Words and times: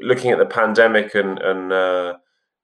looking 0.00 0.30
at 0.30 0.38
the 0.38 0.46
pandemic 0.46 1.14
and 1.14 1.38
and 1.38 1.72
uh, 1.72 2.14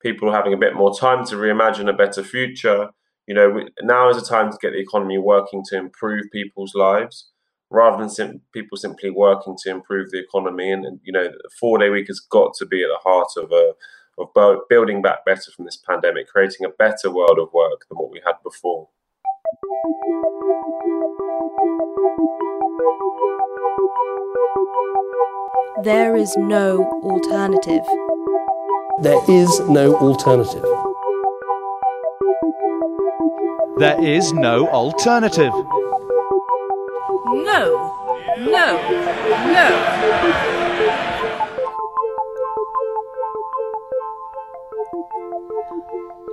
people 0.00 0.32
having 0.32 0.52
a 0.52 0.58
bit 0.58 0.74
more 0.74 0.96
time 0.96 1.24
to 1.26 1.36
reimagine 1.36 1.88
a 1.88 1.92
better 1.92 2.22
future. 2.22 2.90
You 3.26 3.34
know, 3.34 3.68
now 3.82 4.08
is 4.08 4.16
a 4.16 4.24
time 4.24 4.50
to 4.50 4.58
get 4.60 4.72
the 4.72 4.80
economy 4.80 5.18
working 5.18 5.62
to 5.68 5.76
improve 5.76 6.30
people's 6.32 6.74
lives 6.74 7.30
rather 7.70 7.98
than 7.98 8.08
sim- 8.08 8.40
people 8.54 8.78
simply 8.78 9.10
working 9.10 9.56
to 9.62 9.70
improve 9.70 10.10
the 10.10 10.18
economy. 10.18 10.72
And, 10.72 10.86
and 10.86 11.00
you 11.04 11.12
know, 11.12 11.24
the 11.24 11.50
four 11.60 11.78
day 11.78 11.90
week 11.90 12.06
has 12.06 12.20
got 12.20 12.54
to 12.54 12.66
be 12.66 12.82
at 12.82 12.88
the 12.88 12.98
heart 13.02 13.28
of 13.36 13.52
a 13.52 13.74
of 14.18 14.58
building 14.68 15.00
back 15.00 15.24
better 15.24 15.50
from 15.54 15.64
this 15.64 15.76
pandemic, 15.76 16.28
creating 16.28 16.66
a 16.66 16.70
better 16.70 17.10
world 17.10 17.38
of 17.38 17.52
work 17.52 17.86
than 17.88 17.98
what 17.98 18.10
we 18.10 18.20
had 18.24 18.34
before. 18.42 18.88
There 25.84 26.16
is 26.16 26.36
no 26.36 26.84
alternative. 27.04 27.84
There 29.02 29.22
is 29.28 29.60
no 29.60 29.96
alternative. 29.96 30.64
There 33.78 34.04
is 34.04 34.32
no 34.32 34.66
alternative. 34.70 35.52
No, 37.26 37.62
no, 38.38 38.66
no. 39.54 39.68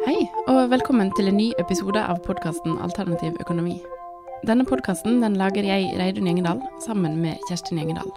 Hei, 0.06 0.30
og 0.48 0.70
velkommen 0.70 1.12
til 1.12 1.28
en 1.28 1.38
ny 1.38 1.52
episode 1.60 2.02
av 2.02 2.18
podkasten 2.26 2.80
Alternativ 2.82 3.38
økonomi. 3.40 3.82
Denne 4.48 4.66
podkasten 4.66 5.22
den 5.22 5.38
lager 5.38 5.62
jeg, 5.64 5.94
Reidun 6.00 6.26
Gjengedal, 6.26 6.62
sammen 6.82 7.22
med 7.22 7.38
Kjerstin 7.50 7.78
Gjengedal. 7.78 8.10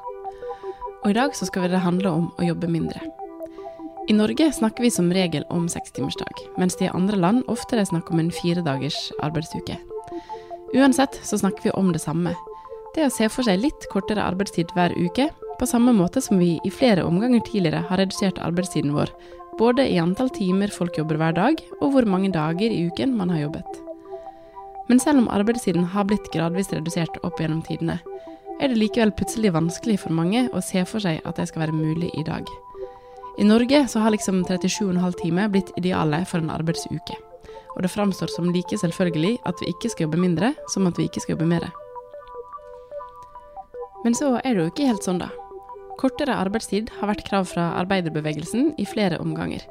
Og 1.04 1.10
i 1.10 1.16
dag 1.16 1.36
så 1.36 1.46
skal 1.48 1.70
det 1.70 1.84
handle 1.84 2.10
om 2.10 2.28
å 2.38 2.46
jobbe 2.48 2.70
mindre. 2.70 3.00
I 4.08 4.16
Norge 4.16 4.48
snakker 4.52 4.86
vi 4.86 4.90
som 4.90 5.10
regel 5.12 5.44
om 5.52 5.66
sekstimersdag, 5.68 6.38
mens 6.56 6.78
det 6.80 6.88
i 6.88 6.94
andre 6.96 7.18
land 7.20 7.42
oftere 7.52 7.84
er 7.84 7.90
snakk 7.90 8.08
om 8.10 8.22
en 8.22 8.32
fire 8.32 8.64
dagers 8.64 8.96
arbeidsuke. 9.20 9.76
Uansett 10.74 11.20
så 11.22 11.38
snakker 11.38 11.68
vi 11.68 11.74
om 11.76 11.92
det 11.92 12.00
samme. 12.00 12.32
Det 12.96 13.04
å 13.04 13.12
se 13.12 13.28
for 13.28 13.44
seg 13.44 13.60
litt 13.60 13.88
kortere 13.92 14.24
arbeidstid 14.24 14.72
hver 14.74 14.96
uke, 14.96 15.28
på 15.58 15.66
samme 15.68 15.92
måte 15.92 16.22
som 16.24 16.40
vi 16.40 16.54
i 16.64 16.72
flere 16.72 17.04
omganger 17.04 17.42
tidligere 17.44 17.82
har 17.90 18.00
redusert 18.00 18.40
arbeidstiden 18.40 18.94
vår, 18.96 19.12
både 19.58 19.84
i 19.90 19.98
antall 20.00 20.30
timer 20.32 20.72
folk 20.72 20.96
jobber 20.96 21.18
hver 21.20 21.36
dag, 21.36 21.60
og 21.82 21.92
hvor 21.92 22.08
mange 22.08 22.30
dager 22.32 22.72
i 22.72 22.86
uken 22.88 23.16
man 23.18 23.32
har 23.34 23.44
jobbet. 23.48 23.84
Men 24.88 25.02
selv 25.02 25.20
om 25.20 25.28
arbeidstiden 25.28 25.84
har 25.92 26.06
blitt 26.08 26.30
gradvis 26.32 26.70
redusert 26.72 27.18
opp 27.26 27.42
gjennom 27.42 27.60
tidene, 27.66 27.98
er 28.58 28.70
det 28.70 28.78
likevel 28.78 29.12
plutselig 29.14 29.52
vanskelig 29.54 30.00
for 30.02 30.14
mange 30.14 30.46
å 30.52 30.62
se 30.64 30.82
for 30.88 31.02
seg 31.02 31.22
at 31.28 31.38
det 31.38 31.48
skal 31.50 31.66
være 31.66 31.76
mulig 31.76 32.10
i 32.18 32.24
dag. 32.26 32.46
I 33.38 33.46
Norge 33.46 33.84
så 33.88 34.02
har 34.02 34.10
liksom 34.10 34.42
37,5 34.44 35.18
timer 35.22 35.50
blitt 35.52 35.70
idealet 35.78 36.26
for 36.26 36.42
en 36.42 36.50
arbeidsuke. 36.50 37.14
Og 37.76 37.84
det 37.84 37.92
framstår 37.92 38.32
som 38.34 38.48
like 38.50 38.78
selvfølgelig 38.80 39.36
at 39.46 39.60
vi 39.62 39.70
ikke 39.70 39.92
skal 39.92 40.08
jobbe 40.08 40.18
mindre, 40.18 40.54
som 40.72 40.88
at 40.90 40.98
vi 40.98 41.06
ikke 41.06 41.22
skal 41.22 41.36
jobbe 41.36 41.46
mer. 41.46 41.68
Men 44.02 44.18
så 44.18 44.32
er 44.42 44.54
det 44.54 44.64
jo 44.64 44.72
ikke 44.72 44.88
helt 44.90 45.06
sånn, 45.06 45.22
da. 45.22 45.30
Kortere 45.98 46.34
arbeidstid 46.38 46.90
har 46.98 47.10
vært 47.10 47.26
krav 47.26 47.46
fra 47.50 47.72
arbeiderbevegelsen 47.78 48.72
i 48.78 48.86
flere 48.86 49.18
omganger, 49.22 49.62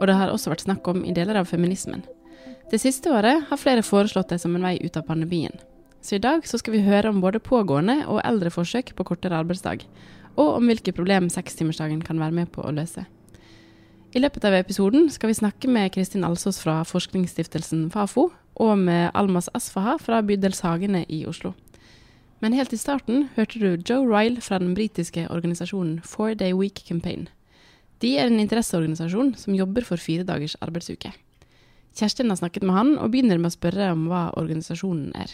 og 0.00 0.06
det 0.10 0.18
har 0.18 0.30
også 0.30 0.50
vært 0.50 0.66
snakk 0.66 0.86
om 0.90 1.02
i 1.06 1.14
deler 1.14 1.38
av 1.38 1.50
feminismen. 1.50 2.02
Det 2.70 2.78
siste 2.82 3.10
året 3.10 3.46
har 3.50 3.60
flere 3.60 3.86
foreslått 3.86 4.34
det 4.34 4.38
som 4.42 4.54
en 4.56 4.66
vei 4.66 4.78
ut 4.82 4.96
av 4.98 5.06
pandemien. 5.06 5.54
Så 6.02 6.16
i 6.18 6.22
dag 6.22 6.42
så 6.48 6.58
skal 6.58 6.74
vi 6.74 6.82
høre 6.82 7.12
om 7.12 7.20
både 7.22 7.38
pågående 7.38 8.02
og 8.10 8.20
eldre 8.26 8.50
forsøk 8.50 8.90
på 8.98 9.06
kortere 9.06 9.38
arbeidsdag, 9.38 9.84
og 10.34 10.56
om 10.58 10.66
hvilke 10.66 10.92
problem 10.92 11.28
sekstimersdagen 11.30 12.02
kan 12.02 12.18
være 12.18 12.34
med 12.34 12.50
på 12.50 12.64
å 12.66 12.72
løse. 12.74 13.04
I 14.12 14.20
løpet 14.20 14.44
av 14.44 14.58
episoden 14.58 15.06
skal 15.14 15.30
vi 15.30 15.38
snakke 15.38 15.70
med 15.72 15.92
Kristin 15.94 16.24
Alsås 16.26 16.58
fra 16.60 16.82
forskningsstiftelsen 16.84 17.86
Fafo, 17.94 18.32
og 18.60 18.72
med 18.78 19.12
Almas 19.16 19.48
Asfaha 19.54 19.94
fra 20.02 20.18
Bydelshagene 20.26 21.06
i 21.08 21.22
Oslo. 21.24 21.54
Men 22.42 22.52
helt 22.58 22.74
i 22.74 22.80
starten 22.80 23.28
hørte 23.36 23.62
du 23.62 23.78
Joe 23.78 24.02
Ryle 24.02 24.42
fra 24.42 24.58
den 24.58 24.74
britiske 24.74 25.28
organisasjonen 25.30 26.02
Four 26.04 26.34
Day 26.34 26.52
Week 26.52 26.82
Campaign. 26.88 27.28
De 28.02 28.16
er 28.18 28.26
en 28.26 28.42
interesseorganisasjon 28.42 29.36
som 29.38 29.54
jobber 29.54 29.86
for 29.86 29.96
fire 29.96 30.26
dagers 30.26 30.58
arbeidsuke. 30.60 31.14
Kjerstin 31.94 32.32
har 32.34 32.40
snakket 32.40 32.66
med 32.66 32.74
han, 32.74 32.92
og 32.98 33.14
begynner 33.14 33.38
med 33.38 33.52
å 33.52 33.54
spørre 33.54 33.92
om 33.94 34.08
hva 34.10 34.26
organisasjonen 34.34 35.14
er. 35.14 35.30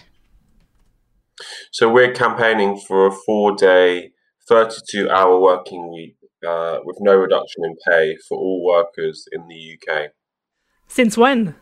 So 1.72 1.88
we're 1.90 2.12
campaigning 2.12 2.78
for 2.78 3.06
a 3.06 3.12
four-day 3.12 4.10
32 4.48 5.10
hour 5.10 5.38
working 5.38 5.92
week 5.92 6.16
uh, 6.46 6.78
with 6.84 6.98
no 7.00 7.16
reduction 7.16 7.64
in 7.64 7.76
pay 7.86 8.16
for 8.28 8.38
all 8.38 8.64
workers 8.64 9.26
in 9.32 9.46
the 9.48 9.78
UK. 9.78 10.10
Since 10.86 11.16
when? 11.16 11.54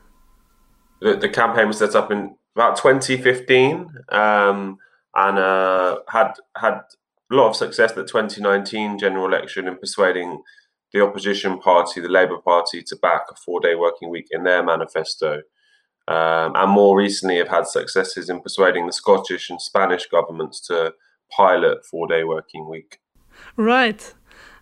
The, 1.00 1.16
the 1.16 1.28
campaign 1.28 1.66
was 1.66 1.78
set 1.78 1.94
up 1.94 2.10
in 2.10 2.36
about 2.54 2.76
2015 2.76 3.88
um, 4.10 4.78
and 5.14 5.38
uh, 5.38 5.98
had 6.08 6.32
had 6.56 6.80
a 7.30 7.34
lot 7.34 7.48
of 7.48 7.56
success 7.56 7.90
at 7.90 7.96
the 7.96 8.04
2019 8.04 8.98
general 8.98 9.26
election 9.26 9.66
in 9.66 9.76
persuading 9.76 10.42
the 10.92 11.00
opposition 11.00 11.58
party, 11.58 12.00
the 12.00 12.08
Labour 12.08 12.38
Party, 12.38 12.82
to 12.82 12.96
back 12.96 13.22
a 13.30 13.34
four 13.34 13.60
day 13.60 13.74
working 13.74 14.10
week 14.10 14.28
in 14.30 14.44
their 14.44 14.62
manifesto. 14.62 15.42
Um, 16.08 16.52
and 16.54 16.70
more 16.70 16.96
recently 16.96 17.38
have 17.38 17.48
had 17.48 17.66
successes 17.66 18.30
in 18.30 18.40
persuading 18.40 18.86
the 18.86 18.92
Scottish 18.92 19.50
and 19.50 19.60
Spanish 19.60 20.06
governments 20.06 20.60
to 20.68 20.94
pilot 21.30 21.84
four 21.84 22.06
day 22.06 22.22
working 22.22 22.68
week. 22.68 23.00
Right. 23.56 24.14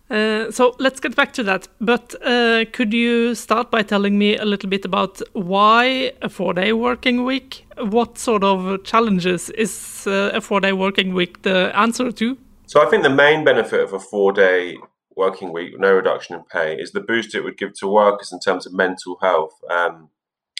Uh, 0.09 0.51
so 0.51 0.75
let's 0.77 0.99
get 0.99 1.15
back 1.15 1.33
to 1.33 1.43
that. 1.43 1.67
But 1.81 2.15
uh, 2.23 2.65
could 2.71 2.93
you 2.93 3.33
start 3.35 3.71
by 3.71 3.81
telling 3.81 4.17
me 4.17 4.37
a 4.37 4.45
little 4.45 4.69
bit 4.69 4.85
about 4.85 5.21
why 5.33 6.13
a 6.21 6.29
four 6.29 6.53
day 6.53 6.73
working 6.73 7.25
week? 7.25 7.65
What 7.77 8.17
sort 8.17 8.43
of 8.43 8.83
challenges 8.83 9.49
is 9.51 10.05
uh, 10.07 10.31
a 10.33 10.41
four 10.41 10.59
day 10.59 10.73
working 10.73 11.13
week 11.13 11.41
the 11.41 11.71
answer 11.75 12.11
to? 12.11 12.37
So 12.67 12.85
I 12.85 12.89
think 12.89 13.03
the 13.03 13.09
main 13.09 13.43
benefit 13.43 13.81
of 13.81 13.93
a 13.93 13.99
four 13.99 14.31
day 14.31 14.77
working 15.15 15.53
week, 15.53 15.79
no 15.79 15.93
reduction 15.93 16.35
in 16.35 16.43
pay, 16.43 16.75
is 16.75 16.91
the 16.91 16.99
boost 16.99 17.33
it 17.33 17.41
would 17.43 17.57
give 17.57 17.73
to 17.73 17.87
workers 17.87 18.31
in 18.31 18.39
terms 18.39 18.65
of 18.65 18.73
mental 18.73 19.17
health. 19.21 19.53
Um, 19.69 20.09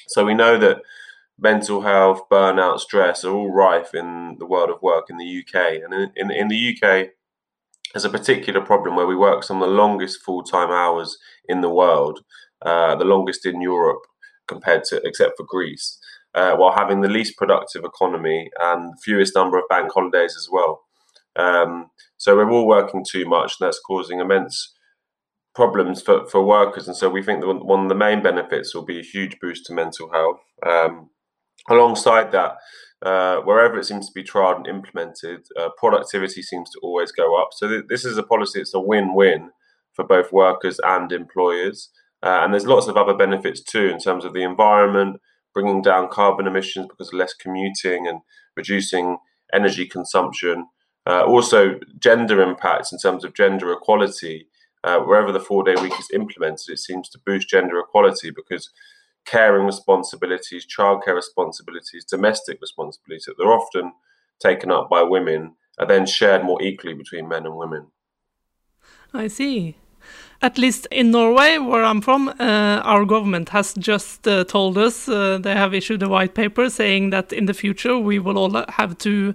so 0.07 0.25
we 0.25 0.33
know 0.33 0.57
that 0.57 0.81
mental 1.39 1.81
health, 1.81 2.21
burnout, 2.31 2.79
stress 2.79 3.23
are 3.23 3.33
all 3.33 3.51
rife 3.51 3.93
in 3.93 4.37
the 4.39 4.45
world 4.45 4.69
of 4.69 4.81
work 4.81 5.05
in 5.09 5.17
the 5.17 5.43
UK. 5.43 5.81
And 5.83 6.11
in, 6.15 6.31
in, 6.31 6.47
the 6.47 6.77
UK, 6.77 7.09
there's 7.93 8.05
a 8.05 8.09
particular 8.09 8.61
problem 8.61 8.95
where 8.95 9.07
we 9.07 9.15
work 9.15 9.43
some 9.43 9.61
of 9.61 9.69
the 9.69 9.75
longest 9.75 10.21
full 10.21 10.43
time 10.43 10.71
hours 10.71 11.17
in 11.47 11.61
the 11.61 11.69
world, 11.69 12.21
uh, 12.61 12.95
the 12.95 13.05
longest 13.05 13.45
in 13.45 13.61
Europe 13.61 14.01
compared 14.47 14.83
to, 14.85 15.01
except 15.03 15.37
for 15.37 15.45
Greece, 15.45 15.97
uh, 16.35 16.55
while 16.55 16.73
having 16.75 17.01
the 17.01 17.09
least 17.09 17.37
productive 17.37 17.83
economy 17.83 18.49
and 18.59 18.93
fewest 19.01 19.35
number 19.35 19.57
of 19.57 19.67
bank 19.69 19.91
holidays 19.91 20.35
as 20.37 20.47
well. 20.51 20.81
Um, 21.35 21.89
so 22.17 22.35
we're 22.35 22.49
all 22.49 22.67
working 22.67 23.03
too 23.09 23.25
much, 23.25 23.55
and 23.59 23.67
that's 23.67 23.79
causing 23.79 24.19
immense 24.19 24.74
problems 25.55 26.01
for, 26.01 26.27
for 26.27 26.45
workers. 26.45 26.87
And 26.87 26.97
so 26.97 27.09
we 27.09 27.23
think 27.23 27.41
that 27.41 27.47
one 27.47 27.83
of 27.83 27.89
the 27.89 27.95
main 27.95 28.21
benefits 28.21 28.75
will 28.75 28.85
be 28.85 28.99
a 28.99 29.03
huge 29.03 29.39
boost 29.39 29.65
to 29.65 29.73
mental 29.73 30.11
health. 30.11 30.41
Um, 30.65 31.09
Alongside 31.67 32.31
that, 32.31 32.57
uh, 33.03 33.37
wherever 33.37 33.79
it 33.79 33.85
seems 33.85 34.07
to 34.07 34.13
be 34.13 34.21
tried 34.21 34.57
and 34.57 34.67
implemented, 34.67 35.47
uh, 35.59 35.69
productivity 35.77 36.43
seems 36.43 36.69
to 36.69 36.79
always 36.83 37.11
go 37.11 37.41
up. 37.41 37.49
So 37.53 37.67
th- 37.67 37.85
this 37.89 38.05
is 38.05 38.19
a 38.19 38.23
policy; 38.23 38.61
it's 38.61 38.75
a 38.75 38.79
win-win 38.79 39.49
for 39.93 40.05
both 40.05 40.31
workers 40.31 40.79
and 40.83 41.11
employers. 41.11 41.89
Uh, 42.21 42.41
and 42.43 42.53
there's 42.53 42.67
lots 42.67 42.87
of 42.87 42.97
other 42.97 43.15
benefits 43.15 43.63
too 43.63 43.87
in 43.87 43.97
terms 43.97 44.25
of 44.25 44.33
the 44.33 44.43
environment, 44.43 45.19
bringing 45.55 45.81
down 45.81 46.09
carbon 46.09 46.45
emissions 46.45 46.87
because 46.87 47.07
of 47.07 47.17
less 47.17 47.33
commuting 47.33 48.05
and 48.07 48.19
reducing 48.55 49.17
energy 49.51 49.87
consumption. 49.87 50.67
Uh, 51.07 51.23
also, 51.23 51.79
gender 51.99 52.41
impacts 52.41 52.91
in 52.91 52.99
terms 52.99 53.23
of 53.23 53.33
gender 53.33 53.71
equality. 53.71 54.47
Uh, 54.85 54.99
wherever 54.99 55.31
the 55.31 55.39
four-day 55.39 55.73
week 55.81 55.99
is 55.99 56.11
implemented, 56.13 56.69
it 56.69 56.77
seems 56.77 57.09
to 57.09 57.19
boost 57.25 57.49
gender 57.49 57.79
equality 57.79 58.29
because 58.29 58.69
caring 59.25 59.65
responsibilities, 59.65 60.63
childcare 60.67 61.15
responsibilities, 61.15 62.05
domestic 62.05 62.61
responsibilities 62.61 63.25
that 63.25 63.33
they're 63.39 63.47
often 63.51 63.93
taken 64.39 64.69
up 64.71 64.87
by 64.87 65.01
women 65.01 65.55
are 65.79 65.87
then 65.87 66.05
shared 66.05 66.43
more 66.43 66.61
equally 66.61 66.93
between 66.93 67.27
men 67.27 67.47
and 67.47 67.55
women. 67.55 67.87
I 69.11 69.27
see. 69.27 69.75
At 70.41 70.59
least 70.59 70.87
in 70.91 71.09
Norway, 71.09 71.57
where 71.57 71.83
I'm 71.83 72.01
from, 72.01 72.29
uh, 72.39 72.81
our 72.83 73.05
government 73.05 73.49
has 73.49 73.73
just 73.73 74.27
uh, 74.27 74.43
told 74.43 74.77
us 74.77 75.09
uh, 75.09 75.39
they 75.39 75.55
have 75.55 75.73
issued 75.73 76.03
a 76.03 76.09
white 76.09 76.35
paper 76.35 76.69
saying 76.69 77.09
that 77.09 77.33
in 77.33 77.47
the 77.47 77.53
future 77.55 77.97
we 77.97 78.19
will 78.19 78.37
all 78.37 78.63
have 78.69 78.97
to 78.99 79.33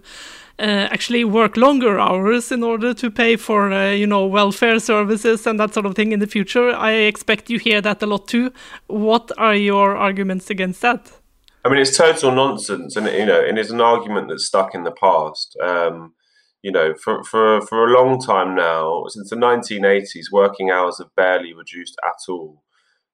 actually 0.68 1.24
work 1.24 1.56
longer 1.56 1.98
hours 1.98 2.52
in 2.52 2.62
order 2.62 2.94
to 2.94 3.10
pay 3.10 3.36
for 3.36 3.72
uh, 3.72 3.90
you 3.90 4.06
know 4.06 4.26
welfare 4.26 4.78
services 4.78 5.46
and 5.46 5.58
that 5.58 5.74
sort 5.74 5.86
of 5.86 5.94
thing 5.94 6.12
in 6.12 6.20
the 6.20 6.26
future. 6.26 6.70
I 6.70 6.92
expect 6.92 7.50
you 7.50 7.58
hear 7.58 7.80
that 7.80 8.02
a 8.02 8.06
lot 8.06 8.28
too. 8.28 8.52
What 8.86 9.30
are 9.38 9.54
your 9.54 9.96
arguments 9.96 10.50
against 10.50 10.80
that? 10.82 11.12
I 11.64 11.68
mean, 11.68 11.78
it's 11.78 11.96
total 11.96 12.32
nonsense, 12.32 12.96
and 12.96 13.06
you 13.06 13.26
know, 13.26 13.44
and 13.44 13.58
it's 13.58 13.70
an 13.70 13.80
argument 13.80 14.28
that's 14.28 14.46
stuck 14.46 14.74
in 14.74 14.84
the 14.84 14.92
past. 14.92 15.56
Um, 15.62 16.14
you 16.62 16.70
know, 16.70 16.94
for, 16.94 17.24
for, 17.24 17.60
for 17.62 17.86
a 17.86 17.92
long 17.98 18.20
time 18.20 18.54
now, 18.54 19.04
since 19.08 19.30
the 19.30 19.36
1980s, 19.36 20.30
working 20.30 20.70
hours 20.70 20.98
have 20.98 21.14
barely 21.16 21.54
reduced 21.54 21.96
at 22.04 22.18
all, 22.28 22.62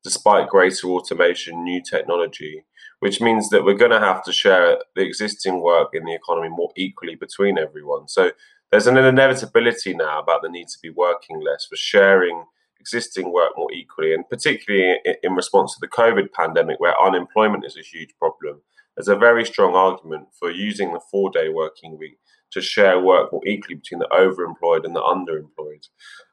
despite 0.03 0.49
greater 0.49 0.89
automation, 0.89 1.63
new 1.63 1.81
technology, 1.81 2.65
which 3.07 3.21
means 3.21 3.51
that 3.51 3.65
we're 3.65 3.73
going 3.73 3.93
to 3.93 4.01
have 4.01 4.21
to 4.25 4.33
share 4.33 4.79
the 4.97 5.03
existing 5.03 5.61
work 5.61 5.91
in 5.93 6.05
the 6.05 6.13
economy 6.13 6.49
more 6.49 6.73
equally 6.75 7.15
between 7.15 7.57
everyone. 7.57 8.09
So 8.09 8.33
there's 8.73 8.89
an 8.89 8.97
inevitability 8.97 9.95
now 9.95 10.19
about 10.19 10.43
the 10.43 10.49
need 10.49 10.67
to 10.67 10.79
be 10.83 10.91
working 10.91 11.41
less 11.41 11.67
for 11.67 11.77
sharing 11.77 12.47
existing 12.81 13.33
work 13.33 13.53
more 13.57 13.73
equally, 13.73 14.13
and 14.13 14.29
particularly 14.29 14.99
in, 15.23 15.35
response 15.35 15.73
to 15.75 15.79
the 15.81 15.87
COVID 15.87 16.33
pandemic, 16.33 16.81
where 16.81 17.01
unemployment 17.01 17.65
is 17.65 17.77
a 17.77 17.81
huge 17.81 18.13
problem. 18.19 18.61
There's 18.97 19.07
a 19.07 19.15
very 19.15 19.45
strong 19.45 19.77
argument 19.77 20.27
for 20.37 20.51
using 20.51 20.93
the 20.93 21.01
four 21.09 21.31
day 21.31 21.49
working 21.49 21.97
week 21.97 22.19
to 22.51 22.61
share 22.61 22.99
work 22.99 23.33
more 23.33 23.47
equally 23.47 23.77
between 23.77 24.01
the 24.01 24.09
overemployed 24.09 24.85
and 24.85 24.97
the 24.97 25.01
underemployed. 25.01 25.87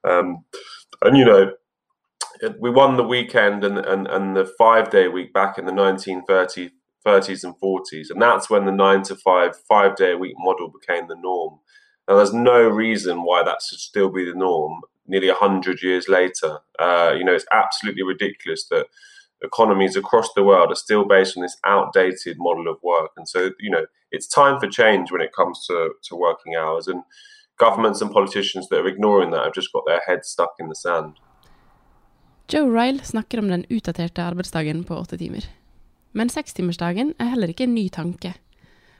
Um, 0.03 0.43
and 1.03 1.15
you 1.15 1.25
know, 1.25 1.53
we 2.59 2.69
won 2.69 2.97
the 2.97 3.03
weekend 3.03 3.63
and, 3.63 3.77
and, 3.77 4.07
and 4.07 4.35
the 4.35 4.45
five 4.57 4.89
day 4.89 5.07
week 5.07 5.33
back 5.33 5.57
in 5.57 5.65
the 5.65 5.71
1930s 5.71 6.71
30s 7.05 7.43
and 7.43 7.55
40s, 7.59 8.09
and 8.09 8.21
that's 8.21 8.49
when 8.49 8.65
the 8.65 8.71
nine 8.71 9.03
to 9.03 9.15
five, 9.15 9.57
five 9.67 9.95
day 9.95 10.13
a 10.13 10.17
week 10.17 10.35
model 10.37 10.69
became 10.69 11.07
the 11.07 11.15
norm. 11.15 11.59
Now, 12.07 12.17
there's 12.17 12.33
no 12.33 12.67
reason 12.67 13.23
why 13.23 13.43
that 13.43 13.59
should 13.61 13.79
still 13.79 14.09
be 14.09 14.25
the 14.25 14.37
norm 14.37 14.81
nearly 15.07 15.27
100 15.27 15.81
years 15.81 16.07
later. 16.07 16.59
Uh, 16.79 17.13
you 17.17 17.23
know, 17.23 17.33
it's 17.33 17.45
absolutely 17.51 18.03
ridiculous 18.03 18.65
that 18.69 18.87
economies 19.41 19.95
across 19.95 20.29
the 20.33 20.43
world 20.43 20.71
are 20.71 20.75
still 20.75 21.05
based 21.05 21.37
on 21.37 21.43
this 21.43 21.57
outdated 21.65 22.37
model 22.39 22.67
of 22.67 22.77
work. 22.83 23.11
And 23.17 23.27
so, 23.27 23.51
you 23.59 23.69
know, 23.69 23.85
it's 24.11 24.27
time 24.27 24.59
for 24.59 24.67
change 24.67 25.11
when 25.11 25.21
it 25.21 25.33
comes 25.33 25.65
to, 25.67 25.91
to 26.03 26.15
working 26.15 26.55
hours. 26.55 26.87
And 26.87 27.03
governments 27.57 28.01
and 28.01 28.11
politicians 28.11 28.69
that 28.69 28.79
are 28.79 28.87
ignoring 28.87 29.31
that 29.31 29.43
have 29.43 29.53
just 29.53 29.73
got 29.73 29.83
their 29.85 30.01
heads 30.05 30.29
stuck 30.29 30.53
in 30.59 30.69
the 30.69 30.75
sand. 30.75 31.19
Joe 32.53 32.69
Ryle 32.69 33.01
snakker 33.03 33.39
om 33.39 33.47
den 33.49 33.65
utdaterte 33.69 34.21
arbeidsdagen 34.21 34.83
på 34.83 34.93
åtte 34.93 35.17
timer. 35.17 35.47
Men 36.13 36.29
sekstimersdagen 36.29 37.15
er 37.17 37.31
heller 37.31 37.49
ikke 37.49 37.65
en 37.65 37.73
ny 37.73 37.87
tanke. 37.89 38.35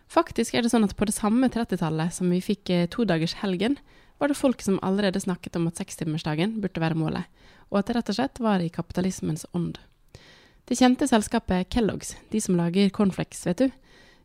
Faktisk 0.10 0.56
er 0.56 0.64
det 0.66 0.72
sånn 0.74 0.88
at 0.88 0.96
på 0.98 1.06
det 1.06 1.14
samme 1.14 1.52
30-tallet 1.54 2.16
som 2.16 2.32
vi 2.34 2.40
fikk 2.42 2.72
eh, 2.74 2.88
todagershelgen, 2.90 3.76
var 4.18 4.32
det 4.32 4.40
folk 4.40 4.64
som 4.66 4.80
allerede 4.82 5.22
snakket 5.22 5.60
om 5.60 5.68
at 5.70 5.78
sekstimersdagen 5.78 6.56
burde 6.64 6.82
være 6.82 6.98
målet, 6.98 7.28
og 7.70 7.78
at 7.78 7.92
det 7.92 7.96
rett 8.00 8.10
og 8.10 8.18
slett 8.18 8.42
var 8.42 8.64
i 8.64 8.72
kapitalismens 8.74 9.46
ånd. 9.54 9.78
Det 10.66 10.80
kjente 10.80 11.06
selskapet 11.12 11.70
Kellogg's, 11.70 12.16
de 12.34 12.42
som 12.42 12.58
lager 12.58 12.90
cornflakes, 12.90 13.44
vet 13.46 13.62
du, 13.62 13.68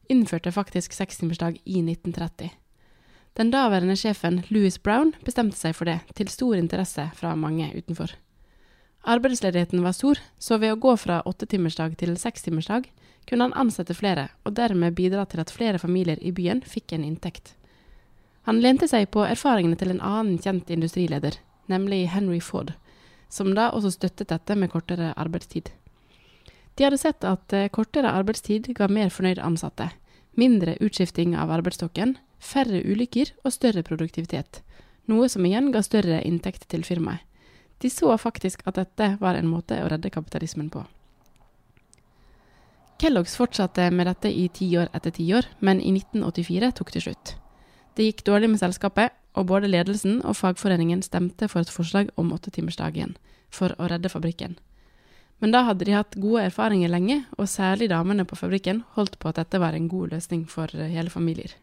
innførte 0.08 0.54
faktisk 0.56 0.96
sekstimersdag 0.96 1.58
i 1.66 1.82
1930. 1.84 2.48
Den 3.36 3.52
daværende 3.52 3.98
sjefen 4.00 4.40
Louis 4.48 4.80
Brown 4.80 5.12
bestemte 5.20 5.60
seg 5.60 5.76
for 5.76 5.84
det, 5.84 5.98
til 6.16 6.32
stor 6.32 6.56
interesse 6.56 7.10
fra 7.20 7.34
mange 7.36 7.68
utenfor. 7.76 8.16
Arbeidsledigheten 9.02 9.82
var 9.82 9.92
stor, 9.92 10.18
så 10.38 10.58
ved 10.58 10.72
å 10.72 10.80
gå 10.80 10.96
fra 10.96 11.20
åttetimersdag 11.26 11.96
til 12.00 12.16
sekstimersdag 12.18 12.88
kunne 13.28 13.48
han 13.48 13.56
ansette 13.60 13.94
flere, 13.94 14.28
og 14.44 14.56
dermed 14.56 14.96
bidra 14.96 15.24
til 15.28 15.42
at 15.42 15.52
flere 15.52 15.78
familier 15.78 16.20
i 16.24 16.32
byen 16.32 16.62
fikk 16.64 16.96
en 16.96 17.04
inntekt. 17.04 17.54
Han 18.48 18.62
lente 18.64 18.88
seg 18.88 19.10
på 19.12 19.26
erfaringene 19.28 19.76
til 19.76 19.92
en 19.92 20.00
annen 20.00 20.38
kjent 20.40 20.70
industrileder, 20.72 21.36
nemlig 21.68 22.06
Henry 22.08 22.40
Ford, 22.40 22.72
som 23.28 23.52
da 23.54 23.68
også 23.76 23.92
støttet 23.92 24.32
dette 24.32 24.56
med 24.56 24.72
kortere 24.72 25.12
arbeidstid. 25.20 25.68
De 26.78 26.86
hadde 26.86 27.00
sett 27.02 27.24
at 27.26 27.52
eh, 27.52 27.68
kortere 27.74 28.14
arbeidstid 28.14 28.70
ga 28.78 28.88
mer 28.88 29.12
fornøyde 29.12 29.44
ansatte, 29.44 29.90
mindre 30.38 30.78
utskifting 30.80 31.36
av 31.36 31.52
arbeidsstokken, 31.52 32.16
færre 32.40 32.80
ulykker 32.80 33.34
og 33.42 33.52
større 33.52 33.84
produktivitet, 33.84 34.62
noe 35.10 35.28
som 35.28 35.44
igjen 35.44 35.72
ga 35.74 35.82
større 35.84 36.22
inntekt 36.24 36.68
til 36.72 36.86
firmaet. 36.86 37.27
De 37.78 37.90
så 37.90 38.10
faktisk 38.18 38.62
at 38.66 38.78
dette 38.80 39.16
var 39.20 39.38
en 39.38 39.50
måte 39.50 39.78
å 39.82 39.88
redde 39.90 40.10
kapitalismen 40.10 40.70
på. 40.70 40.84
Kellogg's 42.98 43.36
fortsatte 43.38 43.90
med 43.94 44.08
dette 44.10 44.30
i 44.34 44.48
tiår 44.50 44.90
etter 44.92 45.14
tiår, 45.14 45.46
men 45.62 45.78
i 45.78 45.92
1984 45.94 46.72
tok 46.74 46.90
det 46.96 47.04
slutt. 47.04 47.36
Det 47.94 48.08
gikk 48.08 48.24
dårlig 48.26 48.50
med 48.50 48.58
selskapet, 48.58 49.14
og 49.38 49.46
både 49.46 49.70
ledelsen 49.70 50.18
og 50.26 50.34
fagforeningen 50.34 51.04
stemte 51.06 51.46
for 51.46 51.62
et 51.62 51.70
forslag 51.70 52.10
om 52.18 52.32
åttetimersdagen, 52.34 53.14
for 53.54 53.74
å 53.78 53.86
redde 53.92 54.10
fabrikken. 54.10 54.58
Men 55.38 55.54
da 55.54 55.62
hadde 55.68 55.86
de 55.86 55.94
hatt 55.94 56.18
gode 56.18 56.48
erfaringer 56.48 56.90
lenge, 56.90 57.20
og 57.38 57.46
særlig 57.46 57.92
damene 57.92 58.26
på 58.26 58.38
fabrikken 58.40 58.82
holdt 58.96 59.20
på 59.22 59.30
at 59.30 59.38
dette 59.38 59.62
var 59.62 59.78
en 59.78 59.86
god 59.86 60.16
løsning 60.16 60.48
for 60.50 60.66
hele 60.74 61.14
familier. 61.14 61.54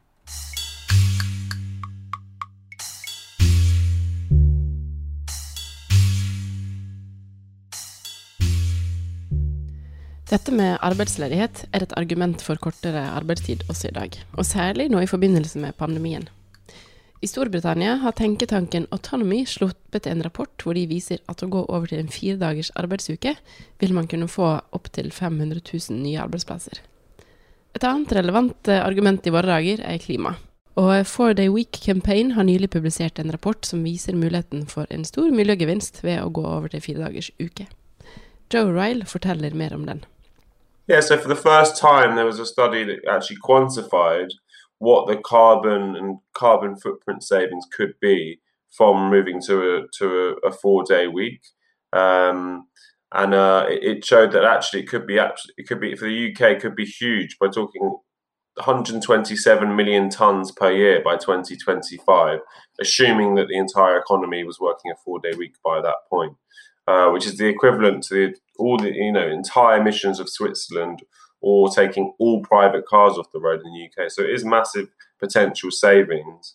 Dette 10.35 10.51
med 10.51 10.81
arbeidsledighet 10.83 11.61
er 11.71 11.83
et 11.85 11.93
argument 11.95 12.41
for 12.43 12.59
kortere 12.59 12.99
arbeidstid 13.15 13.61
også 13.71 13.87
i 13.87 13.93
dag, 13.95 14.15
og 14.35 14.43
særlig 14.43 14.89
nå 14.91 14.99
i 14.99 15.07
forbindelse 15.07 15.61
med 15.63 15.77
pandemien. 15.79 16.25
I 17.23 17.27
Storbritannia 17.29 17.93
har 18.01 18.17
tenketanken 18.17 18.89
Autonomy 18.91 19.45
sluppet 19.47 20.09
en 20.11 20.23
rapport 20.25 20.51
hvor 20.59 20.75
de 20.75 20.81
viser 20.89 21.21
at 21.31 21.39
å 21.45 21.47
gå 21.53 21.61
over 21.63 21.87
til 21.87 22.01
en 22.01 22.11
firedagers 22.11 22.73
arbeidsuke 22.75 23.31
vil 23.79 23.93
man 23.95 24.09
kunne 24.11 24.27
få 24.27 24.49
opptil 24.75 25.07
500 25.15 25.61
000 25.61 26.01
nye 26.01 26.19
arbeidsplasser. 26.25 26.81
Et 27.77 27.87
annet 27.87 28.11
relevant 28.17 28.67
eh, 28.67 28.81
argument 28.83 29.23
i 29.23 29.31
våre 29.31 29.53
dager 29.53 29.85
er 29.87 30.01
klima. 30.03 30.33
Og 30.75 30.91
Four 31.07 31.37
Day 31.39 31.47
Week 31.53 31.79
Campaign 31.85 32.33
har 32.35 32.43
nylig 32.43 32.73
publisert 32.73 33.23
en 33.23 33.31
rapport 33.31 33.63
som 33.63 33.87
viser 33.87 34.19
muligheten 34.19 34.67
for 34.67 34.91
en 34.91 35.07
stor 35.07 35.31
miljøgevinst 35.31 36.03
ved 36.03 36.19
å 36.25 36.33
gå 36.35 36.43
over 36.43 36.75
til 36.75 36.83
firedagers 36.83 37.31
uke. 37.39 37.69
Joe 38.51 38.75
Ryle 38.75 39.07
forteller 39.07 39.55
mer 39.55 39.71
om 39.73 39.87
den. 39.87 40.03
Yeah, 40.87 40.99
so 40.99 41.17
for 41.17 41.27
the 41.27 41.35
first 41.35 41.77
time, 41.77 42.15
there 42.15 42.25
was 42.25 42.39
a 42.39 42.45
study 42.45 42.83
that 42.83 43.07
actually 43.09 43.37
quantified 43.37 44.29
what 44.77 45.07
the 45.07 45.17
carbon 45.17 45.95
and 45.95 46.19
carbon 46.33 46.75
footprint 46.75 47.23
savings 47.23 47.65
could 47.75 47.93
be 47.99 48.39
from 48.71 49.09
moving 49.09 49.41
to 49.43 49.77
a, 49.77 49.81
to 49.97 50.37
a, 50.43 50.49
a 50.49 50.51
four 50.51 50.83
day 50.83 51.07
week. 51.07 51.41
Um, 51.93 52.67
and 53.13 53.33
uh, 53.33 53.65
it 53.69 54.03
showed 54.03 54.33
that 54.33 54.43
actually 54.43 54.81
it 54.81 54.89
could 54.89 55.07
be 55.07 55.17
actually 55.17 55.53
it 55.57 55.67
could 55.67 55.79
be 55.79 55.95
for 55.95 56.05
the 56.05 56.31
UK 56.31 56.41
it 56.41 56.59
could 56.59 56.75
be 56.75 56.85
huge 56.85 57.37
by 57.39 57.47
talking 57.47 57.97
127 58.57 59.75
million 59.75 60.09
tons 60.09 60.51
per 60.51 60.71
year 60.71 61.01
by 61.03 61.17
2025, 61.17 62.39
assuming 62.79 63.35
that 63.35 63.47
the 63.47 63.57
entire 63.57 63.97
economy 63.97 64.43
was 64.43 64.59
working 64.59 64.91
a 64.91 64.95
four 65.03 65.19
day 65.19 65.33
week 65.37 65.55
by 65.63 65.81
that 65.81 65.95
point. 66.09 66.35
Uh, 66.87 67.09
which 67.09 67.25
is 67.25 67.37
the 67.39 67.47
equivalent 67.47 68.03
to 68.03 68.13
the, 68.13 68.35
all 68.59 68.77
the 68.77 68.91
you 68.93 69.11
know 69.11 69.27
entire 69.27 69.79
emissions 69.79 70.19
of 70.19 70.29
Switzerland 70.29 71.01
or 71.41 71.67
taking 71.69 72.13
all 72.19 72.41
private 72.41 72.85
cars 72.85 73.17
off 73.17 73.31
the 73.31 73.39
road 73.39 73.61
in 73.65 73.73
the 73.73 73.85
UK. 74.03 74.11
So 74.11 74.21
it 74.21 74.29
is 74.29 74.45
massive 74.45 74.89
potential 75.19 75.71
savings, 75.71 76.53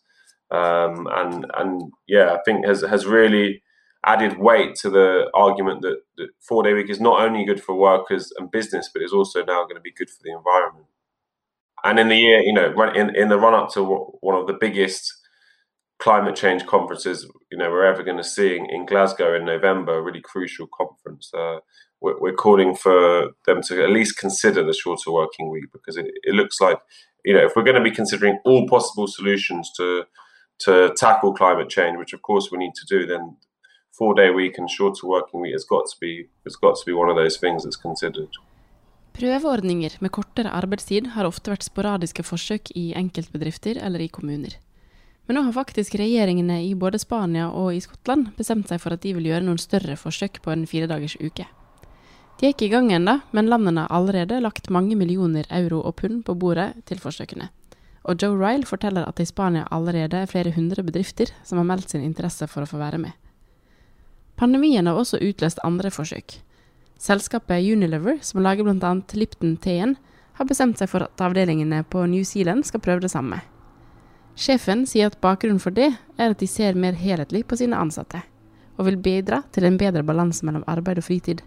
um, 0.52 1.08
and 1.12 1.46
and 1.58 1.92
yeah, 2.06 2.34
I 2.34 2.38
think 2.44 2.64
has 2.64 2.82
has 2.82 3.06
really 3.06 3.62
added 4.06 4.38
weight 4.38 4.76
to 4.76 4.88
the 4.88 5.28
argument 5.34 5.82
that, 5.82 5.98
that 6.16 6.28
four 6.40 6.62
day 6.62 6.74
week 6.74 6.90
is 6.90 7.00
not 7.00 7.20
only 7.20 7.44
good 7.44 7.62
for 7.62 7.74
workers 7.74 8.32
and 8.38 8.52
business, 8.52 8.88
but 8.92 9.02
is 9.02 9.12
also 9.12 9.44
now 9.44 9.64
going 9.64 9.74
to 9.74 9.80
be 9.80 9.92
good 9.92 10.08
for 10.08 10.22
the 10.22 10.32
environment. 10.32 10.86
And 11.82 11.98
in 11.98 12.08
the 12.08 12.16
year, 12.16 12.40
you 12.40 12.52
know, 12.52 12.72
in 12.94 13.14
in 13.16 13.30
the 13.30 13.36
run 13.36 13.54
up 13.54 13.70
to 13.72 13.82
one 14.20 14.40
of 14.40 14.46
the 14.46 14.58
biggest 14.60 15.12
climate 16.00 16.34
change 16.34 16.66
conferences, 16.66 17.28
you 17.52 17.58
know, 17.58 17.70
we're 17.70 17.84
ever 17.84 18.02
going 18.02 18.16
to 18.16 18.24
see 18.24 18.56
in, 18.56 18.86
Glasgow 18.86 19.34
in 19.36 19.44
November, 19.44 19.98
a 19.98 20.02
really 20.02 20.22
crucial 20.22 20.66
conference. 20.66 21.30
Uh, 21.32 21.58
we're, 22.00 22.18
we're, 22.18 22.34
calling 22.34 22.74
for 22.74 23.30
them 23.46 23.60
to 23.62 23.84
at 23.84 23.90
least 23.90 24.18
consider 24.18 24.64
the 24.64 24.72
shorter 24.72 25.12
working 25.12 25.50
week 25.50 25.66
because 25.72 25.96
it, 25.98 26.06
it, 26.22 26.34
looks 26.34 26.60
like, 26.60 26.78
you 27.24 27.34
know, 27.34 27.44
if 27.44 27.52
we're 27.54 27.68
going 27.70 27.82
to 27.82 27.90
be 27.90 27.94
considering 27.94 28.38
all 28.44 28.66
possible 28.66 29.06
solutions 29.06 29.70
to 29.76 30.04
to 30.66 30.92
tackle 30.94 31.32
climate 31.32 31.70
change, 31.70 31.96
which 31.96 32.12
of 32.12 32.20
course 32.20 32.50
we 32.52 32.58
need 32.58 32.74
to 32.74 32.86
do, 32.94 33.06
then 33.06 33.36
four 33.98 34.14
day 34.14 34.30
week 34.30 34.58
and 34.58 34.68
shorter 34.70 35.06
working 35.06 35.40
week 35.40 35.52
has 35.52 35.64
got 35.64 35.84
to 35.90 35.96
be 36.00 36.28
has 36.44 36.56
got 36.56 36.76
to 36.76 36.84
be 36.86 36.92
one 36.92 37.10
of 37.10 37.16
those 37.16 37.36
things 37.38 37.64
that's 37.64 37.80
considered. 37.80 38.28
Prøveordninger 39.12 39.96
med 40.00 40.10
kortere 40.10 40.50
arbeidstid 40.50 41.06
har 41.16 41.26
ofte 41.26 41.50
vært 41.50 41.66
sporadiske 41.66 42.22
forsøk 42.22 42.70
i 42.78 42.92
enkeltbedrifter 42.96 43.80
eller 43.82 44.04
i 44.04 44.06
kommuner. 44.06 44.54
Men 45.26 45.36
nå 45.36 45.42
har 45.46 45.54
faktisk 45.54 45.94
regjeringene 46.00 46.58
i 46.64 46.74
både 46.74 46.98
Spania 46.98 47.48
og 47.50 47.74
i 47.74 47.80
Skottland 47.84 48.32
bestemt 48.38 48.70
seg 48.70 48.80
for 48.82 48.96
at 48.96 49.02
de 49.04 49.14
vil 49.14 49.28
gjøre 49.30 49.46
noen 49.46 49.60
større 49.62 49.96
forsøk 50.00 50.40
på 50.42 50.52
en 50.54 50.66
firedagers 50.66 51.16
uke. 51.20 51.46
De 52.40 52.48
er 52.48 52.54
ikke 52.54 52.70
i 52.70 52.72
gang 52.72 52.88
ennå, 52.96 53.18
men 53.36 53.50
landene 53.52 53.84
har 53.84 53.92
allerede 53.92 54.40
lagt 54.40 54.70
mange 54.72 54.96
millioner 54.96 55.44
euro 55.52 55.82
og 55.84 55.98
pund 56.00 56.22
på 56.24 56.34
bordet 56.34 56.72
til 56.88 57.02
forsøkene. 57.02 57.50
Og 58.08 58.16
Joe 58.22 58.32
Ryle 58.32 58.64
forteller 58.64 59.04
at 59.04 59.18
det 59.20 59.28
i 59.28 59.30
Spania 59.30 59.66
allerede 59.70 60.22
er 60.22 60.30
flere 60.30 60.54
hundre 60.56 60.82
bedrifter 60.82 61.34
som 61.44 61.60
har 61.60 61.68
meldt 61.68 61.92
sin 61.92 62.04
interesse 62.04 62.48
for 62.48 62.64
å 62.64 62.70
få 62.70 62.80
være 62.80 63.02
med. 63.02 63.12
Pandemien 64.40 64.88
har 64.88 64.96
også 64.96 65.20
utløst 65.20 65.60
andre 65.68 65.90
forsøk. 65.92 66.38
Selskapet 67.00 67.60
Unilever, 67.60 68.18
som 68.24 68.40
lager 68.40 68.64
bl.a. 68.64 68.94
Lipton-teen, 69.12 69.98
har 70.40 70.48
bestemt 70.48 70.80
seg 70.80 70.88
for 70.88 71.04
at 71.04 71.20
avdelingene 71.20 71.82
på 71.92 72.06
New 72.08 72.24
Zealand 72.24 72.64
skal 72.64 72.80
prøve 72.80 73.04
det 73.04 73.12
samme. 73.12 73.42
Sjefen 74.38 74.86
sier 74.88 75.10
at 75.10 75.20
bakgrunnen 75.20 75.60
for 75.60 75.74
det 75.74 75.90
er 76.16 76.32
at 76.32 76.40
de 76.40 76.48
ser 76.48 76.78
mer 76.78 76.96
helhetlig 76.96 77.44
på 77.46 77.58
sine 77.60 77.78
ansatte, 77.78 78.22
og 78.78 78.86
vil 78.88 79.00
bidra 79.00 79.42
til 79.52 79.66
en 79.68 79.78
bedre 79.80 80.02
balanse 80.06 80.46
mellom 80.46 80.64
arbeid 80.70 81.02
og 81.02 81.08
fritid, 81.08 81.42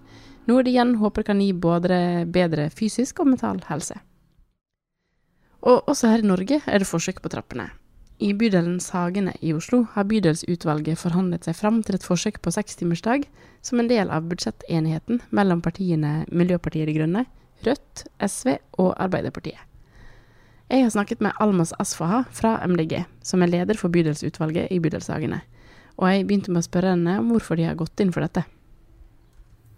noe 0.48 0.64
de 0.64 0.74
igjen 0.74 0.98
håper 1.02 1.26
kan 1.30 1.42
gi 1.42 1.54
både 1.54 2.26
bedre 2.30 2.68
fysisk 2.70 3.24
og 3.24 3.32
mental 3.32 3.64
helse. 3.70 3.96
Og 5.64 5.88
også 5.88 6.12
her 6.12 6.24
i 6.24 6.28
Norge 6.28 6.60
er 6.68 6.84
det 6.84 6.90
forsøk 6.90 7.22
på 7.24 7.32
trappene. 7.32 7.70
I 8.24 8.34
bydelen 8.38 8.78
Sagene 8.80 9.34
i 9.42 9.54
Oslo 9.56 9.82
har 9.96 10.06
bydelsutvalget 10.08 11.00
forhandlet 11.00 11.48
seg 11.48 11.58
fram 11.58 11.82
til 11.84 11.98
et 11.98 12.06
forsøk 12.06 12.40
på 12.44 12.54
sekstimersdag 12.54 13.26
som 13.66 13.82
en 13.82 13.90
del 13.90 14.12
av 14.14 14.28
budsjettenigheten 14.30 15.24
mellom 15.32 15.64
partiene 15.66 16.22
Miljøpartiet 16.30 16.88
De 16.92 16.98
Grønne, 17.00 17.26
Rødt, 17.66 18.06
SV 18.20 18.58
og 18.78 18.94
Arbeiderpartiet. 19.00 19.73
Jeg 20.72 20.86
har 20.86 20.92
snakket 20.94 21.22
med 21.22 21.36
Almas 21.44 21.74
Asfaha 21.80 22.24
fra 22.32 22.56
MDG, 22.68 23.04
som 23.22 23.44
er 23.44 23.52
leder 23.52 23.78
for 23.78 23.94
bydelsutvalget 23.94 24.72
i 24.72 24.80
bydelshagene. 24.80 25.42
Og 26.00 26.10
jeg 26.10 26.28
begynte 26.28 26.54
med 26.54 26.64
å 26.64 26.68
spørre 26.68 26.94
henne 26.96 27.18
om 27.22 27.34
hvorfor 27.34 27.60
de 27.60 27.68
har 27.68 27.78
gått 27.78 28.00
inn 28.02 28.14
for 28.16 28.26
dette. 28.26 28.46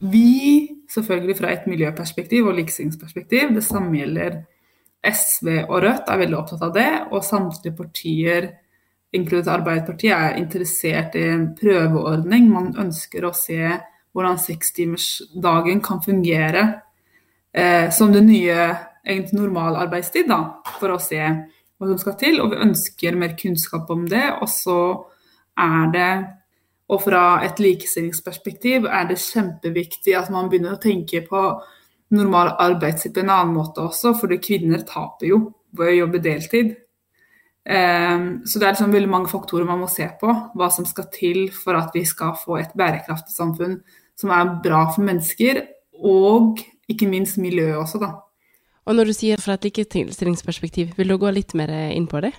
Vi, 0.06 0.70
selvfølgelig 0.92 1.38
fra 1.40 1.52
et 1.56 1.66
miljøperspektiv 1.72 2.48
og 2.50 2.60
likestillingsperspektiv, 2.60 3.56
det 3.56 3.64
samme 3.66 3.98
gjelder 3.98 4.44
SV 5.06 5.50
og 5.66 5.82
Rødt, 5.84 6.08
er 6.10 6.22
veldig 6.22 6.38
opptatt 6.38 6.64
av 6.68 6.74
det. 6.76 6.90
Og 7.12 7.26
samtlige 7.26 7.76
partier, 7.78 8.50
inkludert 9.16 9.54
Arbeiderpartiet, 9.58 10.16
er 10.16 10.40
interessert 10.40 11.18
i 11.20 11.26
en 11.34 11.50
prøveordning. 11.58 12.50
Man 12.52 12.74
ønsker 12.86 13.26
å 13.26 13.36
se 13.36 13.78
hvordan 14.16 14.40
sekstimersdagen 14.40 15.82
kan 15.84 16.02
fungere 16.04 16.66
eh, 17.52 17.90
som 17.92 18.14
det 18.16 18.24
nye 18.24 18.70
egentlig 19.06 19.40
normal 19.40 19.78
arbeidstid, 19.86 20.28
da, 20.30 20.42
for 20.80 20.96
å 20.96 21.02
se 21.02 21.22
hva 21.22 21.90
som 21.90 22.00
skal 22.02 22.18
til. 22.20 22.42
Og 22.44 22.54
vi 22.54 22.64
ønsker 22.66 23.20
mer 23.20 23.38
kunnskap 23.40 23.92
om 23.94 24.08
det. 24.10 24.26
Og 24.42 24.50
så 24.52 24.80
er 25.62 25.94
det 25.94 26.10
og 26.86 27.02
fra 27.02 27.42
et 27.46 27.60
likestillingsperspektiv 27.62 28.86
er 28.86 29.08
det 29.10 29.18
kjempeviktig 29.18 30.14
at 30.18 30.30
man 30.34 30.52
begynner 30.52 30.76
å 30.76 30.82
tenke 30.82 31.24
på 31.26 31.42
normal 32.14 32.52
arbeidstid 32.62 33.16
på 33.16 33.24
en 33.24 33.32
annen 33.34 33.56
måte 33.56 33.82
også, 33.82 34.14
fordi 34.20 34.38
kvinner 34.44 34.84
taper 34.86 35.32
jo 35.32 35.40
ved 35.76 35.90
å 35.90 36.00
jobbe 36.04 36.22
deltid. 36.22 36.76
Um, 37.66 38.46
så 38.46 38.62
det 38.62 38.68
er 38.68 38.76
liksom 38.76 38.94
veldig 38.94 39.10
mange 39.10 39.32
faktorer 39.32 39.66
man 39.66 39.82
må 39.82 39.90
se 39.90 40.06
på, 40.20 40.30
hva 40.30 40.70
som 40.70 40.86
skal 40.86 41.10
til 41.14 41.48
for 41.50 41.80
at 41.80 41.96
vi 41.98 42.04
skal 42.06 42.36
få 42.38 42.60
et 42.60 42.76
bærekraftig 42.78 43.34
samfunn 43.34 43.80
som 44.16 44.30
er 44.32 44.54
bra 44.64 44.84
for 44.94 45.02
mennesker, 45.08 45.64
og 46.06 46.62
ikke 46.92 47.10
minst 47.10 47.42
miljøet 47.42 47.80
også, 47.82 48.00
da. 48.04 48.12
Og 48.86 48.98
når 48.98 49.10
du 49.10 49.16
sier 49.18 49.42
fra 49.42 49.56
et 49.58 49.66
likestillingsperspektiv, 49.66 50.94
vil 50.98 51.10
du 51.10 51.18
gå 51.22 51.32
litt 51.34 51.56
mer 51.58 51.72
inn 51.96 52.06
på 52.10 52.22
det? 52.22 52.32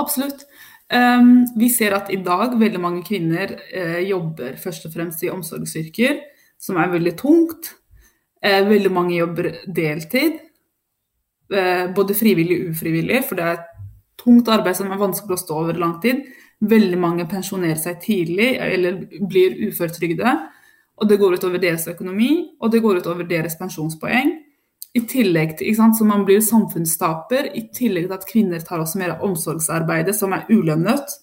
Absolutt. 0.00 0.46
Um, 0.90 1.46
vi 1.54 1.68
ser 1.70 1.94
at 1.94 2.08
i 2.10 2.18
dag 2.18 2.56
veldig 2.58 2.80
mange 2.82 3.04
kvinner 3.06 3.52
uh, 3.54 4.00
jobber 4.02 4.56
først 4.58 4.88
og 4.88 4.94
fremst 4.96 5.22
i 5.22 5.30
omsorgsyrker, 5.30 6.18
som 6.58 6.80
er 6.82 6.90
veldig 6.90 7.12
tungt. 7.20 7.70
Uh, 8.42 8.64
veldig 8.66 8.90
mange 8.90 9.14
jobber 9.14 9.52
deltid, 9.70 10.40
uh, 11.54 11.86
både 11.94 12.16
frivillig 12.18 12.58
og 12.64 12.74
ufrivillig, 12.74 13.22
for 13.28 13.38
det 13.38 13.46
er 13.46 13.58
et 13.60 13.68
tungt 14.20 14.50
arbeid 14.50 14.80
som 14.80 14.90
er 14.90 15.00
vanskelig 15.00 15.38
å 15.38 15.44
stå 15.44 15.60
over 15.62 15.78
lang 15.78 16.00
tid. 16.02 16.24
Veldig 16.60 16.98
mange 17.00 17.28
pensjonerer 17.30 17.78
seg 17.80 18.02
tidlig 18.02 18.50
eller 18.60 19.04
blir 19.30 19.54
uføretrygde. 19.68 20.34
Og 21.00 21.08
det 21.08 21.16
går 21.22 21.38
utover 21.38 21.62
deres 21.62 21.86
økonomi, 21.88 22.32
og 22.60 22.74
det 22.74 22.82
går 22.84 22.98
utover 23.00 23.24
deres 23.28 23.54
pensjonspoeng. 23.56 24.34
I 24.90 25.04
tillegg 25.06 25.56
til, 25.58 25.74
sant, 25.76 25.96
Så 25.96 26.04
man 26.04 26.24
blir 26.26 26.40
samfunnstaper, 26.42 27.52
i 27.54 27.68
tillegg 27.74 28.08
til 28.08 28.16
at 28.16 28.26
kvinner 28.26 28.62
tar 28.66 28.82
også 28.82 28.98
mer 28.98 29.14
av 29.14 29.26
omsorgsarbeidet 29.26 30.16
som 30.16 30.32
er 30.34 30.48
ulønnet 30.50 31.14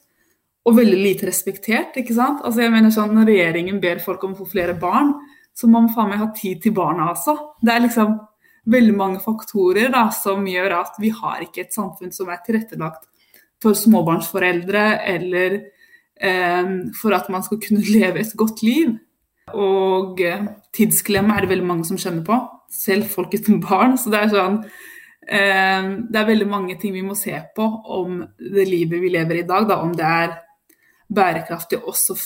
og 0.67 0.75
veldig 0.75 0.99
lite 0.99 1.27
respektert. 1.27 1.97
ikke 1.97 2.15
sant? 2.15 2.43
Altså 2.43 2.61
jeg 2.61 2.71
mener 2.71 2.91
sånn, 2.91 3.15
Når 3.15 3.27
regjeringen 3.27 3.81
ber 3.81 3.99
folk 3.99 4.23
om 4.23 4.33
å 4.33 4.37
få 4.37 4.47
flere 4.51 4.73
barn, 4.79 5.13
så 5.53 5.67
må 5.67 5.81
man 5.81 5.93
faen 5.93 6.09
meg 6.09 6.19
ha 6.19 6.31
tid 6.35 6.61
til 6.61 6.71
barna 6.71 7.11
også. 7.11 7.35
Det 7.61 7.73
er 7.73 7.81
liksom 7.81 8.19
veldig 8.67 8.95
mange 8.95 9.19
faktorer 9.19 9.89
da, 9.91 10.09
som 10.11 10.45
gjør 10.45 10.81
at 10.81 10.99
vi 10.99 11.09
har 11.09 11.41
ikke 11.41 11.61
et 11.61 11.73
samfunn 11.73 12.11
som 12.11 12.29
er 12.29 12.43
tilrettelagt 12.45 13.07
for 13.61 13.73
småbarnsforeldre, 13.73 14.99
eller 15.07 15.63
eh, 16.19 16.91
for 16.93 17.15
at 17.15 17.29
man 17.29 17.43
skal 17.43 17.59
kunne 17.59 17.83
leve 17.97 18.19
et 18.19 18.35
godt 18.35 18.61
liv. 18.61 18.97
Og 19.55 20.21
eh, 20.21 20.45
tidsklemme 20.75 21.33
er 21.35 21.41
det 21.41 21.49
veldig 21.55 21.67
mange 21.67 21.85
som 21.85 21.97
skjønner 21.97 22.23
på 22.27 22.56
selv 22.69 23.09
folk 23.11 23.33
uten 23.33 23.61
barn. 23.63 23.97
Så 23.99 24.11
det 24.13 24.23
er 24.23 24.33
sånn 24.33 24.57
eh, 24.61 25.91
Det 26.07 26.19
er 26.19 26.31
veldig 26.31 26.49
mange 26.49 26.77
ting 26.81 26.95
vi 26.95 27.05
må 27.05 27.15
se 27.17 27.35
på 27.55 27.67
om 27.97 28.19
det 28.37 28.67
livet 28.67 29.03
vi 29.03 29.13
lever 29.13 29.41
i 29.41 29.45
i 29.45 29.47
dag, 29.47 29.67
da, 29.69 29.81
om 29.83 29.95
det 29.95 30.05
er 30.07 30.35
bærekraftig 31.07 31.79
også 31.87 32.17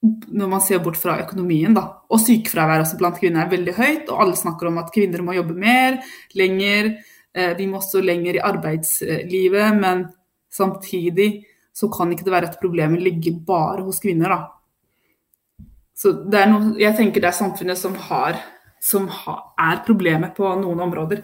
når 0.00 0.48
man 0.48 0.62
ser 0.64 0.80
bort 0.80 0.96
fra 0.96 1.18
økonomien. 1.20 1.74
Da. 1.76 1.84
Og 2.08 2.22
sykefraværet 2.22 2.86
også 2.86 2.98
blant 3.00 3.18
kvinner 3.20 3.44
er 3.44 3.52
veldig 3.52 3.74
høyt, 3.76 4.08
og 4.08 4.22
alle 4.24 4.38
snakker 4.38 4.70
om 4.70 4.78
at 4.80 4.92
kvinner 4.94 5.22
må 5.24 5.36
jobbe 5.36 5.56
mer, 5.60 5.98
lenger. 6.38 6.94
Eh, 7.34 7.52
vi 7.58 7.66
må 7.68 7.78
også 7.78 8.00
lenger 8.04 8.38
i 8.38 8.44
arbeidslivet, 8.48 9.76
men 9.76 10.06
samtidig 10.50 11.44
så 11.76 11.90
kan 11.92 12.12
ikke 12.12 12.26
det 12.26 12.32
være 12.32 12.48
at 12.50 12.62
problemet 12.62 13.02
ligger 13.04 13.36
bare 13.46 13.84
hos 13.84 14.00
kvinner, 14.02 14.32
da. 14.32 15.68
Så 15.94 16.14
det 16.32 16.40
er 16.40 16.48
noe, 16.48 16.72
jeg 16.80 16.96
tenker 16.96 17.20
det 17.20 17.28
er 17.28 17.36
samfunnet 17.36 17.78
som 17.78 17.92
har 18.08 18.38
som 18.80 19.08
er 19.10 19.82
problemet 19.86 20.34
på 20.36 20.48
noen 20.60 20.80
områder. 20.86 21.22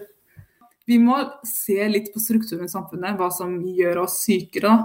Vi 0.87 0.99
må 1.03 1.17
se 1.43 1.81
litt 1.89 2.13
på 2.13 2.21
strukturen 2.23 2.67
i 2.67 2.71
samfunnet, 2.71 3.17
hva 3.19 3.27
som 3.33 3.57
gjør 3.59 4.05
oss 4.05 4.21
sykere. 4.23 4.77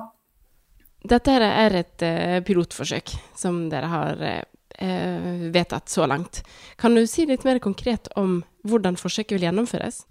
Dette 1.03 1.35
er 1.35 1.77
et 1.79 2.05
uh, 2.07 2.39
pilotforsøk 2.47 3.13
som 3.39 3.67
dere 3.71 3.91
har 3.91 4.23
uh, 4.23 5.45
vedtatt 5.55 5.93
så 5.93 6.09
langt. 6.11 6.43
Kan 6.81 6.97
du 6.99 7.05
si 7.07 7.27
litt 7.29 7.47
mer 7.47 7.61
konkret 7.63 8.11
om 8.19 8.41
hvordan 8.67 8.99
forsøket 8.99 9.37
vil 9.37 9.47
gjennomføres? 9.47 10.03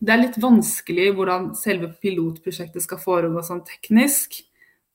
Det 0.00 0.14
er 0.14 0.22
litt 0.22 0.38
vanskelig 0.40 1.10
hvordan 1.16 1.50
selve 1.58 1.90
pilotprosjektet 2.00 2.84
skal 2.84 3.02
foregå 3.02 3.42
sånn 3.44 3.64
teknisk. 3.66 4.38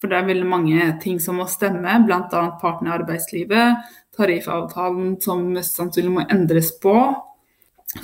For 0.01 0.11
det 0.11 0.17
er 0.17 0.27
veldig 0.27 0.47
mange 0.49 0.87
ting 1.03 1.21
som 1.23 1.37
må 1.39 1.45
stemme, 1.49 1.93
bl.a. 2.05 2.41
partene 2.61 2.91
i 2.91 2.95
arbeidslivet, 2.97 3.85
tariffavtalen 4.17 5.15
som 5.21 5.43
mest 5.53 5.77
sannsynlig 5.77 6.13
må 6.17 6.25
endres 6.31 6.73
på 6.81 6.95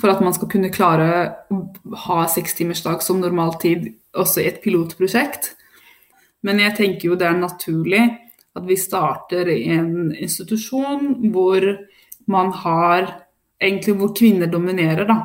for 0.00 0.08
at 0.08 0.22
man 0.24 0.32
skal 0.32 0.48
kunne 0.52 0.72
klare 0.72 1.08
å 1.52 1.58
ha 2.06 2.22
sekstimersdag 2.30 3.02
som 3.04 3.20
normaltid 3.20 3.90
også 4.16 4.40
i 4.40 4.48
et 4.48 4.62
pilotprosjekt. 4.64 5.52
Men 6.46 6.62
jeg 6.62 6.76
tenker 6.78 7.10
jo 7.10 7.18
det 7.18 7.28
er 7.28 7.38
naturlig 7.38 8.02
at 8.56 8.64
vi 8.68 8.78
starter 8.78 9.48
i 9.52 9.66
en 9.74 10.12
institusjon 10.12 11.30
hvor 11.32 11.66
man 12.30 12.52
har 12.62 13.06
egentlig 13.62 13.96
hvor 13.98 14.12
kvinner 14.16 14.50
dominerer, 14.50 15.06
da. 15.08 15.18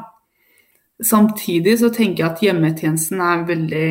Samtidig 1.04 1.78
så 1.82 1.90
tenker 1.94 2.24
jeg 2.24 2.32
at 2.32 2.44
hjemmetjenesten 2.46 3.22
er 3.22 3.42
et 3.42 3.50
veldig 3.52 3.88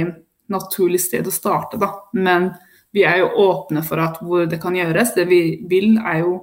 naturlig 0.53 1.01
sted 1.03 1.27
å 1.27 1.35
starte, 1.35 1.79
da. 1.79 1.93
Men 2.15 2.51
vi 2.95 3.05
er 3.07 3.21
jo 3.23 3.33
åpne 3.47 3.83
for 3.87 4.03
at 4.03 4.21
hvor 4.25 4.47
det 4.51 4.59
kan 4.63 4.77
gjøres. 4.77 5.15
Det 5.15 5.27
vi 5.29 5.41
vil 5.69 5.97
er 5.99 6.23
jo 6.25 6.37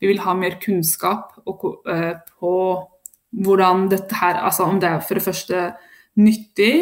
vi 0.00 0.08
vil 0.08 0.22
ha 0.24 0.34
mer 0.36 0.56
kunnskap 0.62 1.36
uh, 1.46 2.14
på 2.40 2.54
hvordan 3.30 3.86
dette 3.92 4.16
her 4.18 4.40
Altså 4.42 4.66
om 4.66 4.80
det 4.80 4.88
er 4.88 5.04
for 5.04 5.18
det 5.18 5.22
første 5.24 5.66
nyttig, 6.18 6.74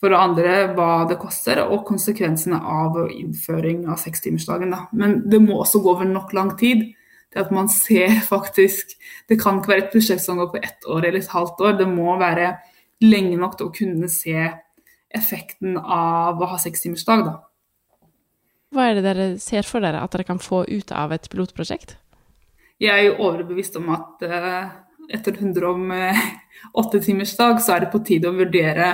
for 0.00 0.10
det 0.10 0.18
andre 0.18 0.54
hva 0.74 1.06
det 1.10 1.18
koster, 1.20 1.60
og 1.62 1.86
konsekvensene 1.86 2.58
av 2.58 2.98
innføring 3.10 3.84
av 3.90 4.00
sekstimersdagen. 4.02 4.74
Men 4.92 5.20
det 5.30 5.40
må 5.42 5.58
også 5.58 5.82
gå 5.82 5.92
over 5.94 6.08
nok 6.08 6.32
lang 6.32 6.56
tid 6.58 6.94
Det 7.28 7.42
at 7.44 7.50
man 7.52 7.68
ser 7.68 8.20
faktisk 8.34 8.96
Det 9.28 9.40
kan 9.40 9.58
ikke 9.58 9.68
være 9.74 9.84
et 9.84 9.92
prosjekt 9.92 10.24
som 10.24 10.38
går 10.38 10.48
på 10.54 10.62
ett 10.62 10.86
år 10.88 11.04
eller 11.04 11.20
et 11.20 11.34
halvt 11.34 11.60
år. 11.60 11.76
Det 11.78 11.88
må 11.88 12.16
være 12.18 12.56
lenge 13.04 13.36
nok 13.36 13.58
til 13.58 13.68
å 13.68 13.74
kunne 13.74 14.08
se 14.08 14.48
effekten 15.14 15.76
av 15.78 16.40
å 16.40 16.48
ha 16.50 16.58
sekstimersdag, 16.58 17.24
da. 17.24 17.36
Hva 18.74 18.90
er 18.90 18.98
det 18.98 19.04
dere 19.06 19.26
ser 19.40 19.64
for 19.64 19.80
dere 19.80 20.02
at 20.04 20.12
dere 20.12 20.26
kan 20.28 20.40
få 20.42 20.64
ut 20.68 20.92
av 20.92 21.14
et 21.14 21.28
pilotprosjekt? 21.30 21.96
Jeg 22.78 22.94
er 22.94 23.04
jo 23.08 23.18
overbevist 23.26 23.74
om 23.80 23.86
at 23.94 24.14
uh, 24.22 24.66
etter 25.10 25.32
108-timersdag 25.40 27.60
så 27.64 27.72
er 27.74 27.80
det 27.84 27.92
på 27.92 28.04
tide 28.06 28.28
å 28.30 28.36
vurdere 28.36 28.88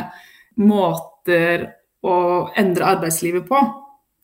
måter 0.62 1.66
å 2.04 2.14
endre 2.60 2.90
arbeidslivet 2.94 3.44
på 3.48 3.58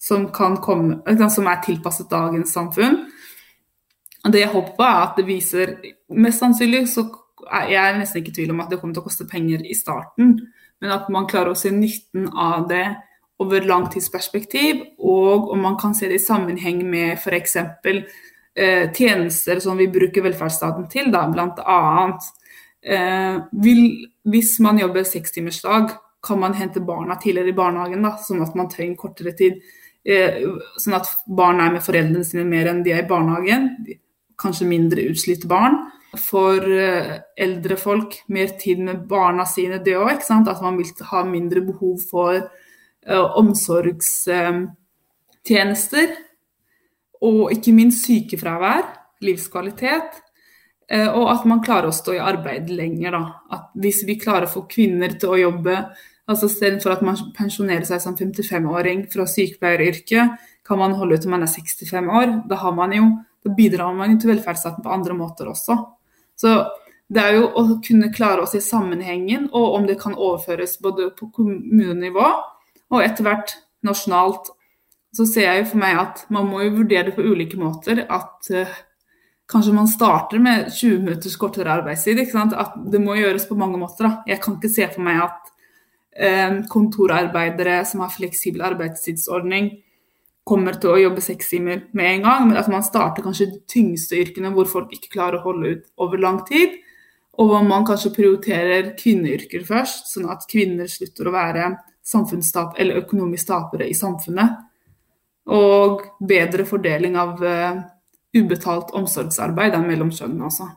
som, 0.01 0.29
komme, 0.33 1.01
som 1.33 1.47
er 1.51 1.65
tilpasset 1.65 2.11
dagens 2.11 2.53
samfunn. 2.57 2.97
Det 4.31 4.41
jeg 4.43 4.53
håper 4.53 4.75
på, 4.77 4.83
er 4.85 5.01
at 5.01 5.17
det 5.17 5.27
viser 5.29 5.67
Mest 6.13 6.43
sannsynlig 6.43 6.83
så 6.93 7.03
jeg 7.71 7.97
nesten 7.97 8.21
ikke 8.21 8.35
i 8.35 8.37
tvil 8.37 8.51
om 8.53 8.61
at 8.61 8.73
det 8.73 8.79
kommer 8.81 8.95
til 8.97 9.03
å 9.03 9.09
koste 9.09 9.29
penger 9.29 9.61
i 9.65 9.77
starten, 9.77 10.27
men 10.81 10.91
at 10.93 11.09
man 11.13 11.29
klarer 11.31 11.51
å 11.55 11.59
se 11.59 11.71
nytten 11.73 12.29
av 12.37 12.69
det 12.71 12.87
over 13.41 13.65
langtidsperspektiv, 13.65 14.83
og 15.01 15.49
om 15.55 15.61
man 15.65 15.79
kan 15.81 15.95
se 15.97 16.11
det 16.11 16.19
i 16.21 16.25
sammenheng 16.25 16.83
med 16.85 17.17
f.eks 17.17 17.57
eh, 18.61 18.85
tjenester 18.93 19.63
som 19.65 19.81
vi 19.81 19.89
bruker 19.93 20.29
velferdsstaten 20.29 20.87
til, 20.93 21.09
da, 21.15 21.25
bl.a. 21.33 21.81
Eh, 22.81 23.41
hvis 24.31 24.55
man 24.65 24.81
jobber 24.81 25.09
sekstimersdag 25.09 25.97
kan 26.23 26.39
man 26.41 26.55
hente 26.55 26.81
barna 26.81 27.17
tidligere 27.17 27.49
i 27.49 27.53
barnehagen, 27.57 28.03
da, 28.05 28.17
sånn 28.21 28.43
at 28.45 28.55
man 28.59 28.69
trenger 28.73 28.97
kortere 29.01 29.33
tid. 29.37 29.55
Eh, 30.05 30.43
sånn 30.81 30.95
at 30.97 31.07
barn 31.29 31.61
er 31.61 31.73
med 31.75 31.83
foreldrene 31.85 32.25
sine 32.27 32.45
mer 32.49 32.67
enn 32.71 32.83
de 32.85 32.91
er 32.95 33.03
i 33.05 33.09
barnehagen. 33.09 33.63
Kanskje 34.41 34.67
mindre 34.69 35.09
utslitte 35.11 35.49
barn. 35.51 35.75
For 36.19 36.57
eh, 36.61 37.19
eldre 37.39 37.77
folk 37.81 38.25
mer 38.35 38.49
tid 38.61 38.79
med 38.85 39.09
barna 39.09 39.45
sine, 39.49 39.79
det 39.85 39.97
òg. 39.97 40.21
At 40.21 40.63
man 40.65 40.79
vil 40.81 40.91
ha 41.13 41.21
mindre 41.25 41.61
behov 41.65 41.97
for 42.11 42.33
eh, 42.37 43.27
omsorgstjenester. 43.41 46.07
Og 47.27 47.51
ikke 47.53 47.75
minst 47.77 48.07
sykefravær, 48.07 48.87
livskvalitet. 49.25 50.21
Uh, 50.91 51.11
og 51.15 51.29
at 51.31 51.45
man 51.47 51.61
klarer 51.63 51.91
å 51.91 51.95
stå 51.95 52.17
i 52.17 52.23
arbeid 52.23 52.71
lenger. 52.75 53.19
Hvis 53.79 54.03
vi 54.09 54.19
klarer 54.21 54.49
å 54.49 54.55
få 54.55 54.65
kvinner 54.71 55.15
til 55.21 55.35
å 55.35 55.43
jobbe 55.49 55.77
Altså 56.31 56.47
Istedenfor 56.47 56.95
at 56.95 57.01
man 57.03 57.17
pensjonerer 57.35 57.87
seg 57.89 58.03
som 58.05 58.15
55-åring 58.15 59.07
fra 59.11 59.25
sykepleieryrket, 59.27 60.37
kan 60.67 60.79
man 60.79 60.95
holde 60.95 61.17
ut 61.19 61.25
til 61.25 61.33
man 61.33 61.43
er 61.43 61.51
65 61.51 62.11
år. 62.21 62.35
Da, 62.51 62.59
man 62.77 62.95
jo, 62.95 63.09
da 63.43 63.55
bidrar 63.57 63.97
man 63.97 64.15
jo 64.15 64.21
til 64.23 64.31
velferdsstaten 64.35 64.85
på 64.85 64.93
andre 64.95 65.17
måter 65.19 65.51
også. 65.51 65.75
Så 66.39 66.55
det 67.11 67.25
er 67.25 67.41
jo 67.41 67.49
å 67.59 67.65
kunne 67.83 68.13
klare 68.15 68.45
å 68.45 68.51
se 68.51 68.61
sammenhengen, 68.63 69.49
og 69.51 69.75
om 69.81 69.89
det 69.89 69.99
kan 69.99 70.15
overføres 70.15 70.77
både 70.83 71.11
på 71.19 71.33
kommunenivå 71.35 72.29
og 72.91 73.03
etter 73.03 73.27
hvert 73.27 73.57
nasjonalt. 73.87 74.53
Så 75.17 75.27
ser 75.27 75.49
jeg 75.49 75.67
for 75.73 75.83
meg 75.83 75.99
at 75.99 76.25
man 76.31 76.47
må 76.47 76.63
jo 76.63 76.77
vurdere 76.79 77.09
det 77.09 77.17
på 77.17 77.27
ulike 77.27 77.59
måter. 77.59 78.05
At 78.07 78.51
uh, 78.55 78.79
kanskje 79.51 79.75
man 79.75 79.91
starter 79.91 80.43
med 80.43 80.71
20 80.71 81.03
minutters 81.03 81.37
kortere 81.41 81.73
arbeidstid. 81.81 82.23
At 82.35 82.77
det 82.93 83.03
må 83.03 83.19
gjøres 83.19 83.49
på 83.49 83.59
mange 83.59 83.81
måter. 83.81 84.07
Da. 84.07 84.13
Jeg 84.31 84.43
kan 84.45 84.59
ikke 84.59 84.73
se 84.73 84.89
for 84.95 85.07
meg 85.07 85.23
at 85.27 85.55
uh, 86.21 86.61
kontorarbeidere 86.71 87.83
som 87.89 88.05
har 88.05 88.15
fleksibel 88.15 88.63
arbeidstidsordning, 88.71 89.73
kommer 90.51 90.77
til 90.81 90.95
å 90.95 91.01
jobbe 91.01 91.23
seks 91.23 91.53
timer 91.53 91.83
med 91.97 92.15
en 92.15 92.25
gang, 92.25 92.47
men 92.49 92.59
at 92.59 92.71
man 92.73 92.83
starter 92.83 93.23
kanskje 93.23 93.51
de 93.53 93.61
tyngste 93.71 94.19
yrkene 94.19 94.51
hvor 94.55 94.69
folk 94.71 94.95
ikke 94.97 95.13
klarer 95.13 95.39
å 95.39 95.45
holde 95.45 95.75
ut 95.75 95.85
over 96.01 96.23
lang 96.23 96.41
tid. 96.49 96.79
Og 97.39 97.53
hvor 97.53 97.63
man 97.65 97.87
kanskje 97.89 98.13
prioriterer 98.17 98.91
kvinneyrker 98.99 99.63
først, 99.65 100.11
sånn 100.13 100.29
at 100.33 100.49
kvinner 100.51 100.91
slutter 100.91 101.29
å 101.29 101.35
være 101.35 101.69
samfunnstap 102.11 102.81
eller 102.81 103.01
økonomisk 103.05 103.49
tapere 103.53 103.87
i 103.89 103.95
samfunnet. 103.97 104.59
Og 105.49 106.03
bedre 106.29 106.67
fordeling 106.69 107.17
av 107.19 107.41
uh, 107.41 107.81
ubetalt 108.37 108.93
omsorgsarbeid 108.97 109.75
er 109.75 109.87
mellom 109.87 110.13
kjønnene 110.15 110.47
også. 110.51 110.69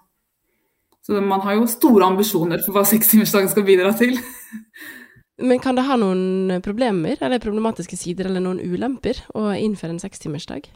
Så 1.04 1.20
man 1.20 1.44
har 1.44 1.58
jo 1.58 1.68
store 1.68 2.08
ambisjoner 2.08 2.64
for 2.64 2.78
hva 2.78 2.86
sekstimersdagen 2.94 3.52
skal 3.52 3.68
bidra 3.68 3.92
til. 4.00 4.16
Men 5.44 5.60
kan 5.60 5.76
det 5.76 5.88
ha 5.88 5.98
noen 6.00 6.62
problemer, 6.64 7.18
eller 7.20 7.42
problematiske 7.44 7.98
sider, 8.00 8.30
eller 8.30 8.44
noen 8.44 8.62
ulemper 8.62 9.20
å 9.36 9.50
innføre 9.58 9.96
en 9.96 10.02
sekstimersdag? 10.04 10.70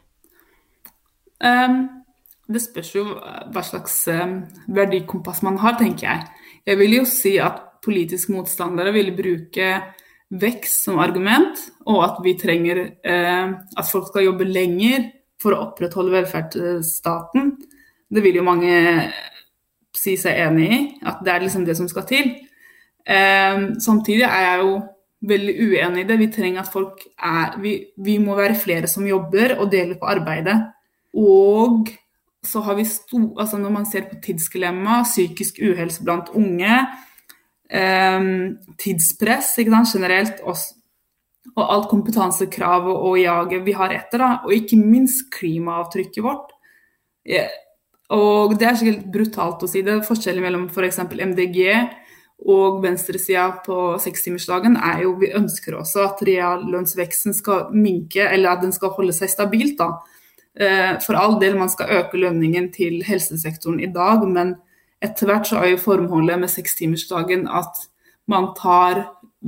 Um, 1.38 1.78
det 2.50 2.64
spørs 2.64 2.90
jo 2.96 3.04
hva 3.06 3.62
slags 3.64 4.00
um, 4.10 4.40
verdikompass 4.74 5.44
man 5.46 5.60
har, 5.62 5.78
tenker 5.78 6.08
jeg. 6.08 6.26
Jeg 6.68 6.80
vil 6.82 6.98
jo 6.98 7.06
si 7.08 7.36
at 7.40 7.62
politiske 7.84 8.34
motstandere 8.34 8.92
vil 8.92 9.14
bruke 9.16 9.70
vekst 10.28 10.84
som 10.84 11.00
argument, 11.00 11.60
og 11.88 12.02
at 12.04 12.18
vi 12.24 12.36
trenger 12.38 12.82
eh, 12.84 13.54
at 13.54 13.88
folk 13.88 14.10
skal 14.10 14.26
jobbe 14.26 14.48
lenger 14.48 15.08
for 15.40 15.54
å 15.54 15.62
opprettholde 15.68 16.14
velferdsstaten. 16.18 17.54
Det 18.08 18.24
vil 18.24 18.40
jo 18.40 18.46
mange 18.46 18.74
si 19.96 20.16
seg 20.20 20.38
enig 20.44 20.68
i, 20.68 20.80
at 21.08 21.22
det 21.24 21.32
er 21.32 21.44
liksom 21.46 21.64
det 21.66 21.76
som 21.78 21.88
skal 21.90 22.06
til. 22.08 22.34
Eh, 23.08 23.64
samtidig 23.80 24.26
er 24.28 24.44
jeg 24.44 24.62
jo 24.64 24.72
veldig 25.28 25.54
uenig 25.64 26.04
i 26.04 26.08
det. 26.08 26.18
Vi 26.20 26.30
trenger 26.34 26.62
at 26.62 26.72
folk 26.72 27.02
er 27.16 27.56
vi, 27.62 27.74
vi, 27.96 28.18
må 28.22 28.36
være 28.38 28.58
flere 28.58 28.90
som 28.90 29.06
jobber 29.08 29.56
og 29.58 29.70
deler 29.72 29.98
på 29.98 30.10
arbeidet. 30.10 30.58
Og 31.16 31.88
så 32.44 32.62
har 32.62 32.76
vi 32.78 32.84
sto, 32.86 33.34
altså 33.40 33.58
Når 33.58 33.70
man 33.70 33.86
ser 33.86 34.06
på 34.10 34.20
tidsklemma, 34.22 35.02
psykisk 35.02 35.58
uhelse 35.64 36.04
blant 36.04 36.28
unge, 36.36 36.68
eh, 36.68 37.07
tidspress 37.68 39.58
ikke 39.60 39.74
sant, 39.74 39.90
generelt, 39.92 40.38
og, 40.40 40.56
og 41.54 41.64
alt 41.64 41.88
kompetansekravet 41.90 43.02
og 43.08 43.18
jaget 43.20 43.64
vi 43.66 43.74
har 43.76 43.92
etter, 43.92 44.22
da, 44.22 44.30
og 44.46 44.54
ikke 44.56 44.80
minst 44.80 45.26
klimaavtrykket 45.34 46.24
vårt. 46.24 46.54
Og 48.08 48.54
det 48.56 48.68
er 48.68 48.78
sikkert 48.80 49.08
brutalt 49.12 49.64
å 49.64 49.68
si 49.68 49.82
det. 49.84 50.00
Forskjellen 50.06 50.44
mellom 50.44 50.68
f.eks. 50.72 51.00
For 51.02 51.24
MDG 51.28 51.58
og 52.48 52.78
venstresida 52.84 53.48
på 53.64 53.98
sekstimersdagen 54.00 54.78
er 54.78 55.02
jo 55.02 55.16
Vi 55.18 55.32
ønsker 55.34 55.76
også 55.76 56.04
at 56.06 56.22
reallønnsveksten 56.24 57.34
skal 57.36 57.68
minke, 57.74 58.22
eller 58.24 58.54
at 58.54 58.62
den 58.64 58.72
skal 58.72 58.94
holde 58.96 59.12
seg 59.16 59.32
stabilt. 59.32 59.76
da. 59.78 59.98
Eh, 60.58 60.94
for 61.04 61.18
all 61.18 61.38
del, 61.40 61.58
man 61.58 61.68
skal 61.68 61.90
øke 62.00 62.18
lønningen 62.18 62.72
til 62.72 63.02
helsesektoren 63.04 63.80
i 63.80 63.92
dag, 63.92 64.24
men 64.26 64.56
etter 65.04 65.30
hvert 65.30 65.48
så 65.50 65.60
er 65.62 65.72
jo 65.72 65.82
formålet 65.82 66.40
med 66.42 66.50
sekstimersdagen 66.50 67.46
at 67.48 67.86
man 68.28 68.50
tar 68.58 69.04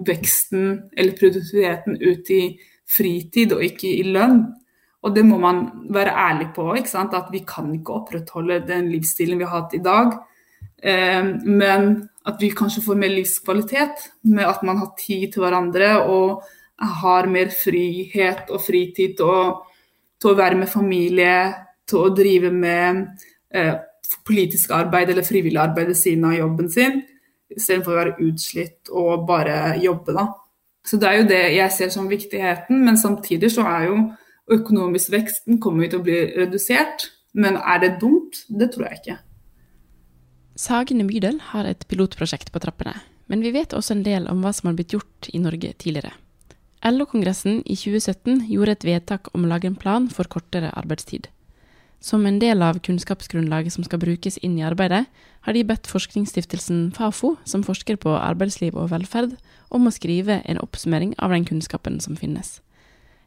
veksten 0.06 0.90
eller 0.96 1.16
produktiviteten 1.18 1.98
ut 2.00 2.30
i 2.30 2.42
fritid 2.90 3.54
og 3.56 3.64
ikke 3.66 3.90
i 3.90 4.06
lønn. 4.14 4.44
Og 5.00 5.14
det 5.16 5.24
må 5.24 5.38
man 5.40 5.64
være 5.92 6.12
ærlig 6.12 6.50
på. 6.54 6.68
At 6.72 7.32
vi 7.32 7.42
kan 7.48 7.72
ikke 7.74 7.96
opprettholde 8.02 8.60
den 8.68 8.90
livsstilen 8.92 9.40
vi 9.40 9.48
har 9.48 9.62
hatt 9.62 9.74
i 9.74 9.82
dag. 9.84 10.14
Eh, 10.82 11.24
men 11.44 11.90
at 12.28 12.40
vi 12.40 12.52
kanskje 12.56 12.84
får 12.84 13.00
mer 13.00 13.12
livskvalitet 13.14 14.06
med 14.28 14.44
at 14.44 14.62
man 14.62 14.80
har 14.80 14.94
tid 14.98 15.32
til 15.32 15.44
hverandre 15.44 16.04
og 16.04 16.42
har 16.80 17.28
mer 17.28 17.50
frihet 17.52 18.48
og 18.48 18.62
fritid 18.64 19.16
til 19.18 19.28
å, 19.28 19.42
til 20.20 20.32
å 20.32 20.38
være 20.38 20.60
med 20.62 20.70
familie, 20.72 21.36
til 21.88 22.06
å 22.06 22.12
drive 22.16 22.52
med 22.52 23.02
eh, 23.52 23.74
politisk 24.26 24.72
arbeid 24.74 25.10
eller 25.12 25.26
frivillig 25.26 25.60
arbeid 25.60 25.92
ved 25.92 25.98
siden 25.98 26.26
av 26.28 26.36
jobben 26.38 26.70
sin, 26.72 27.02
istedenfor 27.50 27.94
å 27.94 28.00
være 28.00 28.28
utslitt 28.28 28.90
og 28.94 29.26
bare 29.28 29.76
jobbe, 29.82 30.14
da. 30.16 30.28
Så 30.86 30.96
det 30.96 31.08
er 31.08 31.18
jo 31.18 31.28
det 31.28 31.40
jeg 31.54 31.72
ser 31.76 31.90
som 31.92 32.08
viktigheten, 32.10 32.84
men 32.84 32.98
samtidig 32.98 33.50
så 33.52 33.66
er 33.68 33.88
jo 33.90 33.96
økonomisk 34.50 35.12
veksten 35.12 35.60
kommer 35.62 35.90
til 35.90 36.00
å 36.00 36.06
bli 36.06 36.20
redusert. 36.38 37.10
Men 37.36 37.60
er 37.60 37.82
det 37.82 37.98
dumt? 38.00 38.40
Det 38.48 38.72
tror 38.72 38.88
jeg 38.88 39.00
ikke. 39.00 39.18
Sagene 40.58 41.06
bydel 41.06 41.38
har 41.52 41.68
et 41.68 41.86
pilotprosjekt 41.88 42.50
på 42.52 42.62
trappene, 42.62 42.96
men 43.30 43.44
vi 43.44 43.52
vet 43.54 43.74
også 43.76 43.94
en 43.94 44.04
del 44.04 44.26
om 44.28 44.42
hva 44.42 44.52
som 44.56 44.70
har 44.70 44.76
blitt 44.78 44.96
gjort 44.96 45.30
i 45.30 45.38
Norge 45.40 45.72
tidligere. 45.78 46.10
LO-kongressen 46.84 47.60
i 47.68 47.76
2017 47.76 48.48
gjorde 48.48 48.74
et 48.74 48.86
vedtak 48.88 49.30
om 49.36 49.44
å 49.44 49.50
lage 49.52 49.68
en 49.68 49.78
plan 49.78 50.08
for 50.12 50.28
kortere 50.32 50.72
arbeidstid. 50.72 51.28
Som 52.00 52.24
en 52.26 52.38
del 52.40 52.62
av 52.64 52.78
kunnskapsgrunnlaget 52.80 53.72
som 53.74 53.84
skal 53.84 54.00
brukes 54.00 54.38
inn 54.40 54.58
i 54.58 54.64
arbeidet, 54.64 55.04
har 55.44 55.52
de 55.52 55.64
bedt 55.68 55.86
forskningsstiftelsen 55.88 56.92
Fafo, 56.96 57.36
som 57.44 57.62
forsker 57.64 57.96
på 58.00 58.10
arbeidsliv 58.16 58.76
og 58.76 58.90
velferd, 58.94 59.36
om 59.68 59.86
å 59.86 59.90
skrive 59.92 60.42
en 60.48 60.58
oppsummering 60.64 61.14
av 61.20 61.30
den 61.36 61.44
kunnskapen 61.44 62.00
som 62.00 62.16
finnes. 62.16 62.60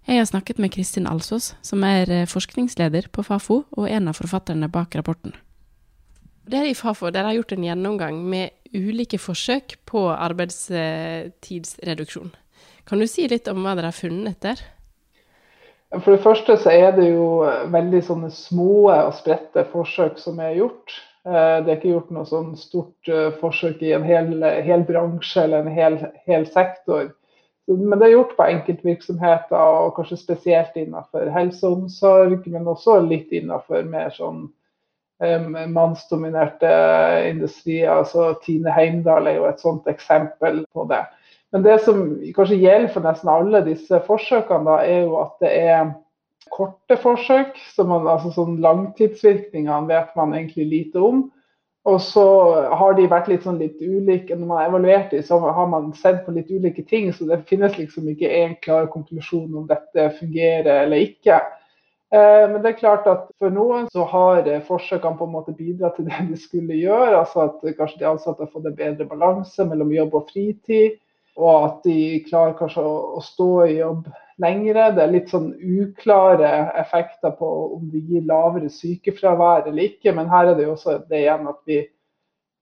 Jeg 0.09 0.17
har 0.19 0.25
snakket 0.27 0.59
med 0.59 0.73
Kristin 0.73 1.07
Alsås, 1.07 1.55
som 1.61 1.83
er 1.87 2.25
forskningsleder 2.27 3.07
på 3.13 3.23
Fafo 3.23 3.63
og 3.71 3.87
en 3.87 4.07
av 4.11 4.17
forfatterne 4.17 4.67
bak 4.73 4.95
rapporten. 4.97 5.31
Dere 6.49 6.69
i 6.73 6.75
Fafo 6.75 7.07
dere 7.13 7.27
har 7.29 7.37
gjort 7.37 7.53
en 7.55 7.63
gjennomgang 7.69 8.17
med 8.27 8.51
ulike 8.73 9.17
forsøk 9.21 9.77
på 9.87 10.09
arbeidstidsreduksjon. 10.11 12.33
Kan 12.89 12.99
du 12.99 13.07
si 13.07 13.27
litt 13.31 13.47
om 13.47 13.63
hva 13.63 13.75
dere 13.77 13.87
har 13.93 13.95
funnet 13.95 14.41
der? 14.43 14.59
For 16.01 16.15
det 16.15 16.23
første 16.23 16.55
så 16.57 16.71
er 16.73 16.93
det 16.95 17.11
jo 17.11 17.43
veldig 17.73 17.99
sånne 18.05 18.29
små 18.33 18.87
og 18.89 19.11
spredte 19.17 19.65
forsøk 19.69 20.17
som 20.21 20.39
er 20.41 20.55
gjort. 20.57 20.95
Eh, 21.27 21.57
det 21.63 21.69
er 21.69 21.77
ikke 21.77 21.91
gjort 21.91 22.13
noe 22.15 22.25
sånn 22.27 22.55
stort 22.57 23.11
eh, 23.11 23.29
forsøk 23.39 23.83
i 23.85 23.93
en 23.95 24.07
hel, 24.07 24.31
hel 24.65 24.85
bransje 24.87 25.43
eller 25.45 25.63
en 25.63 25.75
hel, 25.75 25.99
hel, 26.25 26.47
sektor. 26.49 27.11
Men 27.69 27.95
det 27.99 28.09
er 28.09 28.15
gjort 28.17 28.33
på 28.35 28.47
enkeltvirksomheter, 28.49 29.55
og 29.55 29.93
kanskje 29.95 30.19
spesielt 30.19 30.75
innenfor 30.75 31.29
helse 31.31 31.63
og 31.69 31.85
omsorg, 31.85 32.41
men 32.51 32.67
også 32.67 32.97
litt 33.05 33.31
innenfor 33.31 33.85
mer 33.87 34.11
sånn 34.17 34.49
mannsdominerte 35.71 36.67
industrier. 37.29 37.93
altså 37.93 38.33
Tine 38.43 38.73
Heimdal 38.75 39.29
er 39.29 39.37
jo 39.37 39.45
et 39.47 39.61
sånt 39.63 39.85
eksempel 39.87 40.65
på 40.75 40.83
det. 40.89 40.99
Men 41.53 41.65
det 41.65 41.77
som 41.85 42.01
kanskje 42.33 42.57
gjelder 42.63 42.89
for 42.95 43.05
nesten 43.05 43.29
alle 43.29 43.61
disse 43.67 43.99
forsøkene, 44.07 44.65
da, 44.65 44.79
er 44.81 45.05
jo 45.05 45.19
at 45.21 45.35
det 45.43 45.51
er 45.53 45.91
korte 46.53 46.97
forsøk. 46.97 47.55
Så 47.75 47.85
man, 47.87 48.07
altså 48.09 48.33
sånn 48.33 48.57
Langtidsvirkningene 48.63 49.89
vet 49.91 50.13
man 50.17 50.33
egentlig 50.33 50.67
lite 50.71 51.03
om. 51.03 51.27
Og 51.83 51.99
så 51.99 52.23
har 52.79 52.93
de 52.95 53.09
vært 53.11 53.27
litt 53.27 53.43
sånn 53.43 53.59
litt 53.59 53.81
ulike. 53.83 54.33
Når 54.33 54.47
man 54.47 54.61
har 54.61 54.69
evaluert 54.71 55.11
dem, 55.11 55.23
så 55.27 55.39
har 55.43 55.67
man 55.69 55.91
sett 55.99 56.23
på 56.25 56.33
litt 56.35 56.49
ulike 56.49 56.85
ting. 56.89 57.11
Så 57.13 57.27
det 57.27 57.43
finnes 57.49 57.75
liksom 57.77 58.07
ikke 58.09 58.31
én 58.31 58.55
klar 58.63 58.87
konklusjon 58.91 59.51
om 59.59 59.67
dette 59.69 60.07
fungerer 60.17 60.85
eller 60.85 61.03
ikke. 61.09 61.41
Eh, 62.13 62.45
men 62.47 62.61
det 62.63 62.71
er 62.71 62.79
klart 62.79 63.09
at 63.11 63.27
for 63.41 63.51
noen 63.53 63.89
så 63.91 64.07
har 64.09 64.47
forsøkene 64.67 65.19
på 65.19 65.27
en 65.27 65.35
måte 65.35 65.55
bidratt 65.57 65.99
til 65.99 66.07
det 66.07 66.23
de 66.31 66.39
skulle 66.39 66.79
gjøre. 66.79 67.19
altså 67.19 67.49
At 67.49 67.75
kanskje 67.77 67.99
de 67.99 68.11
ansatte 68.15 68.45
har 68.45 68.53
fått 68.53 68.69
en 68.71 68.79
bedre 68.79 69.09
balanse 69.09 69.67
mellom 69.67 69.91
jobb 69.91 70.21
og 70.21 70.31
fritid. 70.31 71.01
Og 71.39 71.65
at 71.65 71.79
de 71.87 72.23
klarer 72.27 72.53
kanskje 72.57 72.83
å, 72.85 72.93
å 73.17 73.23
stå 73.23 73.49
i 73.65 73.79
jobb 73.79 74.07
lengre. 74.41 74.91
Det 74.93 75.03
er 75.03 75.13
litt 75.13 75.31
sånn 75.33 75.51
uklare 75.57 76.51
effekter 76.81 77.33
på 77.37 77.49
om 77.77 77.89
det 77.93 78.03
gir 78.07 78.25
lavere 78.29 78.69
sykefravær 78.73 79.67
eller 79.69 79.89
ikke, 79.89 80.13
men 80.15 80.31
her 80.31 80.51
er 80.51 80.57
det 80.57 80.67
jo 80.67 80.75
også 80.75 80.99
det 81.09 81.23
igjen 81.23 81.49
at 81.49 81.59
vi 81.69 81.81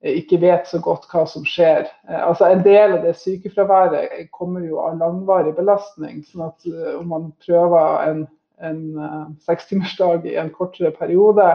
ikke 0.01 0.39
vet 0.41 0.65
så 0.65 0.79
godt 0.81 1.05
hva 1.12 1.27
som 1.29 1.43
skjer. 1.45 1.86
Eh, 2.10 2.21
altså 2.25 2.47
En 2.49 2.63
del 2.65 2.95
av 2.97 3.03
det 3.05 3.13
sykefraværet 3.21 4.31
kommer 4.34 4.63
jo 4.65 4.79
av 4.81 4.97
langvarig 5.01 5.53
belastning. 5.57 6.23
sånn 6.25 6.47
at 6.47 6.71
eh, 6.71 6.95
om 6.97 7.12
man 7.12 7.27
prøver 7.45 8.07
en, 8.07 8.23
en 8.62 9.38
sekstimersdag 9.45 10.25
i 10.31 10.39
en 10.41 10.49
kortere 10.55 10.93
periode, 10.95 11.53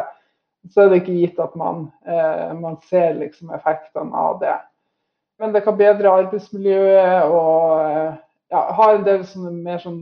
så 0.70 0.82
er 0.82 0.88
det 0.90 1.02
ikke 1.02 1.18
gitt 1.20 1.36
at 1.38 1.52
man, 1.54 1.84
man 2.58 2.74
ser 2.88 3.12
liksom 3.14 3.52
effektene 3.54 4.18
av 4.18 4.40
det. 4.40 4.56
Men 5.38 5.52
det 5.52 5.64
kan 5.66 5.76
bedre 5.76 6.12
arbeidsmiljøet 6.22 7.26
og 7.28 7.80
uh, 7.80 8.14
ja, 8.52 8.62
ha 8.78 8.86
en 8.94 9.04
del 9.04 9.24
mer 9.52 9.82
sånn 9.82 10.00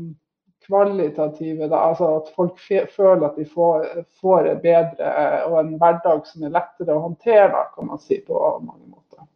kvalitative. 0.66 1.68
Da, 1.68 1.80
altså 1.90 2.10
At 2.20 2.30
folk 2.36 2.60
føler 2.60 3.26
at 3.28 3.38
de 3.38 3.46
får, 3.48 4.46
det 4.46 4.58
bedre 4.64 5.14
og 5.50 5.58
en 5.60 5.74
hverdag 5.80 6.26
som 6.28 6.46
er 6.46 6.54
lettere 6.54 6.94
å 6.94 7.04
håndtere, 7.08 7.50
da, 7.52 7.66
kan 7.74 7.90
man 7.90 8.02
si 8.02 8.20
på 8.24 8.38
mange 8.62 8.86
måter. 8.86 9.26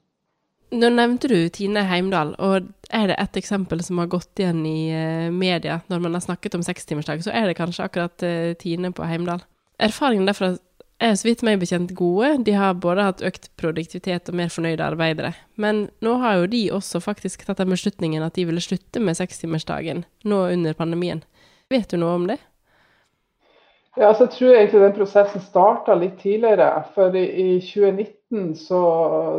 Nå 0.68 0.90
nevnte 0.92 1.30
du 1.32 1.37
Tine 1.52 1.87
Heimdal, 1.88 2.34
og 2.44 2.68
er 2.92 3.08
det 3.08 3.16
et 3.16 3.38
eksempel 3.40 3.80
som 3.84 4.00
har 4.02 4.11
gått 4.12 4.40
igjen 4.40 4.61
i 4.68 4.90
eh, 4.92 5.28
media 5.32 5.78
når 5.88 6.02
man 6.04 6.18
har 6.18 6.24
snakket 6.26 6.58
om 6.58 6.64
sekstimersdag, 6.64 7.22
så 7.24 7.32
er 7.32 7.48
det 7.48 7.56
kanskje 7.56 7.87
akkurat 7.87 8.24
eh, 8.26 8.52
Tine 8.61 8.92
på 8.92 9.06
Heimdal. 9.08 9.40
Erfaringen 9.80 10.28
derfra 10.28 10.56
er 10.98 11.14
så 11.14 11.28
vidt 11.28 11.44
meg 11.46 11.61
bekjent 11.62 11.92
gode. 11.98 12.32
De 12.46 12.54
har 12.58 12.78
både 12.82 13.06
hatt 13.06 13.24
økt 13.26 13.50
produktivitet 13.61 14.30
og 14.30 14.38
mer 14.40 14.50
fornøyde 14.50 14.84
arbeidere. 14.84 15.32
Men 15.54 15.87
nå 16.04 16.16
har 16.22 16.40
jo 16.40 16.50
de 16.50 16.62
også 16.74 17.00
faktisk 17.04 17.46
tatt 17.46 17.62
den 17.62 17.70
beslutningen 17.74 18.24
at 18.26 18.34
de 18.38 18.46
ville 18.48 18.62
slutte 18.62 19.02
med 19.02 19.18
sekstimersdagen 19.18 20.04
nå 20.26 20.44
under 20.52 20.74
pandemien. 20.78 21.22
Vet 21.70 21.90
du 21.92 22.00
noe 22.00 22.16
om 22.18 22.26
det? 22.30 22.38
Ja, 23.98 24.08
altså, 24.08 24.24
jeg 24.24 24.30
tror 24.30 24.54
egentlig 24.54 24.80
den 24.80 24.94
prosessen 24.94 25.42
starta 25.42 25.94
litt 25.98 26.20
tidligere. 26.22 26.68
For 26.94 27.14
i, 27.18 27.24
i 27.26 27.61
2019 27.61 28.54
så, 28.58 28.82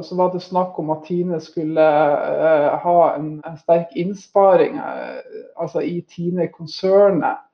så, 0.04 0.18
var 0.20 0.34
det 0.34 0.42
snakk 0.44 0.80
om 0.80 0.92
at 0.92 1.06
Tine 1.08 1.40
skulle 1.44 1.86
uh, 1.86 2.76
ha 2.84 2.98
en, 3.16 3.38
en, 3.48 3.60
sterk 3.62 3.94
innsparing 3.96 4.76
uh, 4.80 5.22
altså 5.56 5.80
i 5.80 6.02
Tine-konsernet. 6.12 7.46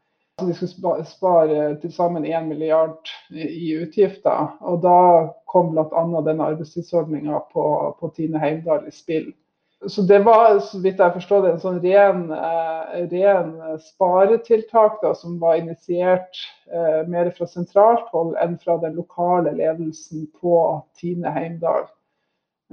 De 0.41 0.53
skulle 0.53 1.05
spare 1.07 1.75
til 1.79 1.91
sammen 1.95 2.25
1 2.27 2.47
milliard 2.47 3.07
i 3.31 3.71
utgifter. 3.79 4.57
og 4.59 4.81
Da 4.83 4.99
kom 5.47 5.69
bl.a. 5.71 6.21
denne 6.25 6.47
arbeidstidsordninga 6.51 7.39
på, 7.53 7.63
på, 7.99 8.09
Tine 8.15 8.39
Heimdal 8.39 8.87
i 8.87 8.91
spill. 8.91 9.29
Så 9.87 10.01
Det 10.01 10.19
var 10.25 10.59
så 10.59 10.79
vidt 10.83 10.99
jeg 10.99 11.13
forstår 11.13 11.41
det, 11.41 11.51
en 11.53 11.61
sånn 11.63 11.79
ren, 11.83 12.25
eh, 12.35 13.05
ren 13.11 13.53
sparetiltak 13.79 14.97
da, 15.03 15.13
som 15.15 15.37
var 15.39 15.55
initiert 15.55 16.41
eh, 16.67 17.05
mer 17.07 17.29
fra 17.37 17.47
sentralt 17.47 18.09
hold 18.11 18.33
enn 18.41 18.57
fra 18.59 18.75
den 18.81 18.97
lokale 18.99 19.53
ledelsen 19.55 20.25
på 20.41 20.57
Tine 20.99 21.31
Heimdal. 21.31 21.85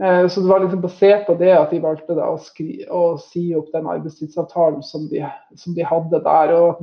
Eh, 0.02 0.26
så 0.26 0.40
det 0.40 0.50
var 0.50 0.64
liksom 0.64 0.82
basert 0.82 1.26
på 1.28 1.36
det 1.38 1.52
at 1.58 1.70
de 1.70 1.82
valgte 1.84 2.18
da, 2.18 2.26
å, 2.32 2.42
skri, 2.42 2.80
å 2.90 3.20
si 3.22 3.52
opp 3.54 3.70
den 3.74 3.86
arbeidstidsavtalen 3.86 4.82
som 4.82 5.06
de, 5.12 5.22
som 5.54 5.78
de 5.78 5.86
hadde 5.86 6.22
der. 6.26 6.56
og 6.58 6.82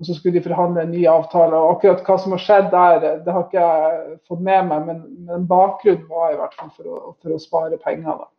og 0.00 0.06
så 0.08 0.16
skulle 0.16 0.38
de 0.38 0.44
forhandle 0.44 0.82
en 0.82 0.94
ny 0.94 1.04
avtale. 1.06 1.54
og 1.54 1.76
Akkurat 1.76 2.02
hva 2.06 2.18
som 2.18 2.34
har 2.34 2.42
skjedd 2.42 2.70
der, 2.72 3.08
det 3.22 3.34
har 3.34 3.44
ikke 3.46 3.66
jeg 3.66 4.16
fått 4.28 4.40
med 4.42 4.70
meg, 4.70 4.86
men, 4.88 5.02
men 5.28 5.44
bakgrunnen 5.50 6.08
var 6.10 6.32
i 6.32 6.38
hvert 6.40 6.56
fall 6.58 6.72
for 6.74 6.88
å, 6.88 7.02
for 7.22 7.36
å 7.36 7.42
spare 7.42 7.78
penger. 7.82 8.24
da. 8.24 8.30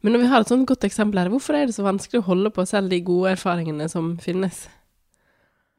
Men 0.00 0.14
når 0.14 0.22
vi 0.22 0.30
har 0.30 0.44
et 0.44 0.52
sånt 0.52 0.68
godt 0.70 0.86
eksempel 0.86 1.20
her, 1.20 1.32
hvorfor 1.32 1.58
er 1.58 1.68
det 1.68 1.76
så 1.76 1.84
vanskelig 1.84 2.22
å 2.22 2.28
holde 2.30 2.52
på 2.54 2.64
selv 2.68 2.92
de 2.92 3.02
gode 3.04 3.34
erfaringene 3.34 3.88
som 3.92 4.14
finnes? 4.22 4.66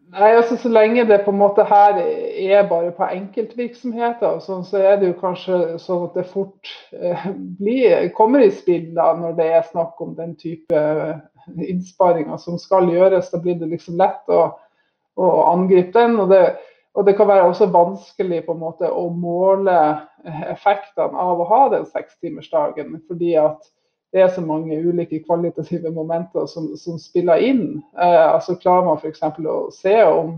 Nei, 0.08 0.30
altså 0.38 0.56
Så 0.56 0.70
lenge 0.72 1.04
det 1.08 1.22
på 1.26 1.34
en 1.34 1.40
måte 1.42 1.66
her 1.68 1.98
er 2.00 2.68
bare 2.70 2.94
på 2.96 3.08
enkeltvirksomheter, 3.12 4.38
sånn, 4.44 4.64
så 4.68 4.80
er 4.80 5.00
det 5.00 5.10
jo 5.10 5.18
kanskje 5.20 5.58
sånn 5.84 6.06
at 6.06 6.16
det 6.16 6.28
fort 6.32 6.72
eh, 6.96 7.26
blir, 7.60 8.08
kommer 8.16 8.46
i 8.46 8.52
spill 8.56 8.94
da, 8.96 9.10
når 9.20 9.36
det 9.40 9.50
er 9.52 9.68
snakk 9.68 10.00
om 10.04 10.14
den 10.16 10.38
type 10.40 10.84
innsparinger 11.56 12.38
som 12.38 12.60
skal 12.62 12.90
gjøres. 12.92 13.32
Da 13.32 13.40
blir 13.42 13.58
det 13.60 13.70
liksom 13.72 14.00
lett 14.00 14.28
å, 14.32 14.50
å 15.18 15.30
angripe 15.52 15.96
den. 16.00 16.18
Og 16.24 16.32
det, 16.32 16.42
og 16.98 17.08
det, 17.08 17.16
kan 17.18 17.30
være 17.30 17.48
også 17.48 17.70
vanskelig 17.74 18.44
på 18.46 18.56
en 18.56 18.64
måte 18.64 18.92
å 18.92 19.08
måle 19.14 19.78
effektene 20.52 21.18
av 21.28 21.42
å 21.42 21.50
ha 21.50 21.64
den 21.76 21.88
sekstimersdagen. 21.90 22.96
Fordi 23.08 23.36
at 23.42 23.66
det 24.16 24.24
er 24.24 24.30
så 24.32 24.42
mange 24.42 24.80
ulike 24.80 25.20
kvalitative 25.26 25.92
momenter 25.92 26.46
som, 26.48 26.70
som 26.80 27.00
spiller 27.00 27.44
inn. 27.44 27.82
Eh, 28.00 28.28
altså 28.34 28.56
Klarer 28.56 28.88
man 28.88 29.02
f.eks. 29.02 29.24
å 29.24 29.58
se 29.76 29.98
om, 30.08 30.38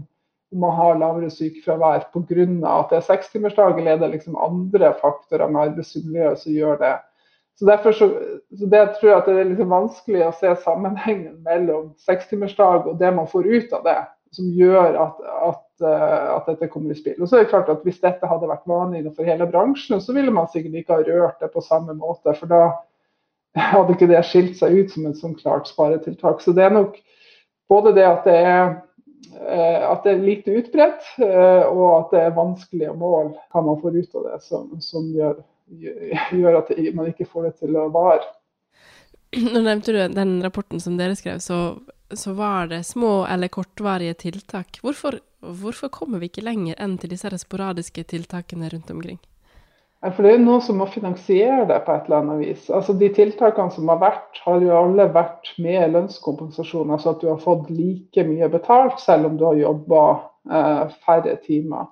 man 0.49 0.73
har 0.73 0.97
lavere 0.97 1.29
sykefravær 1.29 2.07
pga. 2.09 2.47
at 2.79 2.89
det 2.89 2.97
er 2.97 3.05
sekstimersdag, 3.05 3.77
eller 3.77 3.91
er 3.91 3.99
det 4.01 4.09
liksom 4.15 4.37
andre 4.41 4.95
faktorer 5.01 5.47
med 5.47 5.69
arbeidsmiljøet 5.69 6.41
som 6.41 6.51
gjør 6.51 6.79
det. 6.81 6.95
Så 7.59 7.65
derfor 7.65 7.91
så, 7.91 8.07
så 8.59 8.65
det 8.71 8.85
tror 8.95 9.09
jeg 9.11 9.23
det 9.25 9.33
er 9.35 9.49
litt 9.49 9.65
vanskelig 9.67 10.21
å 10.23 10.35
se 10.39 10.53
sammenhengen 10.63 11.41
mellom 11.43 11.89
sekstimersdag 11.99 12.87
og 12.87 13.01
det 13.01 13.09
man 13.17 13.27
får 13.27 13.49
ut 13.51 13.73
av 13.75 13.81
det, 13.83 13.97
som 14.31 14.47
gjør 14.55 14.95
at, 14.95 15.17
at, 15.49 15.65
eh, 15.83 16.21
at, 16.37 16.47
dette 16.47 16.69
kommer 16.71 16.95
i 16.95 16.99
spill. 17.01 17.17
Og 17.19 17.27
så 17.27 17.35
er 17.35 17.43
det 17.43 17.51
klart 17.51 17.71
at 17.73 17.83
Hvis 17.83 17.99
dette 17.99 18.29
hadde 18.31 18.47
vært 18.47 18.69
vanlig 18.69 19.11
for 19.11 19.27
hele 19.27 19.49
bransjen, 19.51 19.99
så 19.99 20.15
ville 20.15 20.31
man 20.31 20.47
sikkert 20.53 20.79
ikke 20.79 21.01
ha 21.01 21.03
rørt 21.09 21.43
det 21.43 21.51
på 21.51 21.65
samme 21.65 21.97
måte. 21.99 22.31
For 22.39 22.47
da 22.47 22.63
hadde 23.73 23.97
ikke 23.97 24.07
det 24.13 24.23
skilt 24.31 24.55
seg 24.61 24.79
ut 24.79 24.95
som 24.95 25.11
et 25.11 25.19
sånn 25.19 25.35
klart 25.35 25.67
sparetiltak. 25.67 26.39
Så 26.39 26.55
det 26.55 26.63
er 26.69 26.75
nok 26.79 26.95
både 27.67 27.91
det 27.99 28.07
at 28.07 28.23
det 28.23 28.39
er, 28.39 28.65
eh, 29.35 29.83
at 29.83 30.07
det 30.07 30.15
er 30.15 30.27
lite 30.31 30.55
utbredt, 30.63 31.11
eh, 31.27 31.67
og 31.67 31.87
at 31.97 32.15
det 32.15 32.23
er 32.23 32.39
vanskelige 32.39 32.95
mål 33.03 33.33
hva 33.51 33.67
man 33.67 33.83
får 33.83 33.99
ut 33.99 34.19
av 34.21 34.29
det, 34.31 34.43
som, 34.47 34.69
som 34.79 35.11
gjør 35.11 35.41
gjør 35.69 36.59
at 36.63 36.73
man 36.95 37.09
ikke 37.11 37.27
får 37.29 37.49
det 37.49 37.55
til 37.61 37.77
å 37.77 37.87
vare. 37.93 38.25
Nå 39.53 39.61
nevnte 39.61 39.93
du 39.93 40.01
den 40.13 40.39
rapporten 40.43 40.81
som 40.81 40.97
dere 40.97 41.17
skrev, 41.17 41.39
så, 41.43 41.77
så 42.11 42.33
var 42.37 42.69
det 42.71 42.83
små 42.87 43.25
eller 43.29 43.51
kortvarige 43.53 44.13
tiltak. 44.25 44.81
Hvorfor, 44.81 45.19
hvorfor, 45.39 45.91
kommer 45.93 46.21
vi 46.21 46.31
ikke 46.31 46.45
lenger 46.45 46.79
enn 46.81 46.97
til 46.97 47.13
disse 47.13 47.37
sporadiske 47.43 48.07
tiltakene 48.09 48.71
rundt 48.73 48.89
omkring? 48.91 49.19
For 49.99 50.23
Det 50.23 50.31
er 50.31 50.39
noen 50.39 50.61
som 50.63 50.77
må 50.79 50.85
finansiere 50.87 51.65
det 51.67 51.81
på 51.83 51.91
et 51.91 52.05
eller 52.07 52.21
annet 52.21 52.39
vis. 52.39 52.69
Altså 52.71 52.95
De 52.95 53.09
tiltakene 53.11 53.73
som 53.75 53.89
har 53.91 53.99
vært, 53.99 54.39
har 54.45 54.63
jo 54.63 54.71
alle 54.71 55.09
vært 55.11 55.51
med 55.59 55.91
lønnskompensasjon. 55.91 56.93
Altså 56.95 57.11
at 57.11 57.19
du 57.21 57.27
har 57.27 57.41
fått 57.43 57.67
like 57.67 58.23
mye 58.23 58.47
betalt 58.49 59.03
selv 59.03 59.27
om 59.27 59.35
du 59.35 59.43
har 59.49 59.59
jobba 59.59 60.03
eh, 60.47 60.85
færre 61.03 61.35
timer. 61.43 61.91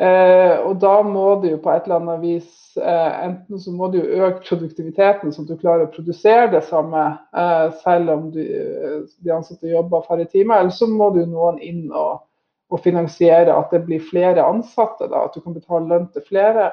Eh, 0.00 0.56
og 0.66 0.80
da 0.82 0.96
må 1.06 1.36
du 1.38 1.52
jo 1.52 1.60
på 1.62 1.70
et 1.70 1.84
eller 1.86 2.00
annet 2.00 2.22
vis 2.24 2.78
eh, 2.82 3.10
Enten 3.28 3.60
så 3.62 3.70
må 3.70 3.86
du 3.92 4.00
jo 4.00 4.24
øke 4.26 4.40
produktiviteten, 4.48 5.30
sånn 5.30 5.46
at 5.46 5.52
du 5.52 5.60
klarer 5.60 5.86
å 5.86 5.92
produsere 5.94 6.48
det 6.50 6.64
samme 6.66 7.04
eh, 7.30 7.68
selv 7.84 8.10
om 8.10 8.24
du, 8.34 8.40
de 8.42 9.34
ansatte 9.36 9.70
jobber 9.70 10.02
færre 10.08 10.26
timer, 10.32 10.58
eller 10.58 10.74
så 10.74 10.88
må 10.90 11.12
du 11.14 11.20
noen 11.22 11.60
inn 11.62 11.84
og, 11.92 12.24
og, 12.74 12.80
finansiere 12.82 13.54
at 13.54 13.70
det 13.70 13.84
blir 13.86 14.02
flere 14.02 14.42
ansatte. 14.42 15.06
da, 15.06 15.28
At 15.28 15.38
du 15.38 15.44
kan 15.44 15.54
betale 15.54 15.86
lønn 15.92 16.10
til 16.10 16.26
flere. 16.26 16.72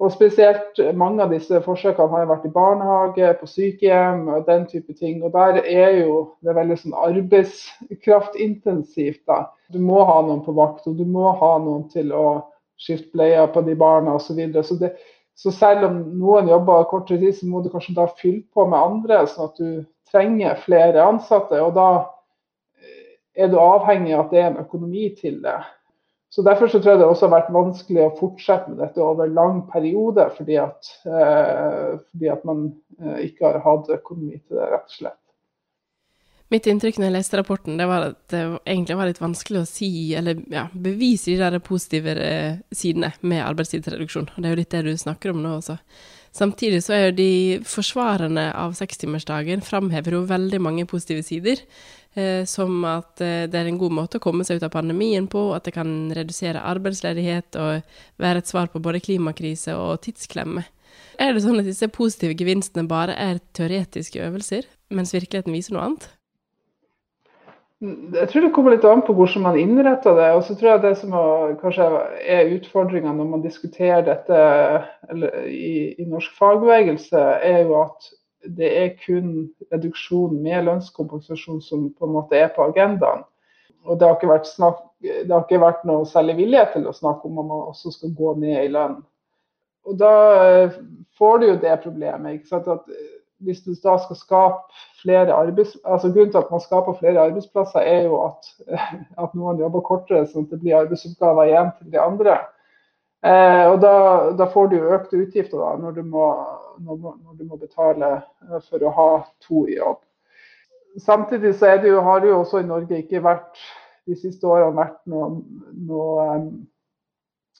Og 0.00 0.08
spesielt 0.14 0.78
mange 0.96 1.20
av 1.22 1.28
disse 1.34 1.58
forsøkene 1.60 2.08
har 2.14 2.28
vært 2.30 2.46
i 2.48 2.50
barnehage, 2.54 3.34
på 3.36 3.46
sykehjem 3.46 4.28
og 4.32 4.46
den 4.46 4.66
type 4.70 4.92
ting. 4.96 5.24
Og 5.24 5.32
der 5.34 5.54
er 5.60 5.90
jo 5.98 6.28
det 6.40 6.54
veldig 6.56 6.76
sånn 6.80 6.94
arbeidskraftintensivt. 6.96 9.26
da. 9.28 9.52
Du 9.68 9.78
må 9.84 10.04
ha 10.08 10.22
noen 10.24 10.40
på 10.46 10.52
vakt, 10.56 10.86
og 10.88 10.96
du 10.96 11.04
må 11.04 11.32
ha 11.36 11.58
noen 11.60 11.84
til 11.92 12.12
å 12.16 12.48
skifte 12.80 13.12
bleier 13.12 13.44
på 13.52 13.60
de 13.66 13.74
barna 13.76 14.14
osv. 14.16 14.24
Så, 14.30 14.34
videre. 14.38 14.64
så, 14.64 14.88
så 15.36 15.50
selv 15.52 15.84
om 15.90 16.00
noen 16.16 16.48
jobber 16.48 16.88
kortere 16.88 17.20
tid, 17.20 17.36
så 17.36 17.44
må 17.46 17.60
du 17.60 17.68
kanskje 17.68 17.94
da 18.00 18.08
fylle 18.16 18.48
på 18.54 18.66
med 18.72 18.80
andre, 18.80 19.26
sånn 19.28 19.48
at 19.50 19.56
du 19.60 19.84
trenger 20.10 20.56
flere 20.64 21.04
ansatte. 21.04 21.60
Og 21.60 21.76
da 21.76 22.08
er 23.36 23.52
du 23.52 23.60
avhengig 23.60 24.16
av 24.16 24.24
at 24.24 24.30
det 24.32 24.40
er 24.40 24.48
en 24.50 24.64
økonomi 24.64 25.12
til 25.20 25.44
det. 25.44 25.60
Så 26.30 26.42
Derfor 26.46 26.68
så 26.70 26.78
tror 26.78 26.92
jeg 26.92 27.00
det 27.00 27.06
også 27.10 27.26
har 27.26 27.40
vært 27.40 27.54
vanskelig 27.54 28.02
å 28.04 28.12
fortsette 28.18 28.70
med 28.70 28.78
dette 28.78 29.02
over 29.02 29.30
lang 29.34 29.64
periode, 29.72 30.28
fordi 30.36 30.60
at, 30.62 30.92
eh, 31.02 31.96
fordi 31.98 32.30
at 32.30 32.44
man 32.46 32.68
eh, 33.00 33.24
ikke 33.26 33.48
har 33.48 33.58
hatt 33.64 33.90
økonomi 33.96 34.38
til 34.38 34.60
det, 34.60 34.68
rett 34.70 34.86
og 34.86 34.94
slett. 34.94 35.18
Mitt 36.50 36.66
inntrykk 36.70 36.96
når 36.98 37.06
jeg 37.06 37.14
leste 37.16 37.38
rapporten, 37.38 37.76
det 37.78 37.86
var 37.86 38.08
at 38.08 38.20
det 38.30 38.44
egentlig 38.62 38.98
var 38.98 39.10
litt 39.10 39.20
vanskelig 39.22 39.60
å 39.60 39.66
si, 39.70 39.90
eller 40.18 40.38
ja, 40.50 40.68
bevise 40.70 41.30
de 41.34 41.36
der 41.42 41.58
positive 41.66 42.14
eh, 42.22 42.62
sidene 42.74 43.10
med 43.22 43.42
arbeidstidsreduksjon. 43.48 44.30
Og 44.30 44.38
det 44.38 44.48
er 44.48 44.54
jo 44.54 44.62
litt 44.62 44.74
det 44.74 44.86
du 44.86 44.94
snakker 44.98 45.34
om 45.34 45.42
nå 45.42 45.56
også. 45.58 45.80
Samtidig 46.32 46.84
så 46.86 46.94
er 46.94 47.06
jo 47.08 47.16
de 47.18 47.32
forsvarerne 47.66 48.50
av 48.54 48.76
sekstimersdagen 48.78 49.64
framhever 49.66 50.14
jo 50.14 50.26
veldig 50.28 50.60
mange 50.62 50.86
positive 50.86 51.24
sider. 51.26 51.62
Eh, 52.18 52.42
som 52.46 52.82
at 52.90 53.20
eh, 53.22 53.46
det 53.46 53.54
er 53.54 53.68
en 53.70 53.78
god 53.78 53.94
måte 53.94 54.18
å 54.18 54.22
komme 54.22 54.42
seg 54.46 54.58
ut 54.58 54.64
av 54.66 54.72
pandemien 54.74 55.28
på, 55.30 55.50
at 55.54 55.68
det 55.68 55.76
kan 55.76 56.10
redusere 56.14 56.62
arbeidsledighet 56.72 57.58
og 57.60 57.92
være 58.18 58.42
et 58.42 58.50
svar 58.50 58.70
på 58.72 58.82
både 58.82 59.02
klimakrise 59.04 59.76
og 59.78 60.00
tidsklemme. 60.06 60.64
Er 61.22 61.34
det 61.34 61.44
sånn 61.44 61.60
at 61.62 61.68
disse 61.68 61.86
positive 61.92 62.34
gevinstene 62.38 62.88
bare 62.90 63.14
er 63.14 63.38
teoretiske 63.54 64.22
øvelser, 64.26 64.66
mens 64.90 65.14
virkeligheten 65.14 65.54
viser 65.54 65.76
noe 65.76 65.86
annet? 65.86 66.08
Jeg 67.80 68.28
tror 68.28 68.44
det 68.44 68.52
kommer 68.52 68.74
litt 68.74 68.84
an 68.84 69.00
på 69.06 69.14
hvordan 69.16 69.44
man 69.46 69.56
innretter 69.56 70.16
det. 70.18 70.28
Og 70.36 70.42
så 70.44 70.56
tror 70.56 70.74
jeg 70.74 70.82
det 70.82 70.94
som 71.00 71.14
kanskje 71.62 71.86
er 72.28 72.52
utfordringa 72.58 73.14
når 73.16 73.30
man 73.30 73.44
diskuterer 73.44 74.04
dette 74.04 74.40
i, 75.48 75.96
i, 75.96 76.04
norsk 76.04 76.34
fagbevegelse, 76.36 77.22
er 77.40 77.62
jo 77.64 77.78
at 77.80 78.10
det 78.60 78.68
er 78.82 78.92
kun 79.00 79.32
reduksjon 79.72 80.36
med 80.44 80.66
lønnskompensasjon 80.68 81.60
som 81.64 81.88
på 81.96 82.08
en 82.08 82.14
måte 82.18 82.36
er 82.36 82.52
på 82.52 82.66
agendaen. 82.68 83.24
Og 83.88 83.96
det 83.96 84.08
har 84.08 84.18
ikke 84.18 84.28
vært, 84.28 84.48
snakk, 84.48 84.82
har 85.00 85.46
ikke 85.46 85.62
vært 85.62 85.86
noe 85.88 86.04
særlig 86.08 86.36
vilje 86.42 86.66
til 86.74 86.88
å 86.88 86.96
snakke 86.96 87.28
om 87.28 87.40
at 87.40 87.48
man 87.48 87.68
også 87.72 87.94
skal 87.96 88.12
gå 88.16 88.34
ned 88.42 88.58
i 88.60 88.72
lønn. 88.76 88.98
Og 89.88 89.96
da 89.96 90.12
får 91.16 91.40
du 91.40 91.48
jo 91.48 91.56
det 91.64 91.80
problemet. 91.80 92.36
ikke 92.36 92.52
sant, 92.52 92.68
at 92.68 92.84
hvis 93.40 93.62
du 93.64 93.72
da 93.72 93.96
skal 94.04 94.18
skape 94.20 94.82
flere 95.02 95.34
arbeids... 95.34 95.76
Altså 95.84 96.12
Grunnen 96.12 96.30
til 96.32 96.42
at 96.42 96.52
man 96.52 96.62
skaper 96.62 96.96
flere 96.98 97.26
arbeidsplasser, 97.28 97.80
er 97.80 98.06
jo 98.08 98.20
at, 98.26 98.50
at 99.24 99.34
noen 99.34 99.60
jobber 99.60 99.84
kortere, 99.86 100.26
sånn 100.28 100.46
at 100.48 100.54
det 100.54 100.60
blir 100.62 100.78
arbeidsoppgaver 100.80 101.50
igjen 101.50 101.72
til 101.78 101.92
de 101.94 102.00
andre. 102.02 102.38
Eh, 103.20 103.66
og 103.68 103.80
da, 103.82 103.94
da, 104.38 104.46
får 104.48 104.70
du 104.70 104.78
jo 104.78 104.94
økte 104.96 105.18
utgifter 105.20 105.60
da, 105.60 105.74
når 105.76 105.98
du, 105.98 106.04
må, 106.08 106.28
når, 106.80 107.34
du, 107.36 107.44
må, 107.44 107.58
betale 107.60 108.14
eh, 108.16 108.62
for 108.70 108.80
å 108.80 108.94
ha 108.96 109.10
to 109.44 109.66
i 109.68 109.76
jobb. 109.76 110.00
Samtidig 111.04 111.52
så 111.58 111.76
det 111.82 111.92
jo, 111.92 112.00
har 112.06 112.22
det 112.22 112.32
jo 112.32 112.40
også 112.40 112.62
i 112.62 112.68
Norge 112.68 113.02
ikke 113.02 113.20
vært 113.22 113.60
de 114.08 114.16
siste 114.16 114.48
årene 114.48 114.78
vært 114.78 114.96
noe, 115.12 115.28
noe, 115.84 116.24
eh, 116.24 116.48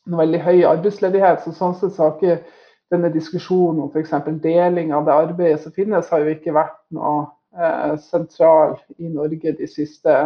noe 0.09 0.23
veldig 0.23 0.41
høy 0.47 0.57
arbeidsledighet. 0.71 1.45
så 1.45 1.53
sånn 1.53 1.77
sett 1.77 1.93
så 1.93 2.09
har 2.09 2.17
ikke 2.17 2.41
denne 2.91 3.11
diskusjonen 3.15 3.85
om 3.85 3.91
f.eks. 3.95 4.11
deling 4.43 4.93
av 4.95 5.07
det 5.07 5.15
arbeidet 5.15 5.63
som 5.63 5.73
finnes, 5.73 6.09
har 6.11 6.25
jo 6.25 6.29
ikke 6.35 6.55
vært 6.55 6.79
noe 6.95 7.29
eh, 7.57 7.95
sentral 8.11 8.77
i 8.99 9.09
Norge 9.09 9.53
de 9.59 9.67
siste, 9.71 10.17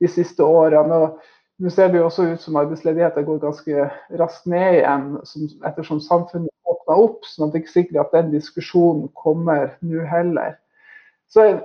de 0.00 0.08
siste 0.08 0.44
årene. 0.44 0.94
Og 1.04 1.62
nå 1.62 1.68
ser 1.70 1.88
det 1.92 1.98
jo 2.00 2.06
også 2.08 2.22
ut 2.32 2.42
som 2.42 2.56
arbeidsledigheten 2.60 3.26
går 3.26 3.38
ganske 3.44 3.72
raskt 4.20 4.46
ned 4.50 4.72
igjen 4.80 5.04
som, 5.28 5.40
ettersom 5.68 6.00
samfunnet 6.02 6.50
åpner 6.64 6.96
opp. 7.04 7.20
sånn 7.28 7.46
at 7.46 7.52
det 7.52 7.58
er 7.60 7.64
ikke 7.66 7.76
sikkert 7.76 8.02
at 8.06 8.14
den 8.16 8.28
diskusjonen 8.32 9.06
kommer 9.18 9.62
nå 9.84 10.00
heller. 10.08 10.50
Så 11.32 11.38
en, 11.48 11.58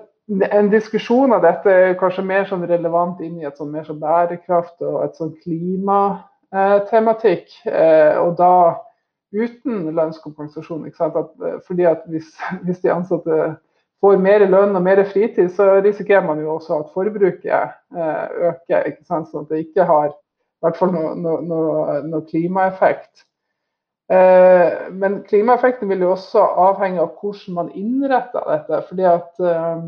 en 0.51 0.69
diskusjon 0.71 1.33
av 1.35 1.41
dette 1.47 1.67
er 1.71 1.99
kanskje 1.99 2.27
mer 2.27 2.43
sånn 2.49 2.67
relevant 2.67 3.17
inn 3.23 3.39
i 3.39 3.47
et 3.47 3.57
sånn 3.57 3.71
mer 3.71 3.85
sånn 3.87 4.03
bærekraft 4.03 4.77
og 4.83 4.95
et 5.05 5.15
sånn 5.19 5.33
klimatematikk. 5.43 7.45
Eh, 7.71 8.15
og 8.21 8.31
da 8.39 8.53
uten 9.35 9.87
lønnskompensasjon. 9.95 10.85
At, 10.87 11.31
eh, 11.45 11.57
fordi 11.67 11.87
at 11.89 12.05
hvis, 12.11 12.33
hvis, 12.65 12.79
de 12.83 12.93
ansatte 12.93 13.55
får 14.01 14.21
mer 14.21 14.45
lønn 14.45 14.75
og 14.77 14.83
mer 14.85 15.03
fritid, 15.09 15.49
så 15.55 15.79
risikerer 15.81 16.25
man 16.25 16.41
jo 16.43 16.55
også 16.57 16.81
at 16.81 16.93
forbruket 16.93 17.53
eh, 17.53 18.25
øker. 18.51 18.91
Sånn 19.07 19.43
at 19.43 19.51
det 19.51 19.65
ikke 19.67 19.87
har 19.89 20.11
i 20.11 20.65
hvert 20.65 20.77
fall 20.77 20.93
noe, 20.93 21.13
no, 21.21 21.37
no, 21.45 21.61
no 22.07 22.21
klimaeffekt. 22.25 23.27
Eh, 24.09 24.91
men 24.95 25.19
klimaeffekten 25.27 25.89
vil 25.91 26.05
jo 26.05 26.13
også 26.15 26.41
avhenge 26.63 27.01
av 27.03 27.17
hvordan 27.19 27.57
man 27.57 27.71
innretter 27.75 28.45
dette. 28.47 28.83
fordi 28.89 29.07
at 29.09 29.41
eh, 29.43 29.81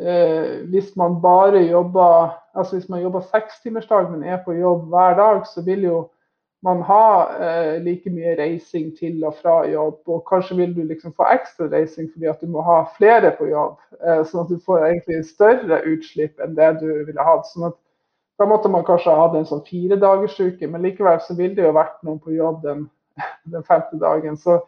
eh 0.00 0.54
hvis 0.72 0.94
man 0.96 1.20
bare 1.20 1.60
jobber 1.68 2.32
altså 2.54 2.76
hvis 2.76 2.88
man 2.88 3.02
jobber 3.02 3.20
sekstimersdag, 3.20 4.10
men 4.10 4.22
er 4.22 4.40
på 4.44 4.52
jobb 4.52 4.88
hver 4.88 5.14
dag, 5.14 5.46
så 5.46 5.62
vil 5.62 5.84
jo 5.84 5.98
man 6.62 6.82
har 6.82 7.42
eh, 7.42 7.82
like 7.82 8.10
mye 8.10 8.34
reising 8.38 8.90
til 8.98 9.24
og 9.24 9.36
fra 9.38 9.60
jobb. 9.68 10.00
Og 10.06 10.24
kanskje 10.30 10.56
vil 10.56 10.74
du 10.76 10.82
liksom 10.82 11.14
få 11.14 11.28
ekstra 11.32 11.68
reising 11.70 12.10
fordi 12.12 12.30
at 12.30 12.40
du 12.40 12.50
må 12.50 12.62
ha 12.66 12.80
flere 12.96 13.30
på 13.38 13.46
jobb. 13.50 13.76
Eh, 14.02 14.24
sånn 14.26 14.42
at 14.44 14.50
du 14.50 14.58
får 14.66 14.88
egentlig 14.88 15.20
større 15.28 15.82
utslipp 15.86 16.42
enn 16.42 16.56
det 16.58 16.72
du 16.80 16.88
ville 17.06 17.28
hatt. 17.30 17.46
sånn 17.52 17.70
at 17.70 17.78
da 18.38 18.46
måtte 18.46 18.70
man 18.70 18.84
kanskje 18.86 19.14
ha 19.14 19.26
hatt 19.26 19.36
en 19.38 19.46
sånn 19.46 19.64
firedagersuke, 19.66 20.66
men 20.70 20.84
likevel 20.86 21.18
så 21.22 21.34
ville 21.34 21.56
det 21.56 21.64
jo 21.64 21.74
vært 21.74 21.96
noen 22.06 22.20
på 22.22 22.36
jobb 22.36 22.60
den, 22.62 22.84
den 23.54 23.64
femte 23.66 23.98
dagen. 23.98 24.36
Så, 24.38 24.60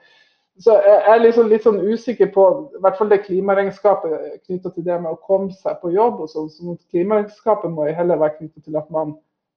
så 0.59 0.79
jeg 0.87 1.03
er 1.11 1.23
liksom 1.23 1.51
litt 1.51 1.67
sånn 1.67 1.79
usikker 1.79 2.31
på 2.35 2.47
i 2.79 2.83
hvert 2.83 2.99
fall 2.99 3.11
det 3.11 3.23
klimaregnskapet 3.27 4.43
knytta 4.47 4.75
til 4.75 4.87
det 4.87 4.99
med 5.03 5.11
å 5.11 5.21
komme 5.27 5.55
seg 5.55 5.79
på 5.83 5.91
jobb. 5.95 6.23
og 6.23 6.31
sånn, 6.31 6.51
så 6.51 6.79
Klimaregnskapet 6.91 7.71
må 7.71 7.87
jo 7.91 7.99
heller 7.99 8.19
være 8.23 8.39
knytta 8.39 8.63
til 8.63 8.79
at 8.79 8.91
man 8.91 9.15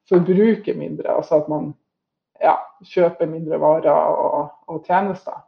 forbruker 0.10 0.78
mindre. 0.78 1.10
altså 1.14 1.42
at 1.42 1.50
man 1.50 1.74
ja, 2.42 2.58
kjøpe 2.88 3.28
mindre 3.30 3.60
varer 3.62 3.92
og, 3.94 4.54
og 4.72 4.88
tjenester. 4.88 5.44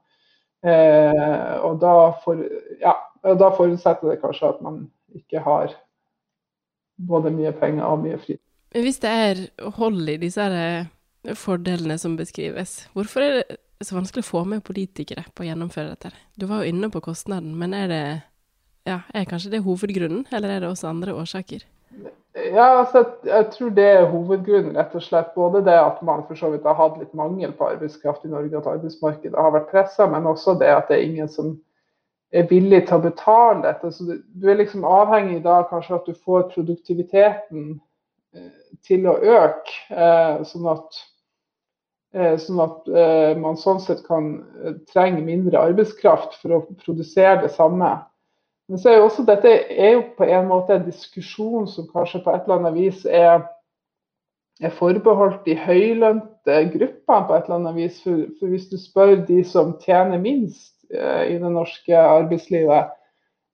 Eh, 0.65 1.55
og 1.65 1.79
da, 1.81 1.95
for, 2.23 2.41
ja, 2.81 2.95
da, 3.25 3.49
forutsetter 3.57 4.13
det 4.13 4.21
kanskje 4.23 4.53
at 4.53 4.63
man 4.65 4.85
ikke 5.15 5.43
har 5.45 5.73
både 7.07 7.31
mye 7.35 7.51
penger 7.59 7.85
og 7.85 8.05
mye 8.05 8.17
fri. 8.21 8.37
Hvis 8.75 8.99
det 9.03 9.11
er 9.11 9.43
hold 9.77 10.09
i 10.11 10.17
disse 10.19 10.45
eh, 10.51 10.87
fordelene 11.37 11.97
som 12.01 12.17
beskrives, 12.19 12.85
hvorfor 12.95 13.23
er 13.23 13.37
det 13.37 13.59
så 13.83 13.97
vanskelig 13.97 14.23
å 14.25 14.31
få 14.31 14.43
med 14.49 14.63
politikere 14.65 15.25
på 15.35 15.43
å 15.43 15.49
gjennomføre 15.49 15.93
dette? 15.93 16.15
Du 16.39 16.47
var 16.49 16.63
jo 16.63 16.73
inne 16.73 16.89
på 16.91 17.03
kostnaden, 17.03 17.53
men 17.59 17.75
er 17.77 17.91
det 17.91 18.03
ja, 18.85 18.99
er 19.13 19.29
kanskje 19.29 19.55
det 19.55 19.63
hovedgrunnen, 19.65 20.27
eller 20.33 20.51
er 20.51 20.63
det 20.63 20.69
også 20.69 20.89
andre 20.91 21.15
årsaker? 21.17 21.65
Ja, 22.35 22.79
altså, 22.79 23.05
jeg 23.23 23.45
tror 23.53 23.69
det 23.69 23.85
er 23.85 24.09
hovedgrunnen. 24.11 24.75
rett 24.75 24.95
og 24.95 25.03
slett. 25.03 25.31
Både 25.35 25.61
det 25.63 25.77
at 25.79 26.01
man 26.03 26.25
for 26.27 26.35
så 26.35 26.49
vidt 26.51 26.67
har 26.67 26.75
hatt 26.75 26.97
litt 26.99 27.13
mangel 27.15 27.53
på 27.55 27.69
arbeidskraft 27.71 28.25
i 28.25 28.31
Norge, 28.33 28.57
at 28.57 28.67
arbeidsmarkedet 28.67 29.39
har 29.39 29.53
vært 29.55 29.71
pressa, 29.71 30.07
men 30.11 30.27
også 30.27 30.57
det 30.59 30.73
at 30.73 30.91
det 30.91 30.97
er 30.97 31.07
ingen 31.07 31.31
som 31.31 31.55
er 32.35 32.47
villig 32.49 32.81
til 32.87 32.97
å 32.97 33.05
betale 33.05 33.63
dette. 33.63 33.91
Så 33.95 34.19
du 34.19 34.49
er 34.49 34.59
liksom 34.59 34.83
avhengig 34.87 35.41
da 35.45 35.61
kanskje 35.69 35.95
at 35.95 36.09
du 36.09 36.15
får 36.25 36.49
produktiviteten 36.51 37.67
eh, 38.35 38.51
til 38.83 39.07
å 39.07 39.15
øke, 39.15 39.77
eh, 39.95 40.43
sånn 40.49 40.67
at, 40.73 40.99
eh, 42.15 42.35
sånn 42.41 42.59
at 42.65 42.91
man 43.39 43.55
sånn 43.59 43.79
sett 43.79 44.03
kan 44.09 44.33
trenge 44.91 45.23
mindre 45.23 45.61
arbeidskraft 45.69 46.35
for 46.41 46.57
å 46.57 46.65
produsere 46.83 47.45
det 47.45 47.53
samme. 47.55 47.95
Men 48.69 48.81
så 48.81 48.89
er 48.89 48.97
jo 48.97 49.07
også 49.09 49.25
dette 49.27 49.51
er 49.69 49.91
jo 49.93 50.05
på 50.17 50.25
en 50.25 50.47
måte 50.49 50.73
en 50.73 50.87
diskusjon 50.87 51.67
som 51.69 51.85
kanskje 51.91 52.23
på 52.23 52.33
et 52.33 52.47
eller 52.47 52.61
annet 52.63 52.77
vis 52.79 53.03
er, 53.05 53.43
er 54.61 54.73
forbeholdt 54.73 55.45
de 55.45 55.57
høylønte 55.59 56.61
gruppene 56.73 57.27
på 57.27 57.35
et 57.35 57.45
eller 57.45 57.59
annet 57.59 57.77
vis. 57.77 57.99
For, 58.01 58.25
for 58.39 58.53
hvis 58.53 58.69
du 58.71 58.77
spør 58.81 59.19
de 59.27 59.43
som 59.45 59.75
tjener 59.83 60.21
minst 60.21 60.73
eh, 60.89 61.35
i 61.35 61.37
det 61.41 61.51
norske 61.51 61.99
arbeidslivet, 61.99 62.93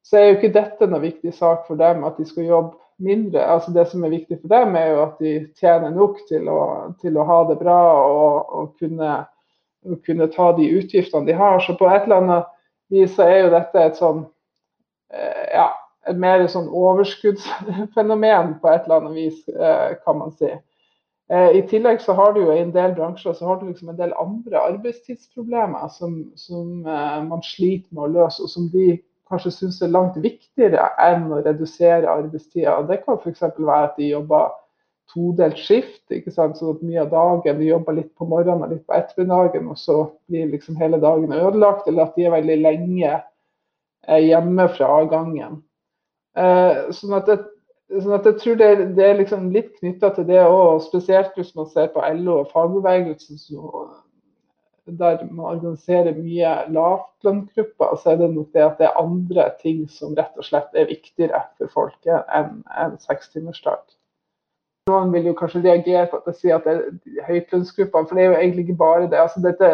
så 0.07 0.17
er 0.17 0.29
jo 0.29 0.37
ikke 0.37 0.55
dette 0.55 0.87
noe 0.89 1.03
viktig 1.03 1.33
sak 1.35 1.67
for 1.67 1.79
dem 1.79 2.05
at 2.07 2.17
de 2.17 2.25
skal 2.25 2.47
jobbe 2.47 2.79
mindre. 3.01 3.43
Altså 3.43 3.71
Det 3.71 3.87
som 3.87 4.03
er 4.03 4.15
viktig 4.15 4.39
for 4.41 4.47
dem, 4.47 4.75
er 4.75 4.87
jo 4.93 5.03
at 5.03 5.19
de 5.19 5.33
tjener 5.59 5.93
nok 5.93 6.23
til 6.29 6.49
å, 6.49 6.61
til 7.01 7.17
å 7.17 7.27
ha 7.27 7.39
det 7.49 7.57
bra 7.59 7.79
og, 8.07 8.55
og 8.55 8.73
kunne, 8.79 9.13
kunne, 10.05 10.29
ta 10.31 10.51
de 10.57 10.69
utgiftene 10.79 11.27
de 11.27 11.37
har. 11.37 11.59
Så 11.59 11.75
på 11.77 11.89
et 11.89 12.07
eller 12.07 12.21
annet 12.21 12.51
vis 12.91 13.15
så 13.15 13.27
er 13.27 13.45
jo 13.45 13.55
dette 13.55 13.85
et 13.85 13.99
sånn 13.99 14.25
ja, 15.53 15.69
et 16.09 16.17
mer 16.17 16.43
sånn 16.49 16.69
overskuddsfenomen 16.69 18.55
på 18.61 18.71
et 18.71 18.85
eller 18.85 19.01
annet 19.01 19.17
vis, 19.17 19.39
eh, 19.53 19.95
kan 20.05 20.17
man 20.17 20.33
si. 20.37 20.49
Eh, 21.31 21.57
I 21.59 21.61
tillegg 21.69 22.01
så 22.03 22.15
har 22.17 22.33
du 22.33 22.41
jo 22.41 22.55
i 22.55 22.63
en 22.63 22.73
del 22.75 22.95
bransjer 22.97 23.35
så 23.37 23.47
har 23.47 23.59
du 23.59 23.69
liksom 23.69 23.91
en 23.93 23.99
del 23.99 24.15
andre 24.19 24.63
arbeidstidsproblemer 24.71 25.91
som, 25.95 26.17
som 26.35 26.81
man 26.83 27.43
sliter 27.45 27.87
med 27.93 28.07
å 28.07 28.13
løse, 28.17 28.43
og 28.43 28.51
som 28.51 28.67
de 28.73 28.97
kanskje 29.31 29.53
syns 29.55 29.79
er 29.81 29.93
langt 29.93 30.17
viktigere 30.19 30.89
enn 30.99 31.29
å 31.31 31.39
redusere 31.45 32.09
arbeidstida. 32.09 32.81
Det 32.89 32.99
kan 33.05 33.19
f.eks. 33.21 33.45
være 33.55 33.85
at 33.85 33.95
de 33.99 34.11
jobber 34.11 34.51
todelt 35.11 35.59
skift, 35.59 36.03
ikke 36.13 36.31
sant? 36.31 36.57
sånn 36.59 36.75
at 36.75 36.83
mye 36.85 37.01
av 37.03 37.11
dagen 37.11 37.59
de 37.59 37.67
jobber 37.67 37.97
litt 37.97 38.11
på 38.19 38.27
morgenen 38.27 38.65
og 38.67 38.73
litt 38.73 38.85
på 38.87 38.95
ettermiddagen, 38.95 39.67
og 39.71 39.79
så 39.79 39.97
blir 40.31 40.51
liksom 40.51 40.79
hele 40.79 40.99
dagen 41.03 41.33
ødelagt, 41.35 41.87
eller 41.87 42.07
at 42.07 42.17
de 42.17 42.27
er 42.27 42.35
veldig 42.35 42.57
lenge 42.61 43.17
hjemme 44.07 44.67
fra 44.75 44.89
avgangen. 45.01 45.61
Eh, 46.37 46.91
sånn 46.95 47.17
at 47.17 47.27
jeg, 47.27 47.41
sånn 47.91 48.15
at 48.15 48.27
jeg 48.29 48.39
tror 48.39 48.59
det, 48.61 48.69
det 48.97 49.07
er 49.07 49.19
liksom 49.19 49.49
litt 49.53 49.73
knytta 49.79 50.13
til 50.15 50.27
det 50.29 50.39
òg, 50.45 50.79
spesielt 50.85 51.35
hvis 51.35 51.53
man 51.57 51.67
ser 51.71 51.91
på 51.93 52.03
LO 52.21 52.41
og 52.43 52.53
fagbevegelsen, 52.53 53.41
der 54.91 55.23
man 55.29 55.45
organiserer 55.45 56.17
mye 56.17 56.51
lavtlønnsgrupper, 56.73 57.95
så 58.01 58.13
er 58.13 58.21
det 58.21 58.31
nok 58.33 58.49
det 58.55 58.63
at 58.65 58.79
det 58.79 58.87
er 58.89 58.99
andre 58.99 59.49
ting 59.61 59.83
som 59.91 60.15
rett 60.17 60.37
og 60.39 60.47
slett 60.47 60.73
er 60.75 60.89
viktigere 60.89 61.43
for 61.59 61.71
folket 61.71 62.31
enn 62.35 62.63
en 62.81 62.97
sekstimersdag. 62.99 63.83
Noen 64.89 65.11
vil 65.13 65.29
jo 65.29 65.35
kanskje 65.37 65.61
reagere 65.61 66.07
på 66.09 66.17
at 66.17 66.31
jeg 66.31 66.39
sier 66.39 66.57
at 66.57 66.65
det 66.65 66.73
er 66.73 67.27
høytlønnsgruppene, 67.27 68.07
for 68.07 68.17
det 68.17 68.23
er 68.23 68.31
jo 68.31 68.39
egentlig 68.39 68.65
ikke 68.65 68.79
bare 68.81 69.09
det. 69.11 69.19
altså 69.21 69.43
dette 69.43 69.69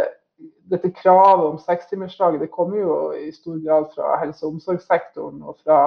dette 0.71 0.91
kravet 0.91 1.45
om 1.45 1.59
sekstimersdag 1.61 2.39
det 2.41 2.51
kommer 2.51 2.77
jo 2.81 2.97
i 3.17 3.31
stor 3.31 3.57
grad 3.63 3.87
fra 3.95 4.17
helse- 4.21 4.45
og 4.45 4.57
omsorgssektoren 4.57 5.41
og 5.43 5.57
fra 5.63 5.79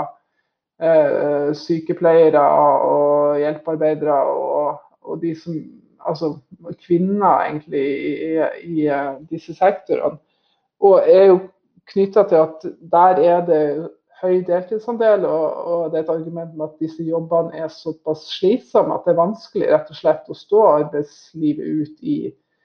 eh, 0.82 1.52
sykepleiere 1.54 2.42
og 2.86 3.38
hjelpearbeidere 3.38 4.18
og, 4.32 4.80
og, 5.02 5.22
de 5.22 5.34
som 5.36 5.60
Altså 6.00 6.38
kvinner, 6.86 7.42
egentlig, 7.44 7.80
i, 7.84 8.12
i, 8.64 8.86
i 8.88 8.90
disse 9.28 9.52
sektorene. 9.54 10.16
og 10.80 11.02
er 11.04 11.24
jo 11.26 11.34
knytta 11.92 12.22
til 12.28 12.40
at 12.40 12.64
der 12.92 13.20
er 13.20 13.42
det 13.44 13.90
høy 14.22 14.40
deltidsandel, 14.46 15.24
og, 15.24 15.64
og, 15.64 15.90
det 15.90 15.98
er 15.98 16.02
et 16.04 16.12
argument 16.14 16.54
med 16.56 16.66
at 16.66 16.80
disse 16.80 17.04
jobbene 17.04 17.56
er 17.56 17.68
såpass 17.68 18.26
slitsomme 18.38 18.94
at 18.94 19.04
det 19.04 19.14
er 19.14 19.22
vanskelig 19.22 19.70
rett 19.72 19.92
og 19.92 20.00
slett 20.00 20.32
å 20.32 20.36
stå 20.36 20.62
arbeidslivet 20.70 21.68
ut 21.82 22.00
i 22.00 22.18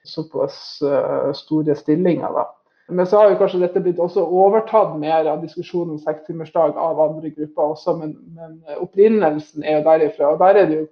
såpass 0.08 0.82
uh, 0.82 1.32
store 1.34 1.76
stillinger. 1.76 2.32
da. 2.32 2.46
Men 2.88 3.06
så 3.06 3.18
har 3.18 3.30
jo 3.30 3.38
kanskje 3.40 3.60
dette 3.64 3.82
blitt 3.82 3.98
også 4.02 4.22
overtatt 4.22 4.94
mer 5.00 5.26
av 5.26 5.40
diskusjonen 5.42 5.96
om 5.96 6.02
sekstimersdag 6.02 6.76
av 6.78 7.00
andre 7.02 7.32
grupper 7.34 7.72
også, 7.72 7.96
men, 7.98 8.12
men 8.36 8.60
opprinnelsen 8.78 9.64
er 9.66 9.80
jo 9.80 9.86
derifra. 9.88 10.34
Og 10.34 10.42
der 10.42 10.60
er 10.60 10.68
det 10.70 10.76
jo 10.78 10.84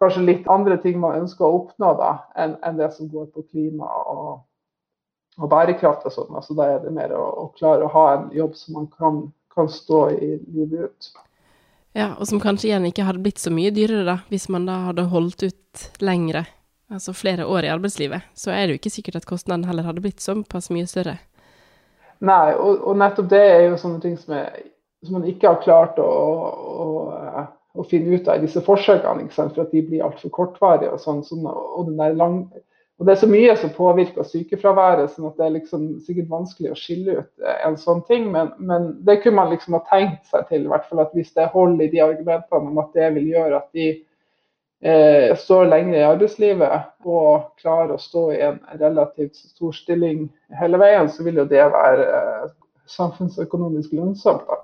kanskje 0.00 0.24
litt 0.24 0.48
andre 0.48 0.78
ting 0.80 0.96
man 1.00 1.18
ønsker 1.20 1.44
å 1.44 1.58
oppnå 1.58 1.92
da, 1.98 2.12
enn, 2.40 2.54
enn 2.64 2.78
det 2.80 2.88
som 2.96 3.10
går 3.12 3.28
på 3.34 3.44
klima 3.50 3.88
og, 4.08 4.30
og 5.36 5.50
bærekraft 5.52 6.06
og 6.08 6.14
sånn. 6.14 6.38
Altså, 6.40 6.56
da 6.56 6.70
er 6.72 6.80
det 6.86 6.94
mer 6.96 7.12
å, 7.12 7.26
å, 7.44 7.50
klare 7.58 7.84
å 7.84 7.92
ha 7.92 8.06
en 8.14 8.30
jobb 8.36 8.56
som 8.56 8.78
man 8.80 8.88
kan, 8.94 9.26
kan 9.52 9.68
stå 9.68 10.06
i 10.16 10.30
livet 10.48 10.88
ut. 10.88 11.10
Ja, 11.98 12.14
og 12.16 12.24
som 12.30 12.40
kanskje 12.40 12.70
igjen 12.70 12.88
ikke 12.88 13.04
hadde 13.04 13.20
blitt 13.20 13.42
så 13.42 13.52
mye 13.52 13.74
dyrere 13.74 14.06
da, 14.08 14.16
hvis 14.32 14.48
man 14.48 14.64
da 14.70 14.78
hadde 14.86 15.10
holdt 15.12 15.44
ut 15.44 15.84
lengre 16.00 16.46
altså 16.90 17.14
flere 17.14 17.46
år 17.46 17.66
i 17.66 17.72
arbeidslivet, 17.72 18.26
så 18.34 18.50
er 18.50 18.66
det 18.66 18.74
jo 18.74 18.80
ikke 18.80 18.94
sikkert 18.96 19.20
at 19.22 19.28
kostnaden 19.28 19.64
heller 19.68 19.86
hadde 19.86 20.02
blitt 20.04 20.22
såpass 20.22 20.70
mye 20.74 20.88
større. 20.90 21.18
Nei, 22.20 22.52
og, 22.52 22.82
og, 22.84 22.96
nettopp 23.00 23.30
det 23.32 23.40
er 23.40 23.62
jo 23.70 23.78
sånne 23.80 24.02
ting 24.02 24.16
som, 24.20 24.34
er, 24.36 24.64
som 25.06 25.16
man 25.16 25.28
ikke 25.28 25.48
har 25.48 25.62
klart 25.62 26.00
å, 26.02 26.08
å, 26.08 26.88
å, 27.72 27.86
finne 27.88 28.18
ut 28.18 28.28
av 28.28 28.40
i 28.40 28.44
disse 28.44 28.60
forsøkene, 28.64 29.30
for 29.32 29.62
at 29.62 29.72
de 29.72 29.84
blir 29.86 30.04
altfor 30.04 30.32
kortvarige. 30.34 30.92
Og 30.92 31.00
sånn, 31.00 31.22
sånn 31.24 31.46
og, 31.48 31.88
lang, 31.96 32.42
og, 32.52 33.06
det 33.06 33.14
er 33.14 33.22
så 33.22 33.30
mye 33.30 33.54
som 33.56 33.72
påvirker 33.72 34.28
sykefraværet, 34.28 35.14
sånn 35.14 35.30
at 35.30 35.40
det 35.40 35.46
er 35.46 35.56
liksom 35.56 35.88
sikkert 36.04 36.28
vanskelig 36.34 36.74
å 36.74 36.78
skille 36.82 37.22
ut 37.22 37.48
en 37.56 37.80
sånn 37.80 38.04
ting. 38.10 38.28
Men, 38.34 38.52
men 38.58 38.92
det 39.08 39.22
kunne 39.22 39.40
man 39.40 39.54
liksom 39.54 39.78
ha 39.78 39.84
tenkt 39.88 40.28
seg 40.28 40.44
til, 40.52 40.68
i 40.68 40.74
hvert 40.74 40.90
fall 40.90 41.06
at 41.06 41.16
hvis 41.16 41.32
det 41.38 41.48
holder 41.54 41.86
i 41.86 41.92
de 41.94 42.04
argumentene 42.04 42.74
om 42.74 42.84
at 42.84 42.92
det 42.98 43.14
vil 43.16 43.32
gjøre 43.32 43.62
at 43.62 43.72
de 43.72 43.88
eh, 43.94 44.06
står 45.36 45.66
lenger 45.68 45.98
i 45.98 46.06
arbeidslivet 46.08 47.04
og 47.04 47.50
klarer 47.60 47.92
å 47.94 48.00
stå 48.00 48.22
i 48.32 48.40
en 48.46 48.58
relativt 48.80 49.36
stor 49.36 49.74
stilling 49.76 50.30
hele 50.56 50.80
veien, 50.80 51.10
så 51.12 51.24
vil 51.26 51.42
jo 51.42 51.44
det 51.48 51.66
være 51.72 52.06
eh, 52.08 52.50
samfunnsøkonomisk 52.88 53.92
lønnsomt. 53.92 54.46
da. 54.48 54.60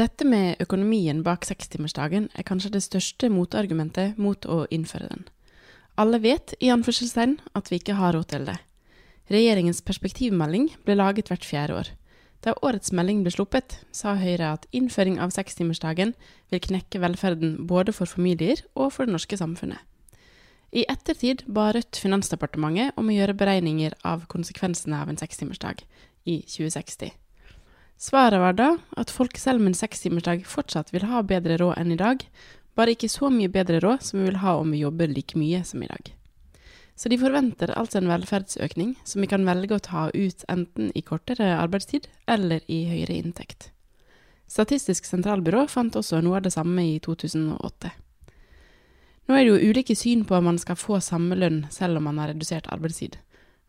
Dette 0.00 0.24
med 0.24 0.60
økonomien 0.60 1.22
bak 1.26 1.44
sekstimersdagen 1.48 2.28
er 2.38 2.46
kanskje 2.46 2.74
det 2.76 2.84
største 2.84 3.30
motargumentet 3.32 4.20
mot 4.20 4.44
å 4.46 4.66
innføre 4.70 5.08
den. 5.08 5.24
Alle 5.98 6.20
vet 6.22 6.54
i 6.60 6.70
anførselstegn 6.72 7.38
at 7.56 7.72
vi 7.72 7.80
ikke 7.80 7.98
har 7.98 8.14
råd 8.14 8.30
til 8.30 8.46
det. 8.48 8.58
Regjeringens 9.30 9.82
perspektivmelding 9.86 10.70
ble 10.86 10.96
laget 11.00 11.28
hvert 11.30 11.44
fjerde 11.44 11.80
år. 11.80 11.90
Da 12.40 12.54
årets 12.64 12.92
melding 12.96 13.20
ble 13.20 13.32
sluppet, 13.34 13.76
sa 13.92 14.14
Høyre 14.16 14.54
at 14.54 14.66
innføring 14.72 15.18
av 15.20 15.32
sekstimersdagen 15.34 16.14
vil 16.52 16.62
knekke 16.64 17.02
velferden 17.02 17.66
både 17.68 17.92
for 17.92 18.08
familier 18.08 18.62
og 18.72 18.94
for 18.94 19.04
det 19.04 19.12
norske 19.12 19.36
samfunnet. 19.36 19.80
I 20.72 20.86
ettertid 20.88 21.42
ba 21.50 21.72
Rødt 21.74 21.98
Finansdepartementet 21.98 22.96
om 23.00 23.10
å 23.10 23.16
gjøre 23.16 23.34
beregninger 23.36 23.96
av 24.06 24.24
konsekvensene 24.30 25.00
av 25.02 25.10
en 25.10 25.18
sekstimersdag 25.18 25.82
i 26.30 26.40
2060. 26.46 27.10
Svaret 28.00 28.40
var 28.40 28.54
da 28.56 28.70
at 28.96 29.12
folk 29.12 29.36
selv 29.36 29.60
med 29.60 29.74
en 29.74 29.80
sekstimersdag 29.82 30.46
fortsatt 30.48 30.94
vil 30.94 31.04
ha 31.10 31.20
bedre 31.26 31.58
råd 31.60 31.74
enn 31.82 31.92
i 31.92 32.00
dag, 32.00 32.22
bare 32.78 32.94
ikke 32.94 33.10
så 33.12 33.28
mye 33.34 33.50
bedre 33.52 33.82
råd 33.84 34.06
som 34.06 34.22
vi 34.22 34.30
vil 34.30 34.40
ha 34.40 34.56
om 34.56 34.72
vi 34.72 34.80
jobber 34.86 35.10
like 35.10 35.36
mye 35.36 35.60
som 35.68 35.82
i 35.84 35.90
dag. 35.90 36.14
Så 37.00 37.08
de 37.08 37.16
forventer 37.16 37.70
altså 37.80 37.96
en 37.96 38.10
velferdsøkning 38.10 38.90
som 39.08 39.22
vi 39.24 39.28
kan 39.30 39.46
velge 39.48 39.78
å 39.78 39.80
ta 39.80 40.02
ut 40.12 40.44
enten 40.52 40.90
i 40.92 41.00
kortere 41.00 41.54
arbeidstid 41.56 42.10
eller 42.28 42.60
i 42.68 42.82
høyere 42.90 43.16
inntekt. 43.16 43.70
Statistisk 44.50 45.08
sentralbyrå 45.08 45.64
fant 45.72 45.96
også 45.96 46.20
noe 46.20 46.36
av 46.36 46.44
det 46.44 46.52
samme 46.52 46.84
i 46.84 46.98
2008. 47.00 47.94
Nå 49.30 49.36
er 49.38 49.46
det 49.46 49.48
jo 49.48 49.70
ulike 49.70 49.96
syn 49.96 50.26
på 50.28 50.36
om 50.36 50.50
man 50.50 50.60
skal 50.60 50.76
få 50.76 51.00
samme 51.00 51.38
lønn 51.40 51.62
selv 51.72 52.02
om 52.02 52.08
man 52.10 52.20
har 52.20 52.34
redusert 52.34 52.68
arbeidstid, 52.68 53.16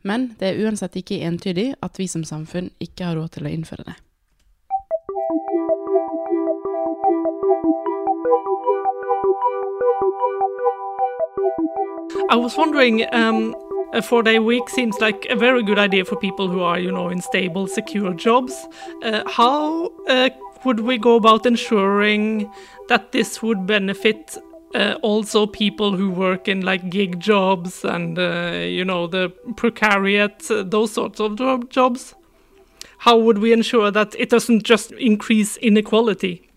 men 0.03 0.33
det 0.39 0.51
er 0.51 0.63
uansett 0.65 0.97
ikke 0.99 1.21
entydig 1.23 1.69
at 1.79 2.01
vi 2.01 2.11
som 2.11 2.27
samfunn 2.27 2.71
ikke 2.83 3.05
har 3.07 3.19
råd 3.21 3.37
til 3.37 3.47
å 3.47 3.53
innføre 3.53 3.87
det. 3.93 3.99
I 12.31 12.37
was 12.37 12.55
wondering, 12.55 13.13
um, 13.13 13.53
a 13.91 14.01
four 14.01 14.23
day 14.23 14.39
week 14.39 14.69
seems 14.69 14.97
like 15.01 15.27
a 15.29 15.35
very 15.35 15.61
good 15.63 15.77
idea 15.77 16.05
for 16.05 16.15
people 16.15 16.47
who 16.47 16.61
are, 16.61 16.79
you 16.79 16.89
know, 16.89 17.09
in 17.09 17.19
stable, 17.19 17.67
secure 17.67 18.13
jobs. 18.13 18.53
Uh, 19.03 19.29
how 19.29 19.91
uh, 20.07 20.29
would 20.63 20.79
we 20.79 20.97
go 20.97 21.17
about 21.17 21.45
ensuring 21.45 22.49
that 22.87 23.11
this 23.11 23.43
would 23.43 23.67
benefit 23.67 24.37
uh, 24.73 24.95
also 25.01 25.45
people 25.45 25.97
who 25.97 26.09
work 26.09 26.47
in 26.47 26.61
like 26.61 26.89
gig 26.89 27.19
jobs 27.19 27.83
and, 27.83 28.17
uh, 28.17 28.63
you 28.63 28.85
know, 28.85 29.07
the 29.07 29.27
precariat, 29.55 30.49
uh, 30.49 30.63
those 30.63 30.93
sorts 30.93 31.19
of 31.19 31.35
jobs? 31.67 32.15
How 32.99 33.17
would 33.17 33.39
we 33.39 33.51
ensure 33.51 33.91
that 33.91 34.15
it 34.17 34.29
doesn't 34.29 34.63
just 34.63 34.93
increase 34.93 35.57
inequality? 35.57 36.50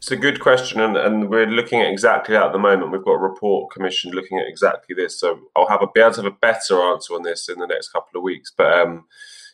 It's 0.00 0.10
a 0.10 0.16
good 0.16 0.40
question, 0.40 0.80
and, 0.80 0.96
and 0.96 1.28
we're 1.28 1.46
looking 1.46 1.82
at 1.82 1.92
exactly 1.92 2.34
that 2.34 2.46
at 2.46 2.52
the 2.52 2.58
moment. 2.58 2.90
We've 2.90 3.04
got 3.04 3.12
a 3.12 3.18
report 3.18 3.70
commissioned 3.70 4.14
looking 4.14 4.38
at 4.38 4.48
exactly 4.48 4.94
this. 4.94 5.20
So 5.20 5.38
I'll 5.54 5.68
have 5.68 5.82
a 5.82 5.88
be 5.88 6.00
able 6.00 6.12
to 6.12 6.22
have 6.22 6.32
a 6.32 6.36
better 6.40 6.80
answer 6.80 7.12
on 7.14 7.22
this 7.22 7.50
in 7.50 7.58
the 7.58 7.66
next 7.66 7.90
couple 7.90 8.18
of 8.18 8.22
weeks. 8.22 8.50
But 8.56 8.72
um, 8.72 9.04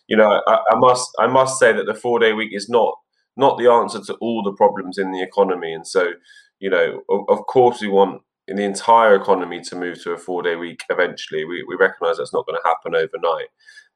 you 0.06 0.16
know, 0.16 0.40
I, 0.46 0.58
I, 0.70 0.76
must 0.76 1.10
I 1.18 1.26
must 1.26 1.58
say 1.58 1.72
that 1.72 1.86
the 1.86 1.94
four 1.94 2.20
day 2.20 2.32
week 2.32 2.50
is 2.52 2.68
not 2.68 2.94
not 3.36 3.58
the 3.58 3.68
answer 3.68 4.00
to 4.04 4.14
all 4.20 4.44
the 4.44 4.52
problems 4.52 4.98
in 4.98 5.10
the 5.10 5.20
economy. 5.20 5.72
And 5.72 5.84
so, 5.84 6.12
you 6.60 6.70
know, 6.70 7.02
of, 7.10 7.24
of 7.28 7.46
course, 7.46 7.80
we 7.80 7.88
want 7.88 8.22
in 8.46 8.54
the 8.54 8.64
entire 8.64 9.16
economy 9.16 9.60
to 9.62 9.74
move 9.74 10.00
to 10.04 10.12
a 10.12 10.16
four 10.16 10.44
day 10.44 10.54
week 10.54 10.84
eventually. 10.88 11.44
We, 11.44 11.64
we 11.66 11.74
recognise 11.74 12.18
that's 12.18 12.32
not 12.32 12.46
going 12.46 12.58
to 12.62 12.68
happen 12.68 12.94
overnight. 12.94 13.48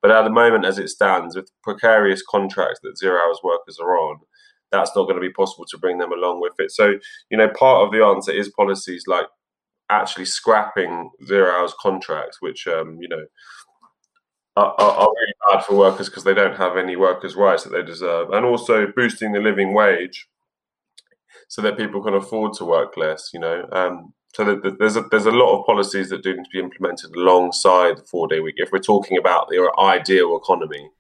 But 0.03 0.11
at 0.11 0.25
the 0.25 0.31
moment, 0.31 0.65
as 0.65 0.79
it 0.79 0.89
stands, 0.89 1.37
with 1.37 1.53
precarious 1.63 2.23
contracts 2.29 2.81
that 2.83 2.99
zero 2.99 3.21
hours 3.21 3.39
workers 3.45 3.79
are 3.79 3.97
on, 3.97 4.21
that's 4.71 4.93
not 4.95 5.05
going 5.05 5.17
to 5.17 5.21
be 5.21 5.33
possible 5.33 5.65
to 5.67 5.79
bring 5.79 5.99
them 5.99 6.13
along 6.13 6.41
with 6.41 6.55
it. 6.59 6.71
So, 6.71 6.95
you 7.31 7.37
know, 7.37 7.49
part 7.49 7.87
of 7.87 7.93
the 7.93 8.05
answer 8.05 8.33
is 8.33 8.49
policies 8.51 9.05
like 9.07 9.27
actually 9.91 10.25
scrapping 10.25 11.11
zero 11.27 11.51
hours 11.51 11.75
contracts, 11.81 12.39
which, 12.41 12.67
um, 12.67 12.99
you 13.01 13.09
know, 13.09 13.25
are, 14.57 14.75
are, 14.79 15.09
really 15.09 15.35
bad 15.49 15.65
for 15.65 15.77
workers 15.77 16.09
because 16.09 16.25
they 16.25 16.35
don't 16.35 16.57
have 16.57 16.77
any 16.77 16.97
workers' 16.97 17.37
rights 17.37 17.65
that 17.65 17.71
they 17.71 17.83
deserve, 17.83 18.31
and 18.31 18.45
also 18.45 18.87
boosting 18.95 19.33
the 19.33 19.41
living 19.41 19.75
wage 19.75 20.29
so 21.49 21.63
that 21.63 21.77
people 21.77 22.03
can 22.03 22.15
afford 22.15 22.53
to 22.55 22.65
work 22.65 22.97
less. 22.97 23.31
You 23.33 23.41
know, 23.41 23.69
um, 23.73 24.13
so 24.35 24.45
that 24.45 24.79
there's 24.79 24.97
a, 24.97 25.03
there's 25.11 25.27
a 25.27 25.31
lot 25.31 25.59
of 25.59 25.67
policies 25.67 26.11
that 26.11 26.23
do 26.23 26.35
need 26.35 26.45
to 26.45 26.51
be 26.53 26.61
implemented 26.61 27.15
alongside 27.15 27.99
the 27.99 28.03
four 28.03 28.29
day 28.29 28.41
week 28.41 28.57
if 28.59 28.71
we're 28.73 28.79
talking 28.79 29.19
about 29.19 29.49
the 29.49 29.73
ideal 29.79 30.37
economy. 30.37 30.91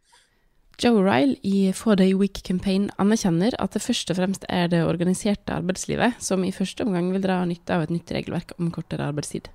Joe 0.81 1.03
Ryle 1.05 1.37
i 1.43 1.73
Four 1.77 1.97
Day 1.97 2.14
Week 2.14 2.38
Campaign 2.43 2.87
anerkjenner 2.97 3.53
at 3.61 3.75
det 3.77 3.83
først 3.85 4.09
og 4.12 4.16
fremst 4.16 4.47
er 4.49 4.71
det 4.73 4.79
organiserte 4.88 5.53
arbeidslivet 5.53 6.16
som 6.25 6.40
i 6.40 6.53
første 6.57 6.87
omgang 6.87 7.11
vil 7.12 7.21
dra 7.21 7.43
nytte 7.45 7.75
av 7.77 7.85
et 7.85 7.93
nytt 7.93 8.09
regelverk 8.16 8.55
om 8.57 8.71
kortere 8.73 9.05
arbeidstid. 9.11 9.51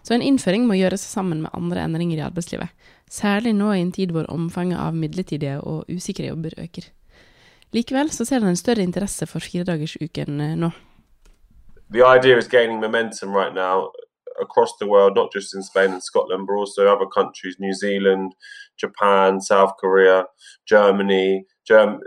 Så 0.00 0.14
en 0.16 0.24
innføring 0.24 0.64
må 0.64 0.78
gjøres 0.78 1.04
sammen 1.04 1.42
med 1.44 1.52
andre 1.52 1.84
endringer 1.84 2.22
i 2.22 2.24
arbeidslivet, 2.24 2.72
særlig 3.04 3.52
nå 3.58 3.68
i 3.74 3.82
en 3.82 3.92
tid 3.92 4.14
hvor 4.16 4.30
omfanget 4.32 4.80
av 4.80 4.96
midlertidige 4.96 5.58
og 5.60 5.92
usikre 5.92 6.30
jobber 6.30 6.56
øker. 6.64 6.88
Likevel 7.76 8.08
så 8.08 8.24
ser 8.24 8.40
han 8.40 8.54
en 8.54 8.62
større 8.62 8.84
interesse 8.86 9.28
for 9.28 9.44
firedagersuken 9.44 10.40
eh, 10.40 10.56
nå. 10.56 10.72
The 11.92 12.00
idea 12.00 12.38
is 12.38 12.48
gaining 12.48 12.80
momentum 12.80 13.36
right 13.36 13.52
now 13.52 13.92
across 14.42 14.76
the 14.76 14.86
world, 14.86 15.14
not 15.14 15.32
just 15.32 15.54
in 15.54 15.62
Spain 15.62 15.92
and 15.92 16.02
Scotland, 16.02 16.46
but 16.46 16.54
also 16.54 16.86
other 16.86 17.06
countries, 17.06 17.56
New 17.58 17.72
Zealand, 17.72 18.34
Japan, 18.76 19.40
South 19.40 19.74
Korea, 19.80 20.26
Germany. 20.66 21.46
Germ- 21.66 22.00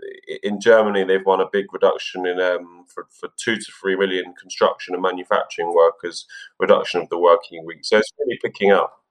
in 0.43 0.59
Germany, 0.59 1.03
they've 1.05 1.25
won 1.25 1.39
a 1.39 1.49
big 1.51 1.65
reduction 1.73 2.27
in 2.27 2.39
um, 2.39 2.85
for, 2.93 3.07
for 3.09 3.29
two 3.37 3.55
to 3.55 3.71
three 3.81 3.95
million 3.95 4.33
construction 4.39 4.93
and 4.93 5.01
manufacturing 5.01 5.73
workers, 5.73 6.27
reduction 6.59 7.01
of 7.01 7.09
the 7.09 7.17
working 7.17 7.65
week. 7.65 7.79
So 7.83 7.97
it's 7.97 8.11
really 8.19 8.37
picking 8.43 8.71
up. 8.71 9.01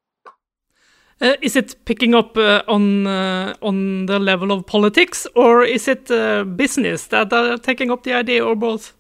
Uh, 1.20 1.36
is 1.40 1.56
it 1.56 1.76
picking 1.84 2.14
up 2.14 2.36
uh, 2.36 2.62
on 2.68 3.06
uh, 3.06 3.54
on 3.62 4.06
the 4.06 4.18
level 4.18 4.50
of 4.50 4.66
politics, 4.66 5.26
or 5.34 5.62
is 5.62 5.88
it 5.88 6.10
uh, 6.10 6.44
business 6.44 7.06
that 7.06 7.32
are 7.32 7.56
taking 7.56 7.90
up 7.90 8.02
the 8.02 8.12
idea, 8.12 8.44
or 8.44 8.56
both? 8.56 8.94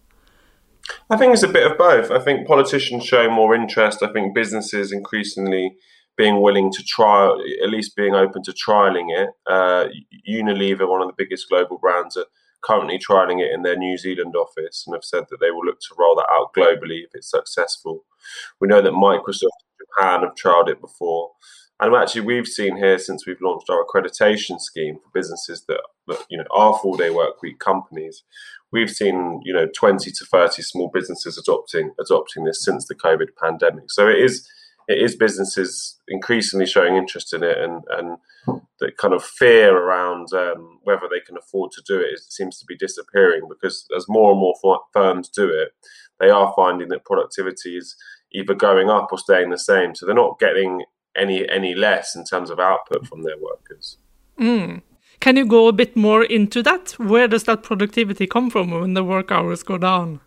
I 1.10 1.16
think 1.16 1.32
it's 1.32 1.42
a 1.42 1.48
bit 1.48 1.70
of 1.70 1.78
both. 1.78 2.10
I 2.10 2.18
think 2.18 2.46
politicians 2.46 3.04
show 3.04 3.30
more 3.30 3.54
interest. 3.54 4.02
I 4.02 4.12
think 4.12 4.34
businesses 4.34 4.92
increasingly 4.92 5.76
being 6.16 6.40
willing 6.40 6.70
to 6.72 6.82
try, 6.82 7.26
at 7.62 7.70
least 7.70 7.96
being 7.96 8.14
open 8.14 8.42
to 8.44 8.52
trialing 8.52 9.06
it. 9.08 9.30
Uh, 9.46 9.86
Unilever, 10.28 10.88
one 10.88 11.02
of 11.02 11.08
the 11.08 11.14
biggest 11.16 11.48
global 11.48 11.78
brands, 11.78 12.16
are 12.16 12.26
currently 12.64 12.98
trialing 12.98 13.40
it 13.40 13.52
in 13.52 13.62
their 13.62 13.76
New 13.76 13.98
Zealand 13.98 14.34
office 14.36 14.84
and 14.86 14.94
have 14.94 15.04
said 15.04 15.24
that 15.30 15.38
they 15.40 15.50
will 15.50 15.64
look 15.64 15.80
to 15.80 15.94
roll 15.98 16.16
that 16.16 16.26
out 16.32 16.54
globally 16.56 17.04
if 17.04 17.10
it's 17.14 17.30
successful. 17.30 18.04
We 18.60 18.68
know 18.68 18.80
that 18.80 18.92
Microsoft 18.92 19.48
Japan 19.78 20.22
have 20.22 20.34
trialed 20.34 20.68
it 20.68 20.80
before. 20.80 21.32
And 21.80 21.94
actually, 21.94 22.22
we've 22.22 22.46
seen 22.46 22.76
here 22.76 22.98
since 22.98 23.26
we've 23.26 23.40
launched 23.40 23.68
our 23.68 23.84
accreditation 23.84 24.60
scheme 24.60 24.96
for 24.96 25.10
businesses 25.12 25.64
that, 25.66 25.80
that 26.06 26.24
you 26.28 26.38
know 26.38 26.44
are 26.52 26.78
four 26.78 26.96
day 26.96 27.10
work 27.10 27.42
week 27.42 27.58
companies. 27.58 28.22
We've 28.70 28.90
seen 28.90 29.40
you 29.44 29.52
know 29.52 29.66
20 29.74 30.10
to 30.10 30.24
30 30.24 30.62
small 30.62 30.90
businesses 30.92 31.36
adopting 31.36 31.92
adopting 32.00 32.44
this 32.44 32.64
since 32.64 32.86
the 32.86 32.94
COVID 32.94 33.28
pandemic. 33.40 33.90
So 33.90 34.08
it 34.08 34.18
is 34.18 34.48
it 34.86 35.02
is 35.02 35.16
businesses 35.16 35.98
increasingly 36.08 36.66
showing 36.66 36.94
interest 36.94 37.34
in 37.34 37.42
it, 37.42 37.58
and 37.58 37.82
and 37.90 38.18
the 38.78 38.92
kind 38.92 39.14
of 39.14 39.24
fear 39.24 39.76
around 39.76 40.32
um, 40.32 40.78
whether 40.84 41.08
they 41.10 41.20
can 41.20 41.36
afford 41.36 41.72
to 41.72 41.82
do 41.86 41.98
it, 41.98 42.12
it 42.12 42.20
seems 42.28 42.58
to 42.58 42.66
be 42.66 42.76
disappearing 42.76 43.42
because 43.48 43.86
as 43.96 44.06
more 44.08 44.30
and 44.32 44.40
more 44.40 44.80
firms 44.92 45.28
do 45.28 45.48
it, 45.48 45.70
they 46.20 46.30
are 46.30 46.52
finding 46.54 46.88
that 46.88 47.04
productivity 47.04 47.76
is 47.76 47.96
either 48.32 48.54
going 48.54 48.90
up 48.90 49.08
or 49.12 49.18
staying 49.18 49.50
the 49.50 49.58
same. 49.58 49.94
So 49.94 50.06
they're 50.06 50.14
not 50.14 50.38
getting 50.38 50.84
any 51.16 51.48
any 51.48 51.74
less 51.74 52.16
in 52.16 52.24
terms 52.24 52.50
of 52.50 52.58
output 52.58 53.06
from 53.06 53.22
their 53.22 53.38
workers. 53.38 53.98
Mm. 54.38 54.82
Can 55.20 55.36
you 55.36 55.46
go 55.46 55.68
a 55.68 55.72
bit 55.72 55.96
more 55.96 56.24
into 56.24 56.62
that? 56.62 56.92
Where 56.98 57.28
does 57.28 57.44
that 57.44 57.62
productivity 57.62 58.26
come 58.26 58.50
from 58.50 58.70
when 58.70 58.94
the 58.94 59.04
work 59.04 59.30
hours 59.30 59.62
go 59.62 59.78
down? 59.78 60.20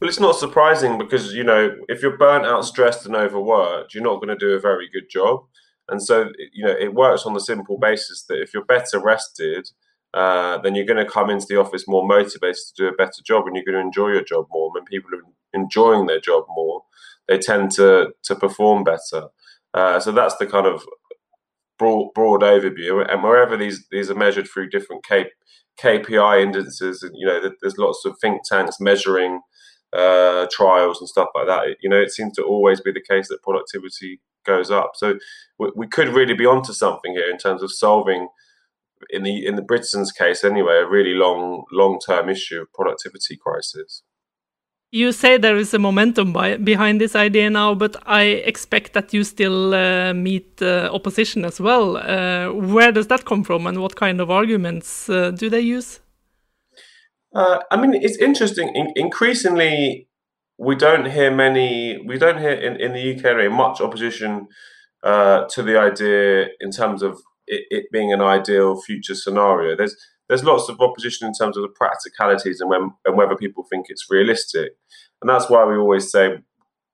Well, 0.00 0.08
it's 0.08 0.20
not 0.20 0.36
surprising 0.36 0.98
because 0.98 1.32
you 1.32 1.44
know 1.44 1.76
if 1.88 2.02
you're 2.02 2.18
burnt 2.18 2.44
out, 2.44 2.64
stressed, 2.64 3.06
and 3.06 3.16
overworked, 3.16 3.94
you're 3.94 4.04
not 4.04 4.16
going 4.16 4.28
to 4.28 4.36
do 4.36 4.54
a 4.54 4.60
very 4.60 4.88
good 4.92 5.08
job. 5.08 5.44
And 5.88 6.02
so 6.02 6.30
you 6.52 6.64
know 6.64 6.74
it 6.78 6.94
works 6.94 7.24
on 7.24 7.34
the 7.34 7.40
simple 7.40 7.78
basis 7.78 8.24
that 8.28 8.40
if 8.40 8.52
you're 8.52 8.64
better 8.64 8.98
rested, 9.00 9.70
uh, 10.12 10.58
then 10.58 10.74
you're 10.74 10.84
going 10.84 11.04
to 11.04 11.10
come 11.10 11.30
into 11.30 11.46
the 11.48 11.58
office 11.58 11.88
more 11.88 12.06
motivated 12.06 12.56
to 12.56 12.74
do 12.76 12.88
a 12.88 12.96
better 12.96 13.22
job, 13.24 13.46
and 13.46 13.56
you're 13.56 13.64
going 13.64 13.80
to 13.80 13.86
enjoy 13.86 14.08
your 14.08 14.24
job 14.24 14.46
more. 14.50 14.72
When 14.72 14.84
people 14.84 15.10
are 15.14 15.22
enjoying 15.54 16.06
their 16.06 16.20
job 16.20 16.44
more, 16.48 16.82
they 17.28 17.38
tend 17.38 17.70
to 17.72 18.12
to 18.24 18.34
perform 18.34 18.84
better. 18.84 19.28
Uh, 19.76 20.00
so 20.00 20.10
that's 20.10 20.36
the 20.38 20.46
kind 20.46 20.66
of 20.66 20.82
broad, 21.78 22.12
broad 22.14 22.40
overview. 22.40 23.06
And 23.10 23.22
wherever 23.22 23.56
these 23.56 23.86
these 23.90 24.10
are 24.10 24.14
measured 24.14 24.48
through 24.48 24.70
different 24.70 25.04
K, 25.04 25.26
KPI 25.80 26.42
indices, 26.42 27.02
and 27.02 27.12
you 27.16 27.26
know, 27.26 27.50
there's 27.60 27.78
lots 27.78 28.04
of 28.06 28.16
think 28.20 28.40
tanks 28.48 28.80
measuring 28.80 29.40
uh, 29.92 30.46
trials 30.50 31.00
and 31.00 31.08
stuff 31.08 31.28
like 31.34 31.46
that. 31.46 31.76
You 31.82 31.90
know, 31.90 32.00
it 32.00 32.10
seems 32.10 32.34
to 32.36 32.42
always 32.42 32.80
be 32.80 32.92
the 32.92 33.04
case 33.06 33.28
that 33.28 33.42
productivity 33.42 34.20
goes 34.46 34.70
up. 34.70 34.92
So 34.94 35.18
we, 35.58 35.70
we 35.76 35.86
could 35.86 36.08
really 36.08 36.34
be 36.34 36.46
onto 36.46 36.72
something 36.72 37.12
here 37.12 37.30
in 37.30 37.38
terms 37.38 37.62
of 37.62 37.72
solving. 37.72 38.28
In 39.10 39.24
the 39.24 39.46
in 39.46 39.56
the 39.56 39.62
Britain's 39.62 40.10
case, 40.10 40.42
anyway, 40.42 40.76
a 40.78 40.88
really 40.88 41.12
long 41.12 41.64
long 41.70 41.98
term 42.00 42.30
issue 42.30 42.62
of 42.62 42.72
productivity 42.72 43.36
crisis. 43.36 44.02
You 44.92 45.12
say 45.12 45.36
there 45.36 45.56
is 45.56 45.74
a 45.74 45.78
momentum 45.78 46.32
by, 46.32 46.56
behind 46.56 47.00
this 47.00 47.16
idea 47.16 47.50
now, 47.50 47.74
but 47.74 47.96
I 48.06 48.22
expect 48.22 48.92
that 48.92 49.12
you 49.12 49.24
still 49.24 49.74
uh, 49.74 50.14
meet 50.14 50.62
uh, 50.62 50.88
opposition 50.92 51.44
as 51.44 51.60
well. 51.60 51.96
Uh, 51.96 52.52
where 52.52 52.92
does 52.92 53.08
that 53.08 53.24
come 53.24 53.42
from, 53.42 53.66
and 53.66 53.82
what 53.82 53.96
kind 53.96 54.20
of 54.20 54.30
arguments 54.30 55.08
uh, 55.10 55.32
do 55.32 55.50
they 55.50 55.60
use? 55.60 56.00
Uh, 57.34 57.58
I 57.70 57.76
mean, 57.76 57.94
it's 57.94 58.16
interesting. 58.16 58.74
In 58.74 58.92
increasingly, 58.94 60.08
we 60.56 60.76
don't 60.76 61.10
hear 61.10 61.30
many. 61.30 61.98
We 62.06 62.16
don't 62.16 62.38
hear 62.38 62.52
in, 62.52 62.80
in 62.80 62.92
the 62.92 63.14
UK 63.14 63.24
area 63.24 63.50
much 63.50 63.80
opposition 63.80 64.46
uh, 65.02 65.44
to 65.50 65.62
the 65.62 65.78
idea 65.78 66.48
in 66.60 66.70
terms 66.70 67.02
of 67.02 67.20
it, 67.46 67.64
it 67.70 67.84
being 67.92 68.12
an 68.12 68.22
ideal 68.22 68.80
future 68.80 69.14
scenario. 69.14 69.76
There's 69.76 69.96
there's 70.28 70.44
lots 70.44 70.68
of 70.68 70.80
opposition 70.80 71.26
in 71.26 71.32
terms 71.32 71.56
of 71.56 71.62
the 71.62 71.68
practicalities 71.68 72.60
and 72.60 72.70
when 72.70 72.90
and 73.04 73.16
whether 73.16 73.36
people 73.36 73.64
think 73.64 73.86
it's 73.88 74.10
realistic. 74.10 74.72
And 75.20 75.28
that's 75.30 75.48
why 75.48 75.64
we 75.64 75.76
always 75.76 76.10
say, 76.10 76.38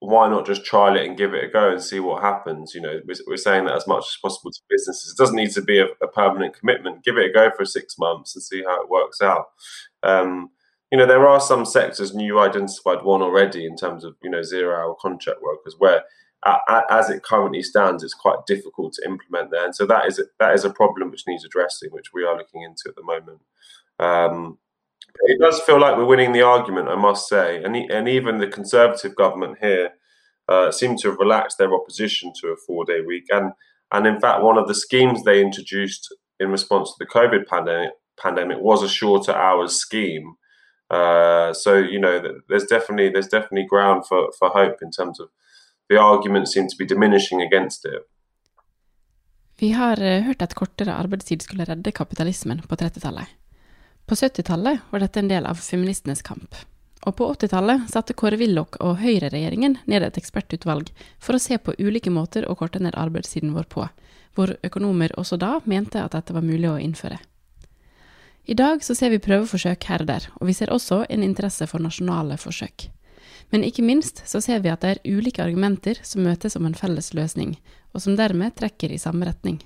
why 0.01 0.29
not 0.29 0.47
just 0.47 0.65
trial 0.65 0.97
it 0.97 1.07
and 1.07 1.17
give 1.17 1.33
it 1.33 1.45
a 1.45 1.49
go 1.49 1.71
and 1.71 1.81
see 1.81 2.01
what 2.01 2.23
happens? 2.23 2.75
You 2.75 2.81
know, 2.81 3.01
we're, 3.07 3.15
we're 3.27 3.37
saying 3.37 3.67
that 3.67 3.77
as 3.77 3.87
much 3.87 4.03
as 4.03 4.19
possible 4.21 4.51
to 4.51 4.61
businesses. 4.69 5.13
It 5.13 5.21
doesn't 5.21 5.37
need 5.37 5.53
to 5.53 5.63
be 5.63 5.79
a, 5.79 5.87
a, 6.03 6.09
permanent 6.09 6.59
commitment. 6.59 7.05
Give 7.05 7.17
it 7.19 7.31
a 7.31 7.33
go 7.33 7.51
for 7.57 7.65
six 7.65 7.97
months 7.99 8.35
and 8.35 8.43
see 8.43 8.63
how 8.63 8.83
it 8.83 8.91
works 8.91 9.23
out. 9.23 9.47
Um, 10.03 10.51
you 10.91 10.99
know, 10.99 11.07
there 11.07 11.27
are 11.27 11.41
some 11.41 11.65
sectors, 11.65 12.11
and 12.11 12.21
you 12.21 12.41
identified 12.41 13.03
one 13.03 13.23
already 13.23 13.65
in 13.65 13.77
terms 13.77 14.05
of 14.05 14.17
you 14.23 14.29
know 14.29 14.43
zero 14.43 14.77
hour 14.77 14.97
contract 15.01 15.41
workers, 15.41 15.77
where 15.79 16.03
as 16.45 17.09
it 17.09 17.23
currently 17.23 17.63
stands, 17.63 18.03
it's 18.03 18.15
quite 18.15 18.47
difficult 18.47 18.95
to 18.95 19.09
implement 19.09 19.51
there, 19.51 19.65
and 19.65 19.75
so 19.75 19.87
that 19.87 20.07
is 20.07 20.19
a, 20.19 20.25
that 20.41 20.55
is 20.55 20.65
a 20.65 20.71
problem 20.71 21.11
which 21.11 21.27
needs 21.27 21.45
addressing, 21.45 21.91
which 21.91 22.13
we 22.13 22.25
are 22.25 22.37
looking 22.37 22.63
into 22.63 22.85
at 22.89 22.97
the 22.97 23.03
moment. 23.03 23.41
Um, 23.99 24.59
it 25.25 25.39
does 25.41 25.61
feel 25.61 25.79
like 25.81 25.97
we're 25.97 26.05
winning 26.05 26.33
the 26.33 26.43
argument, 26.43 26.89
I 26.89 26.97
must 26.97 27.29
say, 27.29 27.63
and 27.63 27.77
and 27.77 28.09
even 28.09 28.39
the 28.39 28.49
Conservative 28.49 29.15
government 29.15 29.59
here 29.61 29.91
uh, 30.49 30.73
seem 30.73 30.97
to 30.99 31.11
have 31.11 31.19
relaxed 31.19 31.59
their 31.59 31.73
opposition 31.73 32.33
to 32.41 32.49
a 32.49 32.57
four-day 32.57 33.03
week, 33.03 33.27
and 33.31 33.53
and 33.93 34.07
in 34.07 34.21
fact, 34.21 34.43
one 34.43 34.59
of 34.59 34.69
the 34.69 34.75
schemes 34.75 35.23
they 35.23 35.41
introduced 35.41 36.15
in 36.41 36.51
response 36.51 36.91
to 36.91 36.97
the 36.99 37.07
COVID 37.07 37.47
pandemic 37.47 37.93
pandemic 38.19 38.59
was 38.61 38.83
a 38.83 38.89
shorter 38.89 39.33
hours 39.33 39.77
scheme. 39.77 40.35
Uh, 40.91 41.53
so 41.53 41.77
you 41.77 41.99
know, 42.01 42.21
there's 42.49 42.67
definitely 42.67 43.11
there's 43.11 43.29
definitely 43.29 43.67
ground 43.67 44.07
for 44.07 44.29
for 44.39 44.49
hope 44.49 44.79
in 44.83 44.91
terms 44.91 45.21
of 45.21 45.29
the 45.93 46.01
argument 46.01 46.49
seemed 46.49 46.71
to 46.71 46.77
be 46.79 46.85
diminishing 46.85 47.43
against 47.43 47.85
it. 47.85 48.03
Vi 49.59 49.71
har 49.73 50.03
uh, 50.03 50.23
hørt 50.27 50.43
at 50.43 50.55
kortere 50.55 50.95
arbeidstid 50.95 51.43
skulle 51.43 51.65
redde 51.65 51.93
kapitalismen 51.93 52.63
på 52.69 52.77
30-tallet. 52.77 53.27
På 54.07 54.15
70-tallet 54.15 54.81
var 54.91 55.01
dette 55.01 55.21
en 55.21 55.29
del 55.29 55.47
av 55.47 55.61
feministenes 55.61 56.23
kamp. 56.23 56.57
Og 57.07 57.17
på 57.17 57.27
80-tallet 57.35 57.91
satte 57.91 58.15
Kåre 58.15 58.39
Willoch 58.41 58.79
og 58.81 59.01
høyreregjeringen 59.03 59.77
ned 59.91 60.07
et 60.07 60.19
ekspertutvalg 60.19 60.91
for 61.23 61.37
å 61.37 61.43
se 61.43 61.59
på 61.59 61.75
ulike 61.79 62.11
måter 62.11 62.47
å 62.47 62.57
korte 62.59 62.83
ned 62.83 62.99
arbeidstiden 62.99 63.55
vår 63.55 63.69
på, 63.71 63.87
hvor 64.35 64.55
økonomer 64.63 65.15
også 65.19 65.39
da 65.39 65.59
mente 65.65 66.03
at 66.03 66.17
dette 66.17 66.35
var 66.35 66.47
mulig 66.47 66.71
å 66.71 66.79
innføre. 66.83 67.19
I 68.45 68.59
dag 68.59 68.83
så 68.83 68.95
ser 68.99 69.15
vi 69.15 69.23
prøveforsøk 69.23 69.85
her 69.87 70.03
og 70.03 70.11
der, 70.11 70.27
og 70.41 70.49
vi 70.51 70.55
ser 70.59 70.75
også 70.75 71.05
en 71.09 71.23
interesse 71.23 71.67
for 71.71 71.83
nasjonale 71.83 72.39
forsøk. 72.43 72.89
Men 73.53 73.67
ikke 73.69 73.85
minst 73.85 74.23
så 74.29 74.41
ser 74.41 74.63
vi 74.65 74.71
at 74.73 74.81
det 74.81 74.95
er 74.95 75.19
ulike 75.19 75.43
argumenter 75.45 75.99
som 76.07 76.25
møtes 76.25 76.57
om 76.57 76.65
en 76.67 76.77
felles 76.77 77.13
løsning, 77.13 77.59
og 77.93 78.01
som 78.01 78.17
dermed 78.17 78.57
trekker 78.57 78.93
i 78.93 79.01
samme 79.01 79.29
retning. 79.29 79.59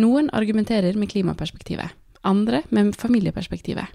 Noen 0.00 0.30
argumenterer 0.32 0.96
med 0.96 1.10
klimaperspektivet, 1.12 1.92
andre 2.24 2.62
med 2.72 2.96
familieperspektivet. 2.96 3.92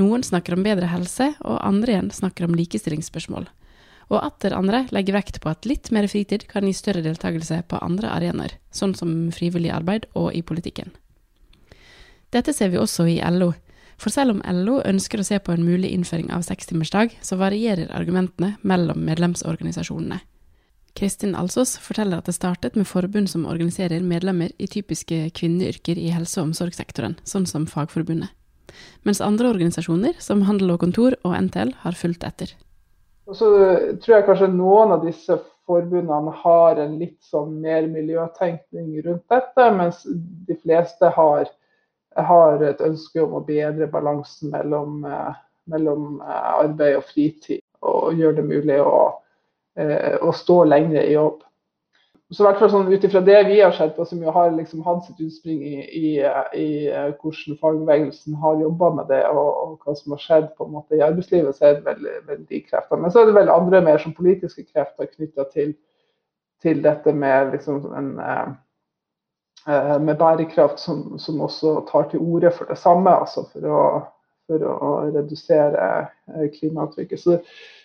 Noen 0.00 0.24
snakker 0.24 0.56
om 0.56 0.64
bedre 0.64 0.88
helse, 0.92 1.32
og 1.40 1.60
andre 1.64 1.94
igjen 1.94 2.12
snakker 2.12 2.44
om 2.44 2.56
likestillingsspørsmål. 2.56 3.48
Og 4.12 4.18
atter 4.20 4.52
andre 4.56 4.84
legger 4.92 5.16
vekt 5.16 5.40
på 5.40 5.48
at 5.48 5.64
litt 5.68 5.88
mer 5.94 6.04
fritid 6.10 6.44
kan 6.50 6.66
gi 6.68 6.74
større 6.76 7.04
deltakelse 7.04 7.62
på 7.68 7.80
andre 7.80 8.12
arenaer, 8.12 8.58
sånn 8.72 8.92
som 8.96 9.30
frivillig 9.32 9.72
arbeid 9.72 10.08
og 10.12 10.32
i 10.36 10.44
politikken. 10.44 10.92
Dette 12.32 12.52
ser 12.56 12.72
vi 12.72 12.80
også 12.80 13.08
i 13.08 13.20
LO, 13.32 13.52
for 14.00 14.14
selv 14.14 14.36
om 14.36 14.42
LO 14.44 14.80
ønsker 14.84 15.20
å 15.20 15.26
se 15.26 15.38
på 15.38 15.54
en 15.54 15.64
mulig 15.66 15.92
innføring 15.94 16.32
av 16.34 16.44
sekstimersdag, 16.46 17.16
så 17.22 17.38
varierer 17.40 17.92
argumentene 17.94 18.56
mellom 18.62 19.02
medlemsorganisasjonene. 19.06 20.20
Kristin 20.94 21.34
Alsås 21.34 21.78
forteller 21.80 22.20
at 22.20 22.28
det 22.28 22.34
startet 22.36 22.76
med 22.76 22.86
forbund 22.88 23.30
som 23.32 23.46
organiserer 23.48 24.04
medlemmer 24.04 24.52
i 24.60 24.68
typiske 24.68 25.30
kvinneyrker 25.38 25.96
i 25.96 26.10
helse- 26.12 26.40
og 26.40 26.50
omsorgssektoren, 26.50 27.16
sånn 27.24 27.48
som 27.48 27.64
Fagforbundet. 27.66 28.28
Mens 29.04 29.20
andre 29.24 29.50
organisasjoner, 29.52 30.18
som 30.20 30.44
Handel 30.48 30.74
og 30.74 30.82
Kontor 30.84 31.16
og 31.24 31.36
NTL, 31.48 31.72
har 31.84 31.96
fulgt 31.96 32.24
etter. 32.28 32.52
Så 33.32 33.48
tror 34.02 34.16
jeg 34.16 34.26
kanskje 34.26 34.52
noen 34.52 34.92
av 34.96 35.04
disse 35.06 35.38
forbundene 35.68 36.32
har 36.42 36.80
en 36.82 36.98
litt 37.00 37.20
sånn 37.24 37.54
mer 37.62 37.86
miljøtenkning 37.88 38.96
rundt 39.06 39.24
dette, 39.32 39.68
mens 39.76 40.02
de 40.48 40.56
fleste 40.60 41.12
har 41.16 41.48
jeg 42.16 42.24
har 42.28 42.64
et 42.66 42.82
ønske 42.84 43.22
om 43.22 43.38
å 43.38 43.44
bedre 43.46 43.88
balansen 43.90 44.52
mellom, 44.52 45.04
eh, 45.04 45.38
mellom 45.72 46.20
eh, 46.20 46.50
arbeid 46.64 46.98
og 46.98 47.06
fritid. 47.08 47.62
Og 47.82 48.18
gjøre 48.18 48.38
det 48.40 48.44
mulig 48.46 48.78
å, 48.82 48.98
eh, 49.76 50.18
å 50.22 50.32
stå 50.36 50.62
lenger 50.68 51.02
i 51.02 51.16
jobb. 51.16 51.42
Så 52.32 52.40
i 52.40 52.46
hvert 52.46 52.62
fall 52.62 52.70
sånn, 52.72 52.88
Ut 52.88 53.04
ifra 53.04 53.20
det 53.20 53.40
vi 53.44 53.58
har 53.60 53.74
sett 53.76 53.92
på, 53.96 54.06
som 54.08 54.22
jo 54.24 54.32
har 54.32 54.54
liksom 54.56 54.80
hatt 54.86 55.04
sitt 55.04 55.18
utspring 55.20 55.60
i, 55.68 55.82
i, 55.84 56.12
i 56.56 56.68
hvordan 57.20 57.58
fagbevegelsen 57.60 58.38
har 58.40 58.62
jobba 58.62 58.88
med 58.96 59.10
det, 59.12 59.20
og, 59.28 59.50
og, 59.50 59.74
hva 59.84 59.94
som 59.98 60.14
har 60.16 60.22
skjedd 60.22 60.46
på 60.56 60.64
en 60.64 60.72
måte 60.78 60.96
i 60.96 61.04
arbeidslivet, 61.04 61.58
så 61.58 61.68
er 61.68 61.74
det 61.76 61.84
vel, 61.90 62.08
vel 62.30 62.46
de 62.48 62.62
kreftene. 62.64 63.02
Men 63.02 63.12
så 63.12 63.20
er 63.20 63.28
det 63.28 63.36
vel 63.36 63.52
andre 63.52 63.82
mer 63.84 64.00
som 64.00 64.16
politiske 64.16 64.64
krefter 64.64 65.10
knytta 65.10 65.44
til, 65.52 65.74
til, 66.64 66.80
dette 66.86 67.12
med 67.12 67.52
liksom 67.52 67.84
en 67.98 68.10
med 69.66 70.18
bærekraft 70.18 70.80
som, 70.80 71.18
som, 71.18 71.40
også 71.40 71.76
tar 71.90 72.08
til 72.10 72.22
orde 72.22 72.50
for 72.50 72.70
det 72.70 72.78
samme, 72.78 73.10
altså 73.14 73.44
for 73.52 73.68
å, 73.68 73.82
for 74.50 74.64
å 74.66 74.94
redusere 75.12 75.84
eh, 76.02 76.48
klimaavtrykket. 76.56 77.20
Så, 77.20 77.38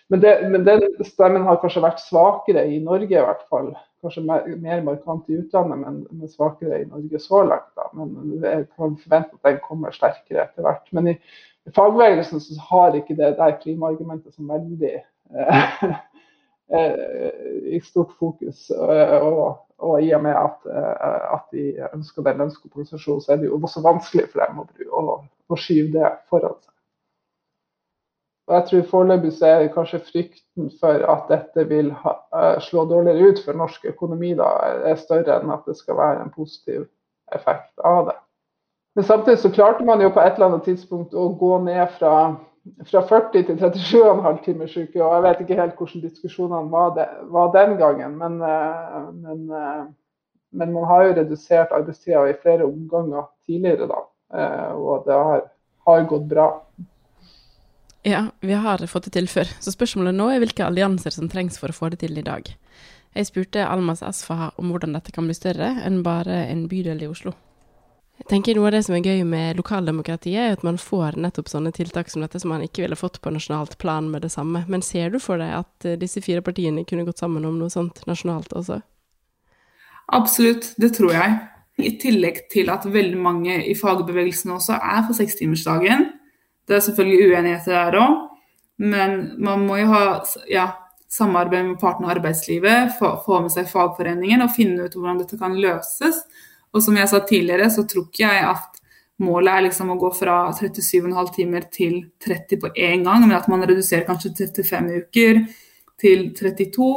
men, 0.09 0.23
det, 0.23 0.33
men, 0.49 0.65
den 0.65 0.87
stemmen 1.05 1.45
har 1.47 1.59
kanskje 1.61 1.83
vært 1.83 2.01
svakere 2.03 2.65
i 2.71 2.79
Norge, 2.83 3.11
i 3.11 3.25
hvert 3.27 3.43
fall. 3.51 3.73
Kanskje 4.05 4.23
mer, 4.25 4.47
mer 4.61 4.81
markant 4.85 5.29
i 5.29 5.39
utlandet, 5.41 5.81
men, 5.83 5.99
men, 6.09 6.31
svakere 6.31 6.81
i 6.81 6.87
Norge 6.87 7.21
så 7.21 7.43
langt. 7.47 7.69
Da. 7.77 7.89
Men 7.97 8.39
jeg 8.41 8.65
kan 8.77 8.97
forvente 9.03 9.37
at 9.37 9.51
den 9.51 9.61
kommer 9.65 9.95
sterkere 9.95 10.47
etter 10.47 10.65
hvert. 10.65 10.85
Men 10.95 11.13
i, 11.13 11.17
i 11.67 11.75
fagbevegelsen 11.75 12.43
så 12.43 12.57
har 12.69 12.97
ikke 12.97 13.17
det 13.19 13.35
der 13.39 13.57
klimaargumentet 13.61 14.33
som 14.35 14.49
veldig 14.53 14.95
eh, 14.97 15.83
i 16.67 17.79
stort 17.79 18.11
fokus. 18.19 18.69
Og, 18.75 19.57
og 19.77 20.03
i 20.03 20.11
og 20.11 20.23
med 20.23 20.35
at, 20.35 20.63
uh, 20.65 21.33
at 21.35 21.45
de 21.51 21.89
ønsker 21.93 22.25
den 22.25 22.41
lønnskompensasjonen, 22.41 23.21
så 23.21 23.31
er 23.31 23.41
det 23.41 23.45
jo 23.51 23.59
også 23.61 23.83
vanskelig 23.85 24.25
for 24.31 24.43
dem 24.43 24.63
å, 24.63 24.65
å, 24.99 25.19
å 25.49 25.59
skyve 25.59 25.93
det 25.99 26.11
foran 26.31 26.57
seg. 26.59 26.73
Og 28.47 28.55
jeg 28.55 28.67
tror 28.67 28.85
Foreløpig 28.91 29.33
så 29.35 29.47
er 29.47 29.65
kanskje 29.73 29.99
frykten 30.07 30.69
for 30.79 31.03
at 31.11 31.25
dette 31.27 31.65
vil 31.67 31.89
ha, 32.03 32.13
slå 32.63 32.85
dårligere 32.87 33.33
ut 33.33 33.41
for 33.43 33.59
norsk 33.59 33.89
økonomi, 33.91 34.31
da, 34.39 34.47
er 34.87 35.01
større 35.01 35.41
enn 35.41 35.51
at 35.51 35.67
det 35.67 35.75
skal 35.75 35.99
være 35.99 36.21
en 36.23 36.31
positiv 36.31 36.85
effekt 37.35 37.73
av 37.83 38.07
det. 38.07 38.15
Men 38.95 39.05
samtidig 39.05 39.41
så 39.43 39.51
klarte 39.51 39.85
man 39.85 40.01
jo 40.01 40.09
på 40.15 40.23
et 40.23 40.37
eller 40.37 40.47
annet 40.47 40.63
tidspunkt 40.65 41.11
å 41.13 41.27
gå 41.37 41.57
ned 41.65 41.91
fra, 41.99 42.13
fra 42.89 43.03
40 43.09 43.45
til 43.47 43.61
37,5 43.61 44.43
timers 44.45 44.75
uke. 44.77 44.99
Og 45.03 45.13
jeg 45.13 45.23
vet 45.25 45.41
ikke 45.43 45.59
helt 45.61 45.79
hvordan 45.79 46.03
diskusjonene 46.03 46.71
var, 46.71 46.91
det, 46.97 47.07
var 47.33 47.53
den 47.55 47.77
gangen. 47.79 48.17
Men, 48.19 48.41
uh, 48.41 49.07
men, 49.13 49.47
uh, 49.51 49.87
men, 50.51 50.73
man 50.73 50.89
har 50.91 51.07
jo 51.07 51.15
redusert 51.21 51.73
arbeidstida 51.75 52.25
i 52.27 52.37
flere 52.41 52.67
omganger 52.67 53.29
tidligere, 53.45 53.87
da. 53.87 54.03
og 54.75 55.03
det 55.07 55.15
har, 55.15 55.41
har 55.87 56.07
gått 56.09 56.29
bra. 56.29 56.47
Ja, 58.07 58.25
vi 58.39 58.53
har 58.53 58.83
fått 58.87 59.09
det 59.09 59.15
til 59.17 59.27
før. 59.27 59.49
Så 59.59 59.73
spørsmålet 59.75 60.15
nå 60.15 60.29
er 60.31 60.39
hvilke 60.43 60.65
allianser 60.65 61.11
som 61.15 61.27
trengs 61.31 61.59
for 61.59 61.71
å 61.71 61.75
få 61.75 61.91
det 61.91 61.99
til 62.03 62.17
i 62.19 62.25
dag. 62.25 62.47
Jeg 63.17 63.27
spurte 63.27 63.65
Almas 63.65 64.03
Asfaha 64.05 64.51
om 64.61 64.71
hvordan 64.71 64.95
dette 64.95 65.11
kan 65.15 65.27
bli 65.27 65.35
større 65.35 65.73
enn 65.83 66.03
bare 66.05 66.45
en 66.51 66.67
bydel 66.71 67.03
i 67.03 67.09
Oslo. 67.11 67.33
Jeg 68.17 68.29
tenker 68.31 68.57
Noe 68.57 68.71
av 68.71 68.73
det 68.73 68.81
som 68.87 68.95
er 68.97 69.05
gøy 69.05 69.21
med 69.29 69.59
lokaldemokratiet, 69.59 70.37
er 70.41 70.55
at 70.55 70.63
man 70.65 70.79
får 70.81 71.19
nettopp 71.21 71.51
sånne 71.51 71.71
tiltak 71.75 72.09
som 72.09 72.23
dette 72.25 72.41
som 72.41 72.49
man 72.49 72.63
ikke 72.65 72.81
ville 72.83 72.97
fått 72.97 73.19
på 73.21 73.31
nasjonalt 73.33 73.77
plan 73.81 74.07
med 74.09 74.25
det 74.25 74.31
samme. 74.33 74.63
Men 74.67 74.81
ser 74.85 75.13
du 75.13 75.19
for 75.21 75.37
deg 75.41 75.53
at 75.59 75.85
eh, 75.85 75.99
disse 76.01 76.23
fire 76.25 76.41
partiene 76.41 76.85
kunne 76.89 77.05
gått 77.05 77.21
sammen 77.21 77.45
om 77.45 77.59
noe 77.61 77.69
sånt 77.73 78.01
nasjonalt 78.09 78.55
også? 78.57 78.81
Absolutt, 80.17 80.71
det 80.81 80.95
tror 80.97 81.13
jeg. 81.13 81.37
I 81.77 81.93
tillegg 82.01 82.47
til 82.49 82.71
at 82.73 82.87
veldig 82.89 83.19
mange 83.21 83.59
i 83.69 83.75
fagbevegelsen 83.77 84.55
også 84.55 84.79
er 84.79 85.03
for 85.05 85.13
sekstimersdagen. 85.17 86.07
Det 86.67 86.79
er 86.79 86.83
selvfølgelig 86.87 87.29
uenigheter 87.29 87.75
der 87.77 87.99
òg, 88.01 88.15
men 88.81 89.17
man 89.43 89.63
må 89.67 89.77
jo 89.83 89.91
ha 89.93 90.01
ja, 90.49 90.65
samarbeid 91.11 91.69
med 91.69 91.79
partene 91.81 92.09
i 92.09 92.15
arbeidslivet, 92.15 92.97
få, 92.97 93.13
få 93.25 93.43
med 93.45 93.53
seg 93.53 93.69
fagforeningen 93.69 94.41
og 94.43 94.53
finne 94.55 94.87
ut 94.87 94.97
hvordan 94.97 95.21
dette 95.21 95.39
kan 95.39 95.55
løses. 95.55 96.23
Og 96.77 96.83
som 96.85 96.97
jeg 96.99 97.09
sa 97.09 97.23
tidligere, 97.25 97.71
så 97.73 97.87
tror 97.89 98.05
ikke 98.05 98.27
jeg 98.27 98.43
at 98.51 98.81
målet 99.23 99.49
er 99.53 99.65
liksom 99.65 99.89
å 99.89 99.97
gå 99.97 100.11
fra 100.13 100.37
37,5 100.53 101.31
timer 101.33 101.65
til 101.73 102.03
30 102.21 102.61
på 102.61 102.69
én 102.75 103.05
gang, 103.07 103.25
men 103.25 103.37
at 103.39 103.49
man 103.49 103.65
reduserer 103.65 104.05
kanskje 104.05 104.35
35 104.37 104.91
uker 105.01 105.41
til 105.97 106.29
32, 106.37 106.91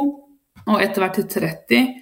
og 0.67 0.77
etter 0.83 1.01
hvert 1.01 1.17
til 1.17 1.29
30. 1.33 2.01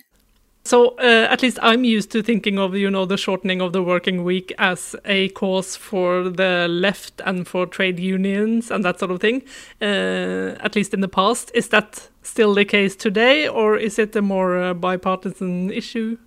So 0.66 0.90
uh, 1.00 1.32
at 1.32 1.42
least 1.42 1.58
I'm 1.64 1.86
used 1.86 2.12
to 2.12 2.22
thinking 2.22 2.60
of 2.60 2.76
you 2.76 2.92
know 2.92 3.06
the 3.06 3.18
shortening 3.18 3.62
of 3.62 3.72
the 3.72 3.82
working 3.82 4.24
week 4.24 4.54
as 4.60 4.94
a 5.06 5.30
cause 5.30 5.76
for 5.76 6.30
the 6.30 6.68
left 6.68 7.22
and 7.26 7.48
for 7.48 7.66
trade 7.66 7.98
unions 7.98 8.70
and 8.70 8.84
that 8.84 9.00
sort 9.00 9.10
of 9.12 9.22
thing. 9.22 9.42
Uh, 9.82 10.58
at 10.60 10.76
least 10.76 10.94
in 10.94 11.00
the 11.00 11.08
past, 11.08 11.50
is 11.56 11.70
that 11.70 12.10
still 12.24 12.54
the 12.54 12.66
case 12.66 12.96
today, 12.96 13.48
or 13.48 13.78
is 13.78 13.98
it 13.98 14.16
a 14.16 14.22
more 14.22 14.62
uh, 14.62 14.74
bipartisan 14.74 15.72
issue? 15.72 16.18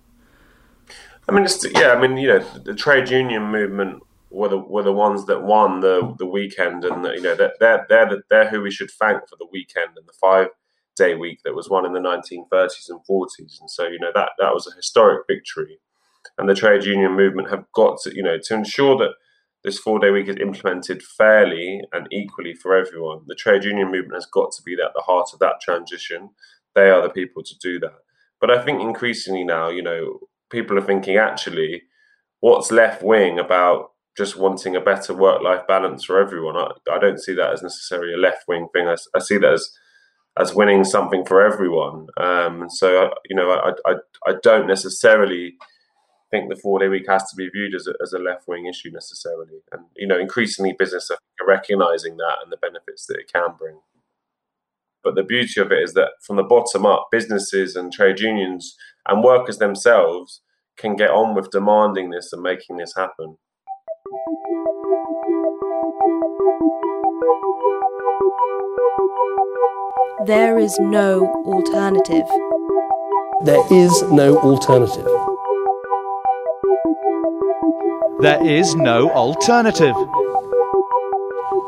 I 1.27 1.31
mean, 1.31 1.47
yeah. 1.75 1.93
I 1.93 1.99
mean, 1.99 2.17
you 2.17 2.27
know, 2.27 2.39
the 2.39 2.75
trade 2.75 3.09
union 3.09 3.43
movement 3.43 4.03
were 4.29 4.49
the 4.49 4.57
were 4.57 4.83
the 4.83 4.91
ones 4.91 5.25
that 5.25 5.43
won 5.43 5.79
the 5.79 6.15
the 6.17 6.25
weekend, 6.25 6.83
and 6.83 7.03
you 7.05 7.21
know, 7.21 7.35
they're 7.35 7.53
they're 7.59 7.85
they're, 7.89 8.23
they're 8.29 8.49
who 8.49 8.61
we 8.61 8.71
should 8.71 8.91
thank 8.91 9.27
for 9.29 9.35
the 9.37 9.47
weekend 9.51 9.97
and 9.97 10.07
the 10.07 10.13
five 10.19 10.49
day 10.95 11.15
week 11.15 11.39
that 11.43 11.55
was 11.55 11.69
won 11.69 11.85
in 11.85 11.93
the 11.93 11.99
1930s 11.99 12.89
and 12.89 12.99
40s. 13.09 13.59
And 13.59 13.69
so, 13.69 13.87
you 13.87 13.99
know, 13.99 14.11
that, 14.13 14.29
that 14.39 14.53
was 14.53 14.67
a 14.67 14.75
historic 14.75 15.25
victory. 15.27 15.79
And 16.37 16.49
the 16.49 16.55
trade 16.55 16.83
union 16.83 17.13
movement 17.13 17.49
have 17.49 17.65
got 17.73 17.99
to, 18.01 18.15
you 18.15 18.23
know, 18.23 18.37
to 18.41 18.53
ensure 18.53 18.97
that 18.97 19.13
this 19.63 19.79
four 19.79 19.99
day 19.99 20.11
week 20.11 20.27
is 20.27 20.37
implemented 20.37 21.03
fairly 21.03 21.81
and 21.93 22.07
equally 22.11 22.53
for 22.53 22.75
everyone. 22.75 23.21
The 23.27 23.35
trade 23.35 23.63
union 23.63 23.91
movement 23.91 24.15
has 24.15 24.25
got 24.25 24.51
to 24.53 24.63
be 24.63 24.73
at 24.73 24.93
the 24.95 25.01
heart 25.01 25.29
of 25.33 25.39
that 25.39 25.61
transition. 25.61 26.29
They 26.75 26.89
are 26.89 27.01
the 27.01 27.09
people 27.09 27.43
to 27.43 27.57
do 27.59 27.79
that. 27.79 27.99
But 28.39 28.51
I 28.51 28.63
think 28.63 28.81
increasingly 28.81 29.43
now, 29.43 29.69
you 29.69 29.81
know, 29.81 30.19
people 30.53 30.77
are 30.77 30.85
thinking 30.85 31.17
actually, 31.17 31.83
what's 32.39 32.71
left 32.71 33.03
wing 33.03 33.39
about 33.39 33.89
just 34.15 34.37
wanting 34.37 34.75
a 34.75 34.81
better 34.81 35.13
work 35.13 35.41
life 35.41 35.67
balance 35.67 36.05
for 36.05 36.19
everyone? 36.19 36.55
I, 36.55 36.69
I, 36.89 36.99
don't 36.99 37.19
see 37.19 37.33
that 37.33 37.51
as 37.51 37.63
necessarily 37.63 38.13
a 38.13 38.17
left 38.17 38.47
wing 38.47 38.67
thing. 38.71 38.87
I, 38.87 38.95
I 39.13 39.19
see 39.19 39.37
that 39.39 39.53
as 39.53 39.69
as 40.39 40.55
winning 40.55 40.83
something 40.83 41.25
for 41.25 41.45
everyone. 41.45 42.07
Um, 42.17 42.67
so 42.69 43.13
you 43.29 43.35
know, 43.35 43.51
I, 43.51 43.73
I 43.85 43.95
I 44.25 44.35
don't 44.41 44.67
necessarily 44.67 45.55
think 46.31 46.49
the 46.49 46.55
four 46.55 46.79
day 46.79 46.87
week 46.87 47.07
has 47.09 47.23
to 47.29 47.35
be 47.35 47.49
viewed 47.49 47.75
as 47.75 47.87
a, 47.87 47.93
as 48.01 48.13
a 48.13 48.19
left 48.19 48.47
wing 48.47 48.65
issue 48.65 48.91
necessarily. 48.91 49.59
And 49.71 49.83
you 49.95 50.07
know, 50.07 50.19
increasingly 50.19 50.73
business 50.77 51.11
are 51.11 51.17
recognizing 51.47 52.17
that 52.17 52.37
and 52.43 52.51
the 52.51 52.57
benefits 52.57 53.05
that 53.07 53.19
it 53.19 53.31
can 53.33 53.55
bring. 53.57 53.79
But 55.03 55.15
the 55.15 55.23
beauty 55.23 55.59
of 55.59 55.71
it 55.71 55.83
is 55.83 55.93
that 55.93 56.11
from 56.25 56.37
the 56.37 56.43
bottom 56.43 56.85
up, 56.85 57.09
businesses 57.11 57.75
and 57.75 57.91
trade 57.91 58.19
unions 58.19 58.75
and 59.07 59.23
workers 59.23 59.57
themselves 59.57 60.41
can 60.77 60.95
get 60.95 61.09
on 61.09 61.35
with 61.35 61.49
demanding 61.51 62.09
this 62.09 62.31
and 62.33 62.41
making 62.41 62.77
this 62.77 62.93
happen. 62.95 63.37
There 70.25 70.57
is 70.57 70.79
no 70.79 71.27
alternative. 71.45 72.27
There 73.43 73.65
is 73.71 74.03
no 74.03 74.37
alternative. 74.37 75.05
There 78.21 78.41
is 78.45 78.73
no 78.75 79.09
alternative. 79.11 79.95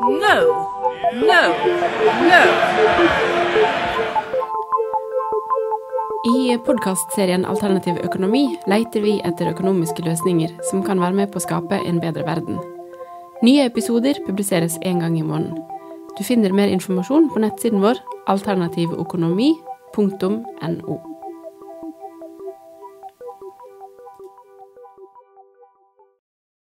No, 0.08 0.72
no, 1.12 1.52
no. 2.28 3.35
I 6.26 6.58
podkastserien 6.66 7.44
Alternativ 7.46 8.00
økonomi 8.02 8.58
leter 8.66 8.98
vi 9.04 9.20
etter 9.28 9.52
økonomiske 9.52 10.02
løsninger 10.02 10.50
som 10.70 10.82
kan 10.82 10.98
være 10.98 11.14
med 11.20 11.30
på 11.30 11.38
å 11.38 11.44
skape 11.44 11.76
en 11.78 12.00
bedre 12.02 12.24
verden. 12.26 12.58
Nye 13.46 13.62
episoder 13.70 14.18
publiseres 14.26 14.74
én 14.82 14.98
gang 15.04 15.14
i 15.14 15.22
måneden. 15.22 15.62
Du 16.18 16.26
finner 16.26 16.50
mer 16.50 16.66
informasjon 16.74 17.30
på 17.30 17.38
nettsiden 17.44 17.78
vår 17.84 18.02
alternativøkonomi.no. 18.32 21.15